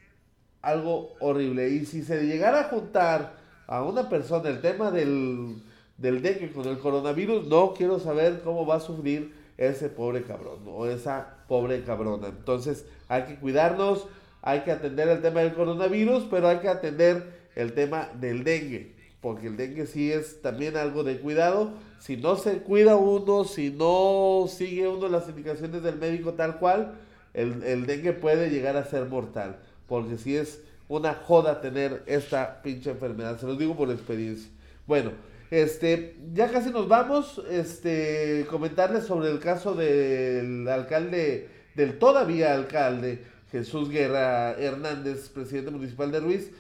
algo 0.62 1.14
horrible. 1.20 1.68
Y 1.68 1.84
si 1.86 2.02
se 2.02 2.24
llegara 2.24 2.60
a 2.60 2.64
juntar 2.64 3.34
a 3.66 3.82
una 3.82 4.08
persona 4.08 4.48
el 4.48 4.60
tema 4.60 4.90
del, 4.90 5.62
del 5.98 6.22
dengue 6.22 6.52
con 6.52 6.66
el 6.66 6.78
coronavirus, 6.78 7.46
no 7.46 7.74
quiero 7.74 7.98
saber 7.98 8.40
cómo 8.42 8.64
va 8.64 8.76
a 8.76 8.80
sufrir 8.80 9.43
ese 9.56 9.88
pobre 9.88 10.22
cabrón 10.22 10.60
o 10.66 10.86
esa 10.86 11.44
pobre 11.48 11.82
cabrona. 11.84 12.28
Entonces 12.28 12.86
hay 13.08 13.24
que 13.24 13.36
cuidarnos, 13.36 14.06
hay 14.42 14.60
que 14.60 14.72
atender 14.72 15.08
el 15.08 15.22
tema 15.22 15.40
del 15.40 15.54
coronavirus, 15.54 16.24
pero 16.30 16.48
hay 16.48 16.58
que 16.58 16.68
atender 16.68 17.44
el 17.54 17.72
tema 17.72 18.10
del 18.20 18.44
dengue. 18.44 18.94
Porque 19.20 19.46
el 19.46 19.56
dengue 19.56 19.86
sí 19.86 20.12
es 20.12 20.42
también 20.42 20.76
algo 20.76 21.02
de 21.02 21.18
cuidado. 21.18 21.72
Si 21.98 22.16
no 22.18 22.36
se 22.36 22.58
cuida 22.58 22.96
uno, 22.96 23.44
si 23.44 23.70
no 23.70 24.46
sigue 24.48 24.86
uno 24.86 25.08
las 25.08 25.28
indicaciones 25.28 25.82
del 25.82 25.96
médico 25.96 26.34
tal 26.34 26.58
cual, 26.58 26.96
el, 27.32 27.86
dengue 27.86 28.12
puede 28.12 28.50
llegar 28.50 28.76
a 28.76 28.84
ser 28.84 29.06
mortal. 29.06 29.56
Porque 29.88 30.18
si 30.18 30.36
es 30.36 30.60
una 30.88 31.14
joda 31.14 31.62
tener 31.62 32.02
esta 32.06 32.60
pinche 32.62 32.90
enfermedad. 32.90 33.38
Se 33.40 33.46
los 33.46 33.58
digo 33.58 33.74
por 33.74 33.90
experiencia. 33.90 34.50
Bueno, 34.86 35.12
este, 35.50 36.16
ya 36.32 36.50
casi 36.50 36.70
nos 36.70 36.88
vamos. 36.88 37.42
Este, 37.50 38.46
comentarles 38.50 39.04
sobre 39.04 39.30
el 39.30 39.38
caso 39.40 39.74
del 39.74 40.68
alcalde, 40.68 41.48
del 41.74 41.98
todavía 41.98 42.54
alcalde, 42.54 43.24
Jesús 43.50 43.88
Guerra 43.88 44.52
Hernández, 44.52 45.28
presidente 45.28 45.70
municipal 45.70 46.10
de 46.10 46.20
Ruiz, 46.20 46.50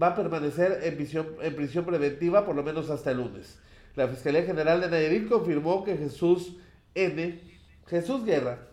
va 0.00 0.08
a 0.08 0.14
permanecer 0.14 0.80
en 0.82 0.96
prisión, 0.96 1.26
en 1.42 1.54
prisión 1.56 1.84
preventiva 1.84 2.44
por 2.44 2.56
lo 2.56 2.62
menos 2.62 2.90
hasta 2.90 3.10
el 3.10 3.18
lunes. 3.18 3.58
La 3.96 4.08
Fiscalía 4.08 4.44
General 4.44 4.80
de 4.80 4.88
Nayarit 4.88 5.28
confirmó 5.28 5.84
que 5.84 5.96
Jesús 5.96 6.56
N. 6.94 7.40
Jesús 7.86 8.24
Guerra 8.24 8.68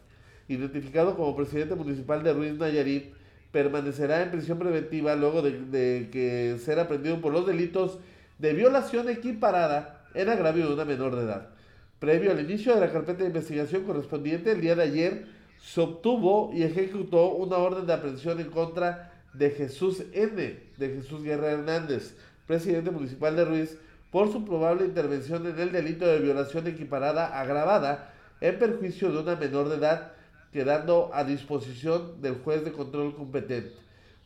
identificado 0.48 1.16
como 1.16 1.36
presidente 1.36 1.76
municipal 1.76 2.24
de 2.24 2.34
Ruiz 2.34 2.54
Nayarit, 2.54 3.14
permanecerá 3.52 4.22
en 4.22 4.32
prisión 4.32 4.60
preventiva 4.60 5.16
luego 5.16 5.42
de, 5.42 6.10
que 6.12 6.58
ser 6.60 6.80
aprendido 6.80 7.22
por 7.22 7.34
los 7.34 7.48
delitos 7.48 8.00
de 8.38 8.54
violación 8.54 9.10
equiparada 9.10 10.06
en 10.14 10.30
agravio 10.30 10.68
de 10.68 10.74
una 10.74 10.86
menor 10.86 11.16
de 11.16 11.24
edad. 11.24 11.50
Previo 12.00 12.32
al 12.32 12.40
inicio 12.40 12.76
de 12.76 12.82
la 12.82 12.92
carpeta 12.92 13.20
de 13.20 13.30
investigación 13.30 13.84
correspondiente, 13.84 14.52
el 14.52 14.62
día 14.62 14.76
de 14.76 14.84
ayer 14.84 15.28
se 15.62 15.82
obtuvo 15.82 16.52
y 16.54 16.64
ejecutó 16.64 17.32
una 17.32 17.58
orden 17.58 17.88
de 17.88 17.94
aprehensión 17.94 18.40
en 18.40 18.50
contra 18.50 19.14
de 19.34 19.50
Jesús 19.52 20.04
N., 20.14 20.60
de 20.78 20.90
Jesús 20.90 21.24
Guerra 21.24 21.52
Hernández, 21.52 22.16
presidente 22.46 22.92
municipal 22.92 23.36
de 23.36 23.46
Ruiz, 23.46 23.78
por 24.12 24.32
su 24.32 24.46
probable 24.46 24.86
intervención 24.86 25.46
en 25.48 25.60
el 25.60 25.72
delito 25.72 26.06
de 26.06 26.20
violación 26.20 26.68
equiparada 26.68 27.40
agravada 27.40 28.14
en 28.40 28.60
perjuicio 28.60 29.12
de 29.12 29.20
una 29.20 29.36
menor 29.36 29.70
de 29.70 29.76
edad 29.76 30.12
quedando 30.54 31.12
a 31.14 31.26
disposición 31.26 32.22
del 32.22 32.36
juez 32.36 32.64
de 32.64 32.72
control 32.72 33.16
competente. 33.16 33.74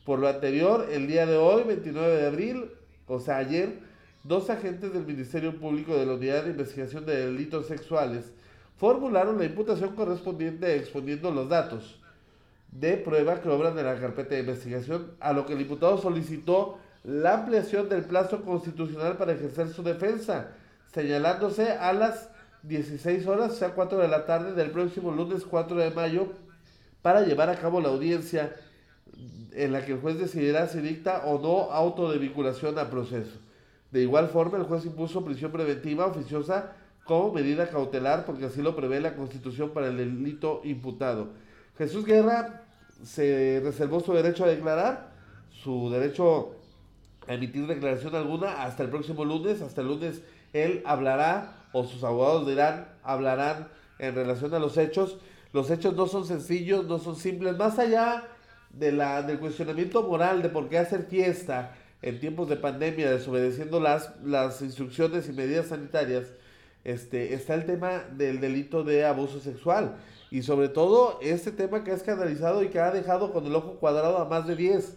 Por 0.04 0.20
lo 0.20 0.28
anterior, 0.28 0.86
el 0.90 1.08
día 1.08 1.26
de 1.26 1.36
hoy, 1.36 1.64
29 1.64 2.16
de 2.16 2.26
abril, 2.26 2.70
o 3.08 3.18
sea, 3.18 3.38
ayer, 3.38 3.80
dos 4.22 4.50
agentes 4.50 4.92
del 4.92 5.06
Ministerio 5.06 5.58
Público 5.58 5.96
de 5.96 6.06
la 6.06 6.14
Unidad 6.14 6.44
de 6.44 6.50
Investigación 6.50 7.06
de 7.06 7.26
Delitos 7.26 7.66
Sexuales 7.66 8.32
formularon 8.76 9.38
la 9.38 9.44
imputación 9.44 9.94
correspondiente 9.94 10.76
exponiendo 10.76 11.30
los 11.30 11.48
datos 11.48 12.00
de 12.72 12.96
prueba 12.96 13.40
que 13.40 13.48
obran 13.48 13.78
en 13.78 13.86
la 13.86 13.98
carpeta 13.98 14.34
de 14.34 14.40
investigación, 14.40 15.12
a 15.20 15.32
lo 15.32 15.44
que 15.44 15.54
el 15.54 15.58
diputado 15.58 15.98
solicitó 15.98 16.78
la 17.02 17.34
ampliación 17.34 17.88
del 17.88 18.04
plazo 18.04 18.42
constitucional 18.42 19.16
para 19.16 19.32
ejercer 19.32 19.68
su 19.68 19.82
defensa, 19.82 20.52
señalándose 20.92 21.72
a 21.72 21.92
las 21.92 22.28
16 22.62 23.26
horas, 23.26 23.52
o 23.52 23.54
sea 23.54 23.74
4 23.74 23.98
de 23.98 24.08
la 24.08 24.26
tarde 24.26 24.52
del 24.52 24.70
próximo 24.70 25.10
lunes 25.10 25.44
4 25.44 25.76
de 25.76 25.90
mayo, 25.90 26.28
para 27.02 27.22
llevar 27.22 27.48
a 27.48 27.56
cabo 27.56 27.80
la 27.80 27.88
audiencia 27.88 28.54
en 29.52 29.72
la 29.72 29.84
que 29.84 29.92
el 29.92 30.00
juez 30.00 30.18
decidirá 30.18 30.68
si 30.68 30.80
dicta 30.80 31.22
o 31.24 31.40
no 31.40 31.72
auto 31.72 32.12
de 32.12 32.18
vinculación 32.18 32.78
a 32.78 32.90
proceso. 32.90 33.38
De 33.90 34.02
igual 34.02 34.28
forma, 34.28 34.58
el 34.58 34.64
juez 34.64 34.84
impuso 34.86 35.24
prisión 35.24 35.50
preventiva 35.50 36.06
oficiosa 36.06 36.72
como 37.04 37.32
medida 37.32 37.68
cautelar 37.68 38.24
porque 38.24 38.44
así 38.44 38.62
lo 38.62 38.76
prevé 38.76 39.00
la 39.00 39.16
Constitución 39.16 39.70
para 39.70 39.88
el 39.88 39.96
delito 39.96 40.60
imputado. 40.64 41.30
Jesús 41.76 42.04
Guerra 42.04 42.62
se 43.02 43.60
reservó 43.64 44.00
su 44.00 44.12
derecho 44.12 44.44
a 44.44 44.48
declarar, 44.48 45.10
su 45.50 45.90
derecho 45.90 46.54
a 47.26 47.34
emitir 47.34 47.66
declaración 47.66 48.14
alguna 48.14 48.62
hasta 48.62 48.82
el 48.82 48.90
próximo 48.90 49.24
lunes. 49.24 49.60
Hasta 49.62 49.80
el 49.80 49.88
lunes 49.88 50.22
él 50.52 50.82
hablará 50.84 51.66
o 51.72 51.84
sus 51.84 52.04
abogados 52.04 52.46
dirán, 52.46 52.88
hablarán 53.02 53.68
en 53.98 54.14
relación 54.14 54.54
a 54.54 54.58
los 54.58 54.76
hechos. 54.76 55.18
Los 55.52 55.70
hechos 55.70 55.96
no 55.96 56.06
son 56.06 56.26
sencillos, 56.26 56.86
no 56.86 56.98
son 56.98 57.16
simples, 57.16 57.56
más 57.56 57.78
allá 57.78 58.24
de 58.70 58.92
la, 58.92 59.22
del 59.22 59.40
cuestionamiento 59.40 60.02
moral 60.02 60.42
de 60.42 60.48
por 60.48 60.68
qué 60.68 60.78
hacer 60.78 61.04
fiesta 61.04 61.74
en 62.02 62.20
tiempos 62.20 62.48
de 62.48 62.56
pandemia, 62.56 63.10
desobedeciendo 63.10 63.80
las, 63.80 64.12
las 64.24 64.62
instrucciones 64.62 65.28
y 65.28 65.32
medidas 65.32 65.66
sanitarias, 65.66 66.26
este, 66.84 67.34
está 67.34 67.54
el 67.54 67.66
tema 67.66 68.04
del 68.16 68.40
delito 68.40 68.84
de 68.84 69.04
abuso 69.04 69.40
sexual. 69.40 69.96
Y 70.30 70.42
sobre 70.42 70.68
todo 70.68 71.18
este 71.20 71.52
tema 71.52 71.84
que 71.84 71.90
ha 71.90 71.94
escandalizado 71.94 72.62
y 72.62 72.68
que 72.68 72.78
ha 72.78 72.90
dejado 72.90 73.32
con 73.32 73.46
el 73.46 73.54
ojo 73.54 73.74
cuadrado 73.74 74.18
a 74.18 74.28
más 74.28 74.46
de 74.46 74.56
10, 74.56 74.96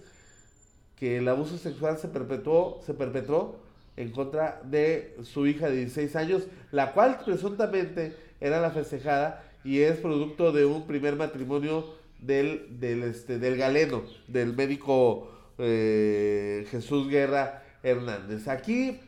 que 0.97 1.17
el 1.17 1.27
abuso 1.27 1.57
sexual 1.57 1.97
se 1.97 2.07
perpetuó, 2.07 2.79
se 2.85 2.93
perpetró 2.93 3.55
en 3.97 4.11
contra 4.11 4.61
de 4.63 5.17
su 5.23 5.45
hija 5.45 5.69
de 5.69 5.77
16 5.77 6.15
años, 6.15 6.43
la 6.71 6.93
cual 6.93 7.19
presuntamente 7.25 8.15
era 8.39 8.61
la 8.61 8.71
festejada 8.71 9.43
y 9.63 9.79
es 9.79 9.97
producto 9.97 10.51
de 10.51 10.65
un 10.65 10.87
primer 10.87 11.15
matrimonio 11.15 11.95
del, 12.19 12.79
del, 12.79 13.03
este, 13.03 13.39
del 13.39 13.57
galeno, 13.57 14.03
del 14.27 14.53
médico 14.53 15.32
eh, 15.57 16.65
Jesús 16.69 17.07
Guerra 17.07 17.63
Hernández. 17.83 18.47
Aquí, 18.47 18.99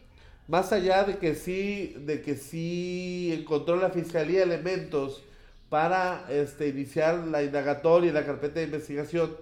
más 0.48 0.72
allá 0.72 1.04
de 1.04 1.18
que 1.18 1.36
sí, 1.36 1.96
de 2.00 2.22
que 2.22 2.36
sí 2.36 3.36
encontró 3.40 3.78
la 3.78 3.90
fiscalía 3.90 4.44
elementos 4.44 5.24
para 5.70 6.26
este, 6.30 6.68
iniciar 6.68 7.28
la 7.28 7.44
indagatoria 7.44 8.10
y 8.10 8.14
la 8.14 8.26
carpeta 8.26 8.60
de 8.60 8.66
investigación, 8.66 9.36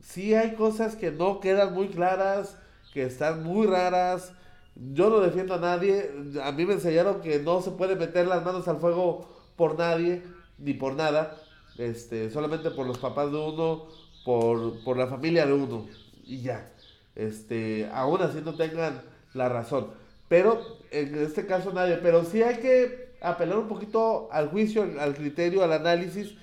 sí 0.00 0.34
hay 0.34 0.54
cosas 0.54 0.96
que 0.96 1.10
no 1.10 1.40
quedan 1.40 1.72
muy 1.74 1.88
claras, 1.88 2.56
que 2.92 3.04
están 3.04 3.42
muy 3.42 3.66
raras, 3.66 4.32
yo 4.74 5.10
no 5.10 5.20
defiendo 5.20 5.54
a 5.54 5.58
nadie. 5.58 6.10
A 6.42 6.52
mí 6.52 6.66
me 6.66 6.74
enseñaron 6.74 7.20
que 7.20 7.38
no 7.38 7.62
se 7.62 7.70
puede 7.70 7.96
meter 7.96 8.26
las 8.26 8.44
manos 8.44 8.68
al 8.68 8.78
fuego 8.78 9.28
por 9.56 9.78
nadie, 9.78 10.22
ni 10.58 10.74
por 10.74 10.94
nada. 10.94 11.36
Este, 11.78 12.30
solamente 12.30 12.70
por 12.70 12.86
los 12.86 12.98
papás 12.98 13.30
de 13.30 13.38
uno, 13.38 13.86
por, 14.24 14.82
por 14.84 14.96
la 14.96 15.06
familia 15.06 15.46
de 15.46 15.52
uno. 15.52 15.86
Y 16.26 16.42
ya. 16.42 16.70
Este, 17.14 17.88
aún 17.92 18.20
así 18.20 18.42
no 18.44 18.54
tengan 18.54 19.00
la 19.32 19.48
razón. 19.48 19.92
Pero 20.28 20.60
en 20.90 21.14
este 21.14 21.46
caso 21.46 21.72
nadie. 21.72 21.96
Pero 21.96 22.24
sí 22.24 22.42
hay 22.42 22.56
que 22.56 23.14
apelar 23.22 23.58
un 23.58 23.68
poquito 23.68 24.28
al 24.32 24.48
juicio, 24.48 24.86
al 25.00 25.14
criterio, 25.14 25.64
al 25.64 25.72
análisis. 25.72 26.34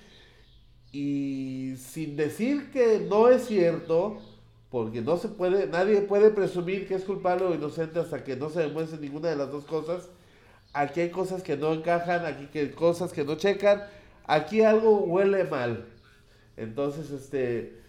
Y 0.91 1.75
sin 1.77 2.15
decir 2.15 2.71
que 2.71 2.99
no 3.09 3.27
es 3.29 3.45
cierto, 3.45 4.19
porque 4.69 5.01
no 5.01 5.17
se 5.17 5.27
puede, 5.27 5.67
nadie 5.67 6.01
puede 6.01 6.29
presumir 6.29 6.87
que 6.87 6.95
es 6.95 7.03
culpable 7.03 7.45
o 7.45 7.53
inocente 7.53 7.99
hasta 7.99 8.23
que 8.23 8.35
no 8.35 8.49
se 8.49 8.61
demuestre 8.61 8.99
ninguna 8.99 9.29
de 9.29 9.35
las 9.35 9.51
dos 9.51 9.65
cosas. 9.65 10.09
Aquí 10.73 11.01
hay 11.01 11.09
cosas 11.09 11.43
que 11.43 11.57
no 11.57 11.73
encajan, 11.73 12.25
aquí 12.25 12.57
hay 12.57 12.69
cosas 12.69 13.13
que 13.13 13.23
no 13.23 13.35
checan, 13.35 13.83
aquí 14.25 14.61
algo 14.61 14.99
huele 14.99 15.43
mal. 15.43 15.85
Entonces, 16.57 17.11
este, 17.11 17.82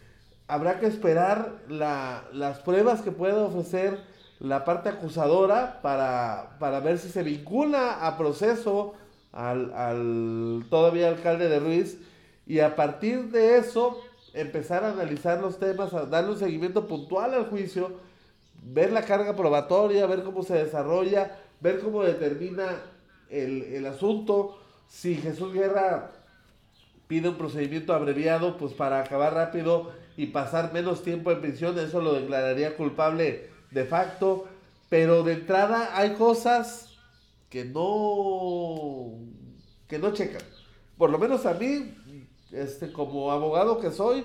habrá 0.47 0.79
que 0.79 0.87
esperar 0.87 1.53
las 1.69 2.59
pruebas 2.61 3.03
que 3.03 3.11
pueda 3.11 3.45
ofrecer 3.45 3.99
la 4.41 4.65
parte 4.65 4.89
acusadora 4.89 5.81
para, 5.81 6.57
para 6.59 6.81
ver 6.81 6.99
si 6.99 7.09
se 7.09 7.23
vincula 7.23 8.07
a 8.07 8.19
proceso 8.19 8.95
al, 9.33 9.73
al 9.75 10.65
todavía 10.69 11.09
alcalde 11.09 11.49
de 11.49 11.61
Ruiz 11.61 11.99
y 12.47 12.61
a 12.61 12.77
partir 12.77 13.31
de 13.31 13.59
eso 13.59 14.01
empezar 14.35 14.85
a 14.85 14.91
analizar 14.91 15.41
los 15.41 15.59
temas, 15.59 15.95
a 15.95 16.07
darle 16.07 16.33
un 16.33 16.39
seguimiento 16.39 16.87
puntual 16.87 17.33
al 17.33 17.47
juicio, 17.47 17.93
ver 18.63 18.93
la 18.93 19.03
carga 19.03 19.35
probatoria, 19.35 20.07
ver 20.07 20.25
cómo 20.25 20.43
se 20.43 20.55
desarrolla, 20.55 21.39
ver 21.61 21.81
cómo 21.81 22.03
determina 22.03 22.83
el, 23.31 23.63
el 23.63 23.87
asunto, 23.87 24.59
si 24.89 25.15
Jesús 25.15 25.55
Guerra 25.55 26.13
pide 27.07 27.29
un 27.29 27.37
procedimiento 27.37 27.95
abreviado, 27.95 28.59
pues 28.59 28.73
para 28.75 29.01
acabar 29.01 29.35
rápido 29.35 29.93
y 30.17 30.27
pasar 30.27 30.73
menos 30.73 31.03
tiempo 31.03 31.31
en 31.31 31.41
prisión, 31.41 31.79
eso 31.79 32.01
lo 32.01 32.15
declararía 32.15 32.77
culpable 32.77 33.51
de 33.71 33.85
facto, 33.85 34.47
pero 34.89 35.23
de 35.23 35.35
entrada 35.35 35.97
hay 35.99 36.15
cosas 36.15 36.97
que 37.51 37.65
no 37.65 39.19
que 39.89 39.99
no 39.99 40.13
checan. 40.13 40.43
Por 40.97 41.11
lo 41.11 41.19
menos 41.19 41.47
a 41.47 41.55
mí, 41.55 41.95
este, 42.53 42.93
como 42.93 43.31
abogado 43.31 43.81
que 43.81 43.91
soy, 43.91 44.25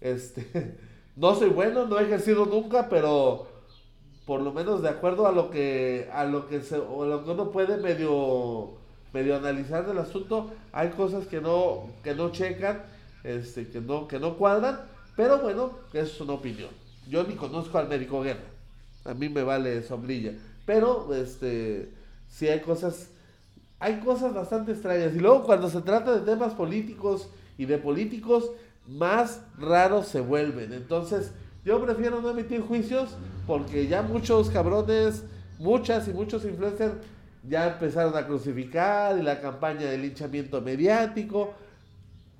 este, 0.00 0.76
no 1.16 1.34
soy 1.34 1.50
bueno, 1.50 1.86
no 1.86 1.98
he 1.98 2.04
ejercido 2.04 2.46
nunca, 2.46 2.88
pero 2.88 3.48
por 4.24 4.40
lo 4.40 4.52
menos 4.52 4.82
de 4.82 4.88
acuerdo 4.88 5.26
a 5.26 5.32
lo 5.32 5.50
que 5.50 6.08
a 6.12 6.24
lo 6.24 6.48
que 6.48 6.60
se, 6.60 6.78
o 6.78 7.04
a 7.04 7.06
lo 7.06 7.24
que 7.24 7.30
uno 7.30 7.50
puede 7.50 7.76
medio 7.76 8.74
medio 9.12 9.36
analizar 9.36 9.86
del 9.86 9.98
asunto, 9.98 10.50
hay 10.72 10.90
cosas 10.90 11.26
que 11.26 11.40
no 11.40 11.88
que 12.02 12.14
no 12.14 12.30
checan, 12.30 12.84
este, 13.24 13.68
que 13.68 13.80
no 13.80 14.08
que 14.08 14.18
no 14.18 14.36
cuadran, 14.36 14.80
pero 15.16 15.40
bueno, 15.40 15.72
es 15.92 16.20
una 16.20 16.34
opinión. 16.34 16.70
Yo 17.08 17.24
ni 17.24 17.34
conozco 17.34 17.78
al 17.78 17.88
médico 17.88 18.22
guerra. 18.22 18.44
A 19.04 19.14
mí 19.14 19.28
me 19.28 19.42
vale 19.42 19.82
sombrilla, 19.82 20.32
pero 20.64 21.14
este 21.14 21.90
sí 22.28 22.48
hay 22.48 22.60
cosas 22.60 23.08
hay 23.78 24.00
cosas 24.00 24.32
bastante 24.34 24.72
extrañas 24.72 25.14
y 25.14 25.18
luego 25.18 25.44
cuando 25.44 25.68
se 25.68 25.82
trata 25.82 26.14
de 26.14 26.20
temas 26.20 26.54
políticos 26.54 27.28
y 27.58 27.66
de 27.66 27.78
políticos 27.78 28.50
más 28.86 29.42
raros 29.58 30.08
se 30.08 30.20
vuelven. 30.20 30.72
Entonces, 30.72 31.32
yo 31.64 31.82
prefiero 31.84 32.20
no 32.22 32.30
emitir 32.30 32.62
juicios 32.62 33.10
porque 33.46 33.86
ya 33.86 34.02
muchos 34.02 34.50
cabrones, 34.50 35.24
muchas 35.58 36.08
y 36.08 36.12
muchos 36.12 36.44
influencers 36.44 36.94
ya 37.48 37.72
empezaron 37.72 38.16
a 38.16 38.26
crucificar 38.26 39.18
y 39.18 39.22
la 39.22 39.40
campaña 39.40 39.86
de 39.86 39.98
linchamiento 39.98 40.60
mediático. 40.60 41.52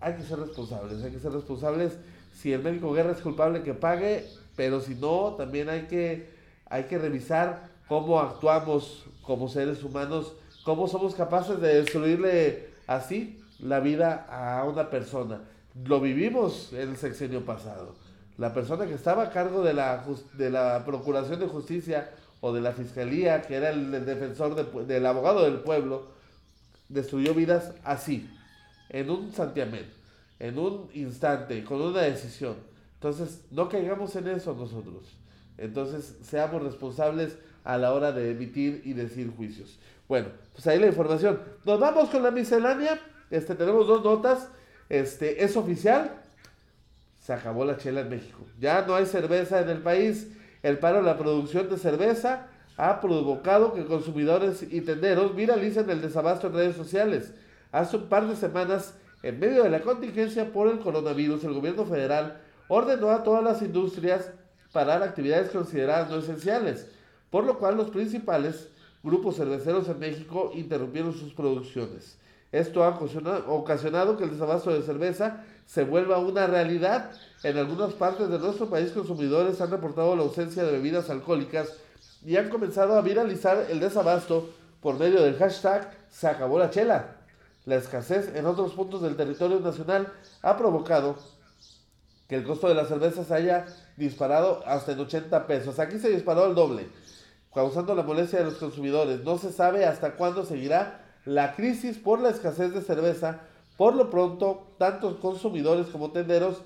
Hay 0.01 0.15
que 0.15 0.23
ser 0.23 0.39
responsables, 0.39 1.03
hay 1.03 1.13
que 1.13 1.19
ser 1.19 1.33
responsables. 1.33 1.99
Si 2.37 2.53
el 2.53 2.63
médico 2.63 2.93
guerra 2.93 3.13
es 3.13 3.23
culpable, 3.23 3.63
que 3.63 3.73
pague, 3.73 4.27
pero 4.57 4.81
si 4.81 4.95
no, 4.95 5.35
también 5.39 5.71
hay 5.71 5.87
que, 5.87 6.29
hay 6.67 6.85
que 6.85 6.99
revisar 6.99 7.71
cómo 7.89 8.21
actuamos 8.21 9.07
como 9.23 9.49
seres 9.49 9.83
humanos, 9.83 10.35
cómo 10.63 10.87
somos 10.87 11.15
capaces 11.15 11.61
de 11.61 11.83
destruirle 11.83 12.69
así 12.87 13.43
la 13.59 13.81
vida 13.81 14.27
a 14.29 14.65
una 14.65 14.91
persona. 14.91 15.41
Lo 15.87 16.01
vivimos 16.01 16.73
en 16.75 16.91
el 16.91 16.97
sexenio 16.99 17.45
pasado. 17.45 17.95
La 18.37 18.53
persona 18.53 18.87
que 18.87 18.95
estaba 18.95 19.25
a 19.25 19.31
cargo 19.31 19.63
de 19.63 19.73
la, 19.73 20.05
de 20.35 20.51
la 20.51 20.85
Procuración 20.85 21.41
de 21.41 21.47
Justicia 21.47 22.11
o 22.41 22.53
de 22.53 22.61
la 22.61 22.73
Fiscalía, 22.73 23.43
que 23.43 23.55
era 23.55 23.71
el, 23.71 24.05
defensor 24.05 24.55
del 24.87 25.07
abogado 25.07 25.45
del 25.45 25.61
pueblo, 25.61 26.09
destruyó 26.91 27.33
vidas 27.33 27.73
así, 27.83 28.31
en 28.91 29.11
un 29.11 29.33
santiamén, 29.33 29.87
en 30.39 30.59
un 30.59 30.89
instante, 30.95 31.65
con 31.65 31.81
una 31.81 32.03
decisión. 32.03 32.57
Entonces, 32.95 33.45
no 33.51 33.69
caigamos 33.69 34.15
en 34.17 34.29
eso 34.29 34.55
nosotros. 34.55 35.17
Entonces, 35.59 36.17
seamos 36.23 36.63
responsables 36.63 37.37
a 37.65 37.79
la 37.79 37.93
hora 37.93 38.13
de 38.13 38.31
emitir 38.31 38.83
y 38.85 38.93
decir 38.93 39.33
juicios. 39.37 39.79
Bueno, 40.09 40.29
pues 40.53 40.67
ahí 40.67 40.79
la 40.79 40.87
información. 40.87 41.41
Nos 41.65 41.81
vamos 41.81 42.11
con 42.11 42.23
la 42.23 42.31
miscelánea. 42.31 43.01
Este, 43.31 43.55
tenemos 43.55 43.87
dos 43.87 44.05
notas. 44.05 44.49
Este, 44.89 45.43
es 45.45 45.57
oficial. 45.57 46.23
Se 47.19 47.33
acabó 47.33 47.65
la 47.65 47.77
chela 47.77 48.03
en 48.03 48.11
México. 48.11 48.47
Ya 48.61 48.85
no 48.87 48.95
hay 48.95 49.07
cerveza 49.07 49.61
en 49.61 49.69
el 49.69 49.79
país. 49.79 50.29
El 50.63 50.79
paro 50.79 50.99
de 50.99 51.05
la 51.05 51.19
producción 51.19 51.69
de 51.69 51.77
cerveza 51.77 52.49
ha 52.77 53.01
provocado 53.01 53.73
que 53.73 53.85
consumidores 53.85 54.63
y 54.63 54.81
tenderos 54.83 55.35
viralicen 55.35 55.89
el 55.91 56.03
desabasto 56.03 56.49
en 56.49 56.55
redes 56.55 56.77
sociales. 56.77 57.33
Hace 57.73 57.97
un 57.97 58.09
par 58.09 58.29
de 58.29 58.37
semanas, 58.37 58.95
en 59.23 59.41
medio 59.41 59.63
de 59.63 59.71
la 59.71 59.81
contingencia 59.81 60.53
por 60.53 60.69
el 60.69 60.81
coronavirus, 60.81 61.45
el 61.45 61.55
gobierno 61.55 61.85
federal 61.85 62.41
ordenó 62.69 63.11
a 63.11 63.23
todas 63.23 63.43
las 63.43 63.63
industrias 63.63 64.31
parar 64.73 65.03
actividades 65.03 65.51
consideradas 65.51 66.11
no 66.11 66.19
esenciales, 66.19 66.87
por 67.31 67.45
lo 67.45 67.59
cual 67.59 67.77
los 67.77 67.91
principales 67.91 68.69
grupos 69.03 69.37
cerveceros 69.37 69.89
en 69.89 69.99
México 69.99 70.51
interrumpieron 70.55 71.13
sus 71.13 71.33
producciones. 71.33 72.19
Esto 72.53 72.85
ha 72.85 72.91
ocasionado 73.49 74.17
que 74.17 74.25
el 74.25 74.31
desabasto 74.31 74.71
de 74.73 74.83
cerveza 74.83 75.45
se 75.67 75.85
vuelva 75.85 76.19
una 76.19 76.47
realidad. 76.47 77.11
En 77.43 77.59
algunas 77.59 77.93
partes 77.95 78.29
de 78.29 78.39
nuestro 78.39 78.71
país 78.71 78.93
consumidores 78.93 79.61
han 79.61 79.71
reportado 79.71 80.15
la 80.15 80.23
ausencia 80.23 80.65
de 80.65 80.73
bebidas 80.73 81.11
alcohólicas 81.11 81.75
y 82.25 82.37
han 82.37 82.49
comenzado 82.49 82.97
a 82.97 83.03
viralizar 83.03 83.67
el 83.71 83.81
desabasto 83.81 84.51
por 84.81 84.99
medio 84.99 85.23
del 85.23 85.37
hashtag 85.37 85.91
se 86.09 86.29
acabó 86.29 86.59
la 86.59 86.71
chela. 86.71 87.16
La 87.67 87.75
escasez 87.75 88.35
en 88.37 88.47
otros 88.47 88.73
puntos 88.75 89.03
del 89.03 89.17
territorio 89.17 89.59
nacional 89.59 90.13
ha 90.43 90.57
provocado 90.57 91.17
que 92.29 92.37
el 92.37 92.45
costo 92.45 92.69
de 92.69 92.75
las 92.75 92.89
cervezas 92.89 93.33
haya 93.33 93.67
disparado 93.97 94.63
hasta 94.67 94.93
en 94.93 95.01
80 95.01 95.49
pesos. 95.49 95.81
Aquí 95.81 95.99
se 95.99 96.09
disparó 96.09 96.45
al 96.45 96.55
doble, 96.55 96.89
causando 97.53 97.97
la 97.97 98.05
molestia 98.05 98.39
de 98.39 98.45
los 98.45 98.55
consumidores. 98.55 99.25
No 99.25 99.37
se 99.37 99.53
sabe 99.53 99.85
hasta 99.85 100.13
cuándo 100.13 100.45
seguirá 100.45 101.05
la 101.25 101.57
crisis 101.57 101.99
por 101.99 102.21
la 102.21 102.31
escasez 102.31 102.73
de 102.73 102.83
cerveza, 102.83 103.41
por 103.77 103.97
lo 103.97 104.11
pronto, 104.11 104.69
tantos 104.79 105.17
consumidores 105.17 105.89
como 105.89 106.13
tenderos 106.13 106.63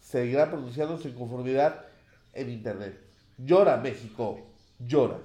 seguirán 0.00 0.50
pronunciando 0.50 0.98
su 0.98 1.08
inconformidad 1.08 1.84
en 2.32 2.50
Internet. 2.50 2.96
Llora 3.38 3.76
México, 3.78 4.38
llora. 4.78 5.18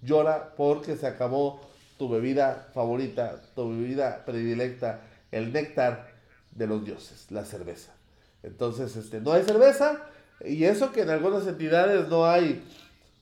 Llora 0.00 0.54
porque 0.56 0.96
se 0.96 1.06
acabó 1.06 1.60
tu 1.96 2.08
bebida 2.08 2.68
favorita, 2.74 3.40
tu 3.54 3.70
bebida 3.70 4.24
predilecta, 4.24 5.00
el 5.30 5.52
néctar 5.52 6.08
de 6.52 6.66
los 6.66 6.84
dioses, 6.84 7.26
la 7.30 7.44
cerveza. 7.44 7.92
Entonces, 8.42 8.96
este, 8.96 9.20
no 9.20 9.32
hay 9.32 9.42
cerveza 9.44 10.02
y 10.44 10.64
eso 10.64 10.92
que 10.92 11.02
en 11.02 11.10
algunas 11.10 11.46
entidades 11.46 12.08
no 12.08 12.26
hay, 12.26 12.62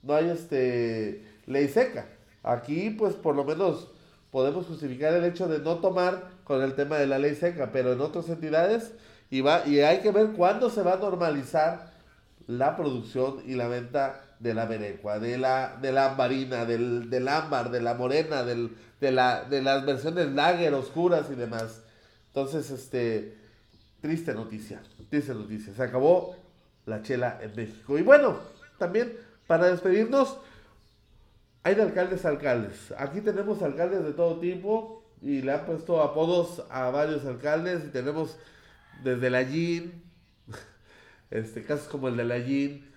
no 0.02 0.14
hay 0.14 0.30
este, 0.30 1.24
ley 1.46 1.68
seca. 1.68 2.06
Aquí, 2.42 2.90
pues, 2.90 3.14
por 3.14 3.36
lo 3.36 3.44
menos 3.44 3.88
podemos 4.30 4.66
justificar 4.66 5.12
el 5.12 5.24
hecho 5.24 5.46
de 5.46 5.58
no 5.58 5.76
tomar 5.76 6.30
con 6.44 6.62
el 6.62 6.74
tema 6.74 6.98
de 6.98 7.06
la 7.06 7.18
ley 7.18 7.34
seca, 7.34 7.70
pero 7.72 7.92
en 7.92 8.00
otras 8.00 8.28
entidades 8.28 8.92
y, 9.30 9.40
va, 9.40 9.66
y 9.66 9.80
hay 9.80 10.00
que 10.00 10.10
ver 10.10 10.32
cuándo 10.32 10.70
se 10.70 10.82
va 10.82 10.94
a 10.94 10.96
normalizar 10.98 11.92
la 12.46 12.76
producción 12.76 13.42
y 13.46 13.54
la 13.54 13.68
venta 13.68 14.20
de 14.42 14.54
la 14.54 14.66
merecua, 14.66 15.20
de 15.20 15.38
la, 15.38 15.78
de 15.80 15.92
la 15.92 16.10
ambarina, 16.10 16.64
del, 16.64 17.08
del 17.08 17.28
ámbar, 17.28 17.70
de 17.70 17.80
la 17.80 17.94
morena, 17.94 18.42
del, 18.42 18.76
de, 19.00 19.12
la, 19.12 19.44
de 19.44 19.62
las 19.62 19.86
versiones 19.86 20.32
lager, 20.32 20.74
oscuras 20.74 21.26
y 21.30 21.36
demás. 21.36 21.82
Entonces, 22.26 22.70
este, 22.70 23.38
triste 24.00 24.34
noticia, 24.34 24.82
triste 25.08 25.32
noticia. 25.32 25.72
Se 25.72 25.82
acabó 25.82 26.36
la 26.86 27.02
chela 27.02 27.38
en 27.40 27.54
México. 27.54 27.96
Y 27.96 28.02
bueno, 28.02 28.40
también 28.78 29.12
para 29.46 29.66
despedirnos, 29.66 30.38
hay 31.62 31.76
de 31.76 31.82
alcaldes 31.82 32.24
a 32.24 32.30
alcaldes. 32.30 32.92
Aquí 32.98 33.20
tenemos 33.20 33.62
alcaldes 33.62 34.02
de 34.02 34.12
todo 34.12 34.40
tipo 34.40 35.04
y 35.20 35.42
le 35.42 35.52
han 35.52 35.66
puesto 35.66 36.02
apodos 36.02 36.64
a 36.68 36.90
varios 36.90 37.24
alcaldes 37.26 37.84
y 37.84 37.88
tenemos 37.90 38.36
desde 39.04 39.30
la 39.30 39.42
Yin, 39.42 40.02
este, 41.30 41.62
casos 41.62 41.86
como 41.86 42.08
el 42.08 42.16
de 42.16 42.24
la 42.24 42.38
Yin, 42.38 42.91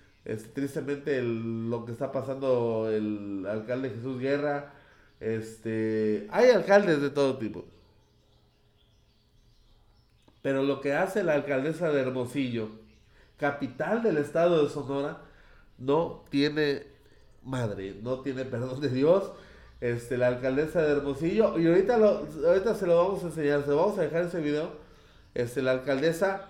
tristemente 0.52 1.22
lo 1.22 1.84
que 1.84 1.92
está 1.92 2.10
pasando 2.10 2.90
el 2.90 3.46
alcalde 3.48 3.90
Jesús 3.90 4.18
Guerra, 4.20 4.72
este, 5.20 6.26
hay 6.30 6.50
alcaldes 6.50 7.00
de 7.00 7.10
todo 7.10 7.38
tipo. 7.38 7.64
Pero 10.42 10.62
lo 10.62 10.80
que 10.80 10.94
hace 10.94 11.24
la 11.24 11.34
alcaldesa 11.34 11.90
de 11.90 12.02
Hermosillo, 12.02 12.70
capital 13.36 14.02
del 14.02 14.18
estado 14.18 14.62
de 14.62 14.70
Sonora, 14.70 15.22
no 15.78 16.24
tiene 16.30 16.84
madre, 17.42 17.96
no 18.02 18.20
tiene 18.20 18.44
perdón 18.44 18.80
de 18.80 18.88
Dios. 18.88 19.32
Este, 19.80 20.16
la 20.16 20.28
alcaldesa 20.28 20.82
de 20.82 20.92
Hermosillo, 20.92 21.58
y 21.58 21.66
ahorita, 21.66 21.98
lo, 21.98 22.26
ahorita 22.46 22.74
se 22.74 22.86
lo 22.86 22.96
vamos 22.96 23.22
a 23.24 23.26
enseñar, 23.26 23.62
se 23.62 23.70
lo 23.70 23.76
vamos 23.76 23.98
a 23.98 24.02
dejar 24.02 24.24
ese 24.24 24.40
video. 24.40 24.70
Este, 25.34 25.62
la 25.62 25.72
alcaldesa 25.72 26.48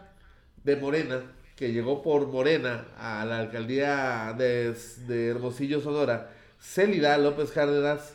de 0.62 0.77
Morena, 0.77 1.22
que 1.57 1.73
llegó 1.73 2.03
por 2.03 2.29
Morena 2.29 2.87
a 2.99 3.25
la 3.25 3.39
alcaldía 3.39 4.35
de, 4.37 4.77
de 5.07 5.29
Hermosillo, 5.29 5.81
Sonora, 5.81 6.31
Célida 6.61 7.17
López 7.19 7.51
Cárdenas, 7.51 8.15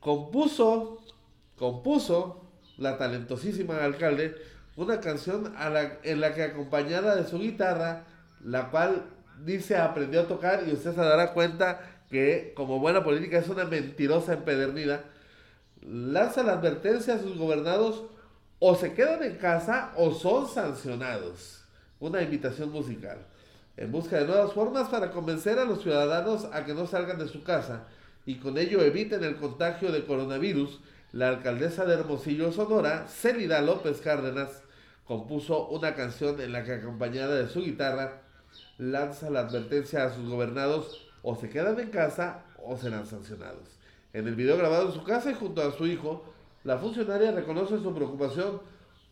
compuso, 0.00 1.04
compuso 1.56 2.48
la 2.78 2.96
talentosísima 2.96 3.84
alcalde 3.84 4.36
una 4.76 5.00
canción 5.00 5.54
en 6.02 6.20
la 6.20 6.34
que 6.34 6.42
acompañada 6.42 7.16
de 7.16 7.26
su 7.26 7.38
guitarra, 7.38 8.04
la 8.44 8.70
cual 8.70 9.06
dice 9.44 9.76
aprendió 9.76 10.20
a 10.20 10.28
tocar 10.28 10.64
y 10.66 10.72
usted 10.72 10.94
se 10.94 11.00
dará 11.00 11.32
cuenta 11.32 11.80
que 12.10 12.52
como 12.54 12.78
buena 12.78 13.02
política 13.02 13.38
es 13.38 13.48
una 13.48 13.64
mentirosa 13.64 14.34
empedernida, 14.34 15.04
lanza 15.82 16.42
la 16.42 16.52
advertencia 16.52 17.14
a 17.14 17.18
sus 17.18 17.36
gobernados 17.36 18.04
o 18.58 18.74
se 18.74 18.92
quedan 18.92 19.22
en 19.22 19.36
casa 19.36 19.92
o 19.96 20.12
son 20.12 20.48
sancionados. 20.48 21.65
Una 21.98 22.22
invitación 22.22 22.70
musical. 22.70 23.26
En 23.78 23.90
busca 23.90 24.18
de 24.18 24.26
nuevas 24.26 24.52
formas 24.52 24.88
para 24.88 25.10
convencer 25.10 25.58
a 25.58 25.64
los 25.64 25.82
ciudadanos 25.82 26.44
a 26.52 26.64
que 26.64 26.74
no 26.74 26.86
salgan 26.86 27.18
de 27.18 27.28
su 27.28 27.42
casa 27.42 27.86
y 28.26 28.36
con 28.36 28.58
ello 28.58 28.82
eviten 28.82 29.24
el 29.24 29.36
contagio 29.36 29.92
de 29.92 30.04
coronavirus, 30.04 30.80
la 31.12 31.28
alcaldesa 31.28 31.86
de 31.86 31.94
Hermosillo, 31.94 32.52
Sonora, 32.52 33.06
Célida 33.08 33.62
López 33.62 34.02
Cárdenas, 34.02 34.62
compuso 35.06 35.68
una 35.68 35.94
canción 35.94 36.38
en 36.40 36.52
la 36.52 36.64
que 36.64 36.74
acompañada 36.74 37.34
de 37.36 37.48
su 37.48 37.62
guitarra 37.62 38.22
lanza 38.76 39.30
la 39.30 39.40
advertencia 39.40 40.04
a 40.04 40.14
sus 40.14 40.28
gobernados 40.28 41.08
o 41.22 41.34
se 41.34 41.48
quedan 41.48 41.80
en 41.80 41.90
casa 41.90 42.44
o 42.62 42.76
serán 42.76 43.06
sancionados. 43.06 43.78
En 44.12 44.28
el 44.28 44.34
video 44.34 44.58
grabado 44.58 44.88
en 44.88 44.94
su 44.94 45.04
casa 45.04 45.30
y 45.30 45.34
junto 45.34 45.62
a 45.62 45.72
su 45.72 45.86
hijo, 45.86 46.24
la 46.64 46.78
funcionaria 46.78 47.32
reconoce 47.32 47.78
su 47.78 47.94
preocupación 47.94 48.60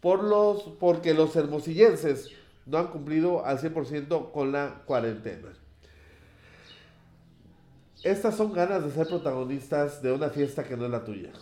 por 0.00 0.22
los, 0.22 0.64
porque 0.78 1.14
los 1.14 1.34
hermosillenses 1.36 2.30
no 2.66 2.78
han 2.78 2.88
cumplido 2.88 3.44
al 3.44 3.58
100% 3.58 4.32
con 4.32 4.52
la 4.52 4.82
cuarentena. 4.86 5.52
Estas 8.02 8.36
son 8.36 8.52
ganas 8.52 8.84
de 8.84 8.90
ser 8.90 9.06
protagonistas 9.06 10.02
de 10.02 10.12
una 10.12 10.28
fiesta 10.28 10.64
que 10.64 10.76
no 10.76 10.84
es 10.84 10.90
la 10.90 11.04
tuya. 11.04 11.32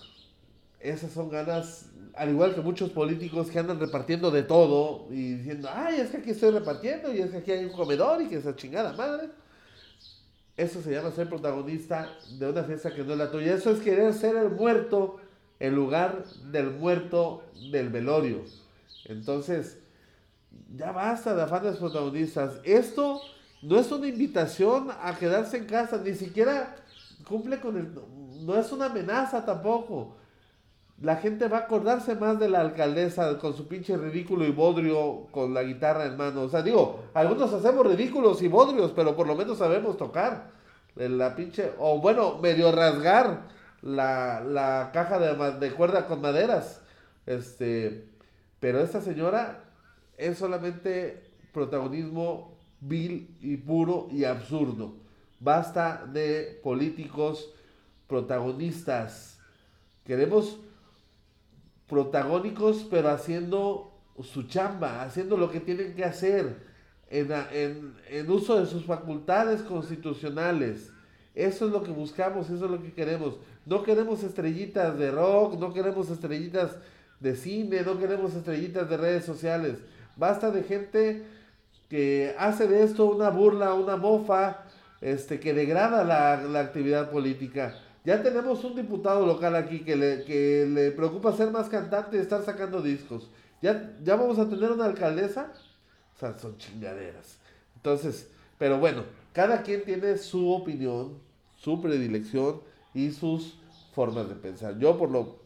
Esas 0.79 1.11
son 1.13 1.29
ganas, 1.29 1.91
al 2.15 2.31
igual 2.31 2.55
que 2.55 2.61
muchos 2.61 2.91
políticos 2.91 3.51
que 3.51 3.59
andan 3.59 3.81
repartiendo 3.81 4.31
de 4.31 4.45
todo 4.45 5.07
y 5.11 5.35
diciendo, 5.35 5.69
ay, 5.73 6.01
es 6.01 6.11
que 6.11 6.19
aquí 6.19 6.31
estoy 6.31 6.51
repartiendo 6.51 7.13
y 7.13 7.21
es 7.21 7.31
que 7.31 7.39
aquí 7.39 7.51
hay 7.51 7.65
un 7.65 7.73
comedor 7.73 8.23
y 8.23 8.29
que 8.29 8.37
esa 8.37 8.55
chingada 8.55 8.93
madre. 8.93 9.31
Eso 10.57 10.83
se 10.83 10.93
llama 10.93 11.11
ser 11.11 11.29
protagonista 11.29 12.09
de 12.39 12.49
una 12.49 12.63
fiesta 12.63 12.95
que 12.95 13.03
no 13.03 13.13
es 13.13 13.19
la 13.19 13.31
tuya. 13.31 13.55
Eso 13.55 13.71
es 13.71 13.81
querer 13.81 14.13
ser 14.13 14.37
el 14.37 14.51
muerto 14.51 15.17
en 15.59 15.75
lugar 15.75 16.25
del 16.53 16.71
muerto 16.71 17.43
del 17.73 17.89
velorio. 17.89 18.45
Entonces, 19.07 19.82
ya 20.75 20.93
basta 20.93 21.35
de 21.35 21.43
afanes 21.43 21.77
protagonistas. 21.77 22.61
Esto 22.65 23.21
no 23.63 23.79
es 23.79 23.91
una 23.93 24.09
invitación 24.09 24.89
a 24.91 25.17
quedarse 25.17 25.57
en 25.57 25.67
casa, 25.67 26.01
ni 26.05 26.15
siquiera 26.15 26.77
cumple 27.29 27.61
con 27.61 27.77
el... 27.77 27.95
No 28.45 28.57
es 28.57 28.73
una 28.73 28.87
amenaza 28.87 29.45
tampoco. 29.45 30.17
La 31.01 31.17
gente 31.17 31.49
va 31.49 31.59
a 31.59 31.61
acordarse 31.63 32.15
más 32.15 32.39
de 32.39 32.49
la 32.49 32.61
alcaldesa 32.61 33.39
con 33.39 33.55
su 33.57 33.69
pinche 33.69 33.97
ridículo 33.97 34.45
y 34.45 34.51
bodrio 34.51 35.29
con 35.31 35.55
la 35.55 35.63
guitarra 35.63 36.07
en 36.07 36.17
mano. 36.17 36.43
O 36.43 36.49
sea, 36.49 36.63
digo, 36.63 37.05
algunos 37.15 37.53
hacemos 37.53 37.87
ridículos 37.87 38.43
y 38.43 38.49
bodrios, 38.49 38.93
pero 38.93 39.15
por 39.15 39.27
lo 39.27 39.35
menos 39.35 39.59
sabemos 39.59 39.97
tocar. 39.97 40.51
La 40.97 41.35
pinche... 41.37 41.73
O 41.79 42.01
bueno, 42.01 42.39
medio 42.39 42.73
rasgar 42.73 43.49
la, 43.83 44.91
caja 44.93 45.19
de, 45.19 45.59
de, 45.59 45.75
cuerda 45.75 46.07
con 46.07 46.21
maderas. 46.21 46.83
Este, 47.27 48.09
pero 48.61 48.81
esta 48.81 49.01
señora 49.01 49.72
es 50.27 50.39
solamente 50.39 51.23
protagonismo 51.53 52.57
vil 52.81 53.37
y 53.41 53.57
puro 53.57 54.09
y 54.11 54.25
absurdo. 54.25 54.95
Basta 55.41 56.05
de 56.13 56.61
políticos 56.63 57.53
protagonistas. 58.07 59.39
Queremos 60.05 60.59
protagónicos, 61.89 62.87
pero 62.91 63.11
haciendo 63.11 63.93
su 64.23 64.45
chamba, 64.45 65.03
haciendo 65.03 65.37
lo 65.37 65.51
que 65.51 65.61
tienen 65.61 65.95
que 65.95 66.05
hacer, 66.05 66.57
en, 67.11 67.31
en, 67.53 67.95
en 68.09 68.31
uso 68.31 68.59
de 68.59 68.67
sus 68.67 68.85
facultades 68.85 69.63
constitucionales. 69.63 70.93
Eso 71.35 71.67
es 71.67 71.73
lo 71.73 71.83
que 71.83 71.91
buscamos, 71.91 72.49
eso 72.51 72.65
es 72.65 72.71
lo 72.71 72.83
que 72.83 72.93
queremos. 72.93 73.37
No 73.67 73.83
queremos 73.83 74.23
estrellitas 74.23 74.99
de 74.99 75.11
rock, 75.11 75.59
no 75.59 75.73
queremos 75.73 76.11
estrellitas 76.11 76.77
de 77.21 77.37
cine, 77.37 77.83
no 77.83 77.99
queremos 77.99 78.35
estrellitas 78.35 78.89
de 78.89 78.97
redes 78.97 79.25
sociales. 79.25 79.79
Basta 80.17 80.51
de 80.51 80.63
gente 80.63 81.27
que 81.89 82.35
hace 82.39 82.67
de 82.69 82.83
esto 82.83 83.07
una 83.07 83.31
burla, 83.31 83.75
una 83.75 83.97
mofa, 83.97 84.65
este, 85.01 85.41
que 85.41 85.53
degrada 85.53 86.05
la, 86.05 86.61
actividad 86.61 87.11
política. 87.11 87.75
Ya 88.05 88.23
tenemos 88.23 88.65
un 88.65 88.75
diputado 88.75 89.27
local 89.27 89.55
aquí 89.57 89.81
que 89.81 89.97
le, 89.97 90.25
que 90.25 90.67
le 90.69 90.91
preocupa 90.91 91.33
ser 91.33 91.51
más 91.51 91.69
cantante 91.69 92.17
y 92.17 92.21
estar 92.21 92.43
sacando 92.43 92.81
discos. 92.81 93.31
Ya, 93.61 93.95
ya 94.03 94.17
vamos 94.17 94.39
a 94.39 94.49
tener 94.49 94.71
una 94.73 94.87
alcaldesa. 94.87 95.53
O 96.15 96.19
sea, 96.19 96.39
son 96.39 96.57
chingaderas. 96.59 97.39
Entonces, 97.77 98.29
pero 98.59 98.79
bueno, 98.79 99.05
cada 99.33 99.63
quien 99.63 99.85
tiene 99.85 100.19
su 100.19 100.51
opinión, 100.51 101.19
su 101.57 101.81
predilección 101.81 102.61
y 102.95 103.11
sus 103.11 103.59
formas 103.95 104.29
de 104.29 104.35
pensar. 104.35 104.79
Yo 104.79 104.97
por 104.99 105.11
lo 105.11 105.39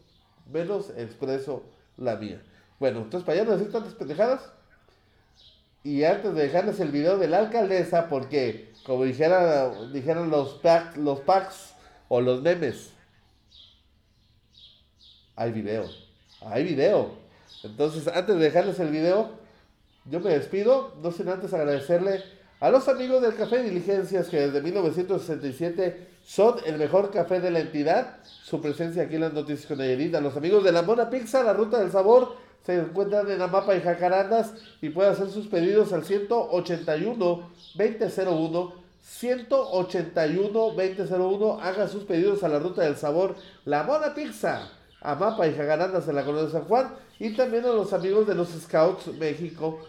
menos 0.51 0.91
expreso 0.97 1.63
la 1.97 2.15
mía. 2.15 2.41
Bueno, 2.79 2.99
entonces 2.99 3.25
para 3.25 3.39
allá 3.39 3.49
no 3.49 3.57
decir 3.57 3.71
tantas 3.71 3.93
pendejadas. 3.93 4.51
Y 5.87 6.03
antes 6.03 6.35
de 6.35 6.43
dejarles 6.43 6.81
el 6.81 6.91
video 6.91 7.17
de 7.17 7.29
la 7.29 7.37
alcaldesa, 7.37 8.09
porque 8.09 8.73
como 8.85 9.05
dijera, 9.05 9.71
dijeron 9.93 10.29
los, 10.29 10.59
los 10.97 11.21
packs 11.21 11.75
o 12.09 12.19
los 12.19 12.41
memes, 12.41 12.89
hay 15.37 15.53
video. 15.53 15.85
Hay 16.41 16.65
video. 16.65 17.11
Entonces, 17.63 18.05
antes 18.09 18.35
de 18.35 18.43
dejarles 18.43 18.77
el 18.81 18.89
video, 18.89 19.29
yo 20.03 20.19
me 20.19 20.31
despido, 20.31 20.93
no 21.01 21.09
sin 21.13 21.29
antes 21.29 21.53
agradecerle 21.53 22.21
a 22.59 22.69
los 22.69 22.89
amigos 22.89 23.21
del 23.21 23.35
Café 23.35 23.63
Diligencias 23.63 24.27
que 24.27 24.41
desde 24.41 24.61
1967 24.61 26.05
son 26.25 26.55
el 26.65 26.77
mejor 26.77 27.11
café 27.11 27.39
de 27.39 27.49
la 27.49 27.61
entidad. 27.61 28.17
Su 28.23 28.59
presencia 28.59 29.03
aquí 29.03 29.15
en 29.15 29.21
las 29.21 29.31
noticias 29.31 29.65
con 29.65 29.77
Nayarit. 29.77 30.15
A 30.15 30.19
los 30.19 30.35
amigos 30.35 30.65
de 30.65 30.73
la 30.73 30.81
Mona 30.81 31.09
Pizza, 31.09 31.43
la 31.43 31.53
ruta 31.53 31.79
del 31.79 31.91
sabor, 31.91 32.35
se 32.67 32.75
encuentran 32.75 33.31
en 33.31 33.41
Amapa 33.41 33.77
y 33.77 33.79
Jacarandas 33.79 34.53
y 34.81 34.89
puede 34.89 35.09
hacer 35.09 35.29
sus 35.29 35.47
pedidos 35.47 35.93
al 35.93 36.03
181 36.03 37.49
2001 37.75 38.73
181 39.01 40.51
2001 40.51 41.59
haga 41.61 41.87
sus 41.87 42.03
pedidos 42.03 42.43
a 42.43 42.49
la 42.49 42.59
ruta 42.59 42.81
del 42.81 42.97
sabor 42.97 43.37
La 43.63 43.83
Mona 43.83 44.13
Pizza 44.13 44.69
Amapa 44.99 45.47
y 45.47 45.53
Jacarandas 45.53 46.09
en 46.09 46.15
la 46.15 46.25
colonia 46.25 46.47
de 46.47 46.51
San 46.51 46.65
Juan 46.65 46.93
y 47.19 47.37
también 47.37 47.63
a 47.63 47.69
los 47.69 47.93
amigos 47.93 48.27
de 48.27 48.35
los 48.35 48.49
Scouts 48.49 49.15
México 49.17 49.79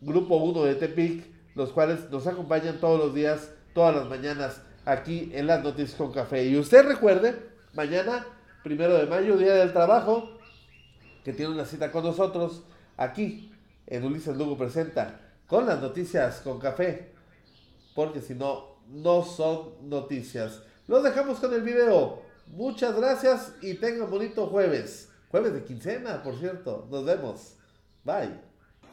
Grupo 0.00 0.36
1 0.36 0.64
de 0.64 0.74
Tepic 0.76 1.26
los 1.54 1.68
cuales 1.68 2.08
nos 2.10 2.26
acompañan 2.26 2.80
todos 2.80 2.98
los 2.98 3.14
días, 3.14 3.50
todas 3.74 3.94
las 3.94 4.08
mañanas, 4.08 4.62
aquí 4.86 5.30
en 5.34 5.48
las 5.48 5.62
noticias 5.62 5.98
con 5.98 6.10
café. 6.10 6.46
Y 6.46 6.56
usted 6.56 6.86
recuerde, 6.86 7.36
mañana, 7.74 8.24
primero 8.62 8.94
de 8.94 9.04
mayo, 9.04 9.36
Día 9.36 9.52
del 9.52 9.74
Trabajo, 9.74 10.30
que 11.24 11.32
tiene 11.32 11.52
una 11.52 11.64
cita 11.64 11.90
con 11.90 12.04
nosotros, 12.04 12.62
aquí 12.96 13.52
en 13.86 14.04
Ulises 14.04 14.36
Lugo 14.36 14.56
Presenta, 14.56 15.20
con 15.46 15.66
las 15.66 15.80
noticias 15.80 16.40
con 16.40 16.58
café, 16.58 17.12
porque 17.94 18.20
si 18.20 18.34
no, 18.34 18.76
no 18.88 19.22
son 19.22 19.88
noticias. 19.88 20.62
Los 20.88 21.02
dejamos 21.02 21.38
con 21.38 21.52
el 21.52 21.62
video. 21.62 22.22
Muchas 22.48 22.96
gracias 22.96 23.54
y 23.62 23.74
tengan 23.74 24.10
bonito 24.10 24.46
jueves. 24.46 25.10
Jueves 25.30 25.54
de 25.54 25.64
quincena, 25.64 26.22
por 26.22 26.38
cierto. 26.38 26.86
Nos 26.90 27.04
vemos. 27.04 27.56
Bye. 28.04 28.40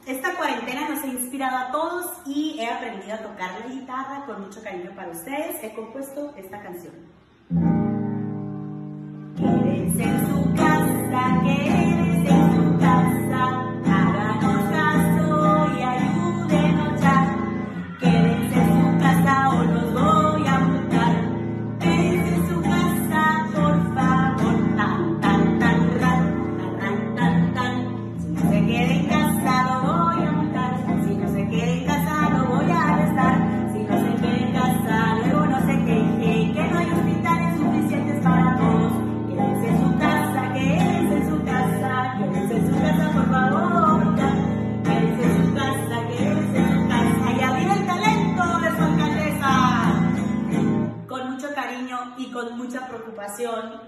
Esta 0.07 0.35
cuarentena 0.35 0.89
nos 0.89 1.03
ha 1.03 1.07
inspirado 1.07 1.57
a 1.57 1.71
todos 1.71 2.05
y 2.25 2.59
he 2.59 2.67
aprendido 2.67 3.13
a 3.13 3.17
tocar 3.21 3.59
la 3.59 3.67
guitarra 3.67 4.25
con 4.25 4.41
mucho 4.41 4.61
cariño 4.61 4.95
para 4.95 5.11
ustedes. 5.11 5.61
He 5.63 5.73
compuesto 5.73 6.33
esta 6.37 6.61
canción. 6.61 6.93
Quédense 9.35 10.03
en 10.03 10.27
su 10.27 10.55
casa, 10.55 11.41
quédense 11.43 12.08
en 12.29 12.55
su 12.55 12.79
casa. 12.79 13.68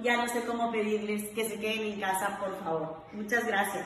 Ya 0.04 0.18
no 0.18 0.28
sé 0.28 0.44
cómo 0.46 0.72
pedirles 0.72 1.30
que 1.30 1.48
se 1.48 1.60
queden 1.60 1.94
en 1.94 2.00
casa, 2.00 2.40
por 2.40 2.60
favor. 2.64 3.04
Muchas 3.14 3.46
gracias. 3.46 3.86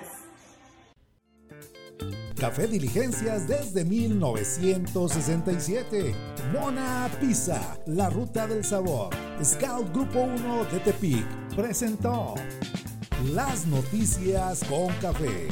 Café 2.39 2.67
Diligencias 2.67 3.45
desde 3.47 3.83
1967. 3.85 6.13
Mona 6.51 7.09
Pizza, 7.19 7.77
la 7.85 8.09
ruta 8.09 8.47
del 8.47 8.65
sabor. 8.65 9.09
Scout 9.43 9.93
Grupo 9.93 10.19
1 10.19 10.65
de 10.65 10.79
Tepic 10.79 11.25
presentó 11.55 12.33
las 13.33 13.65
noticias 13.67 14.63
con 14.65 14.93
café. 14.95 15.47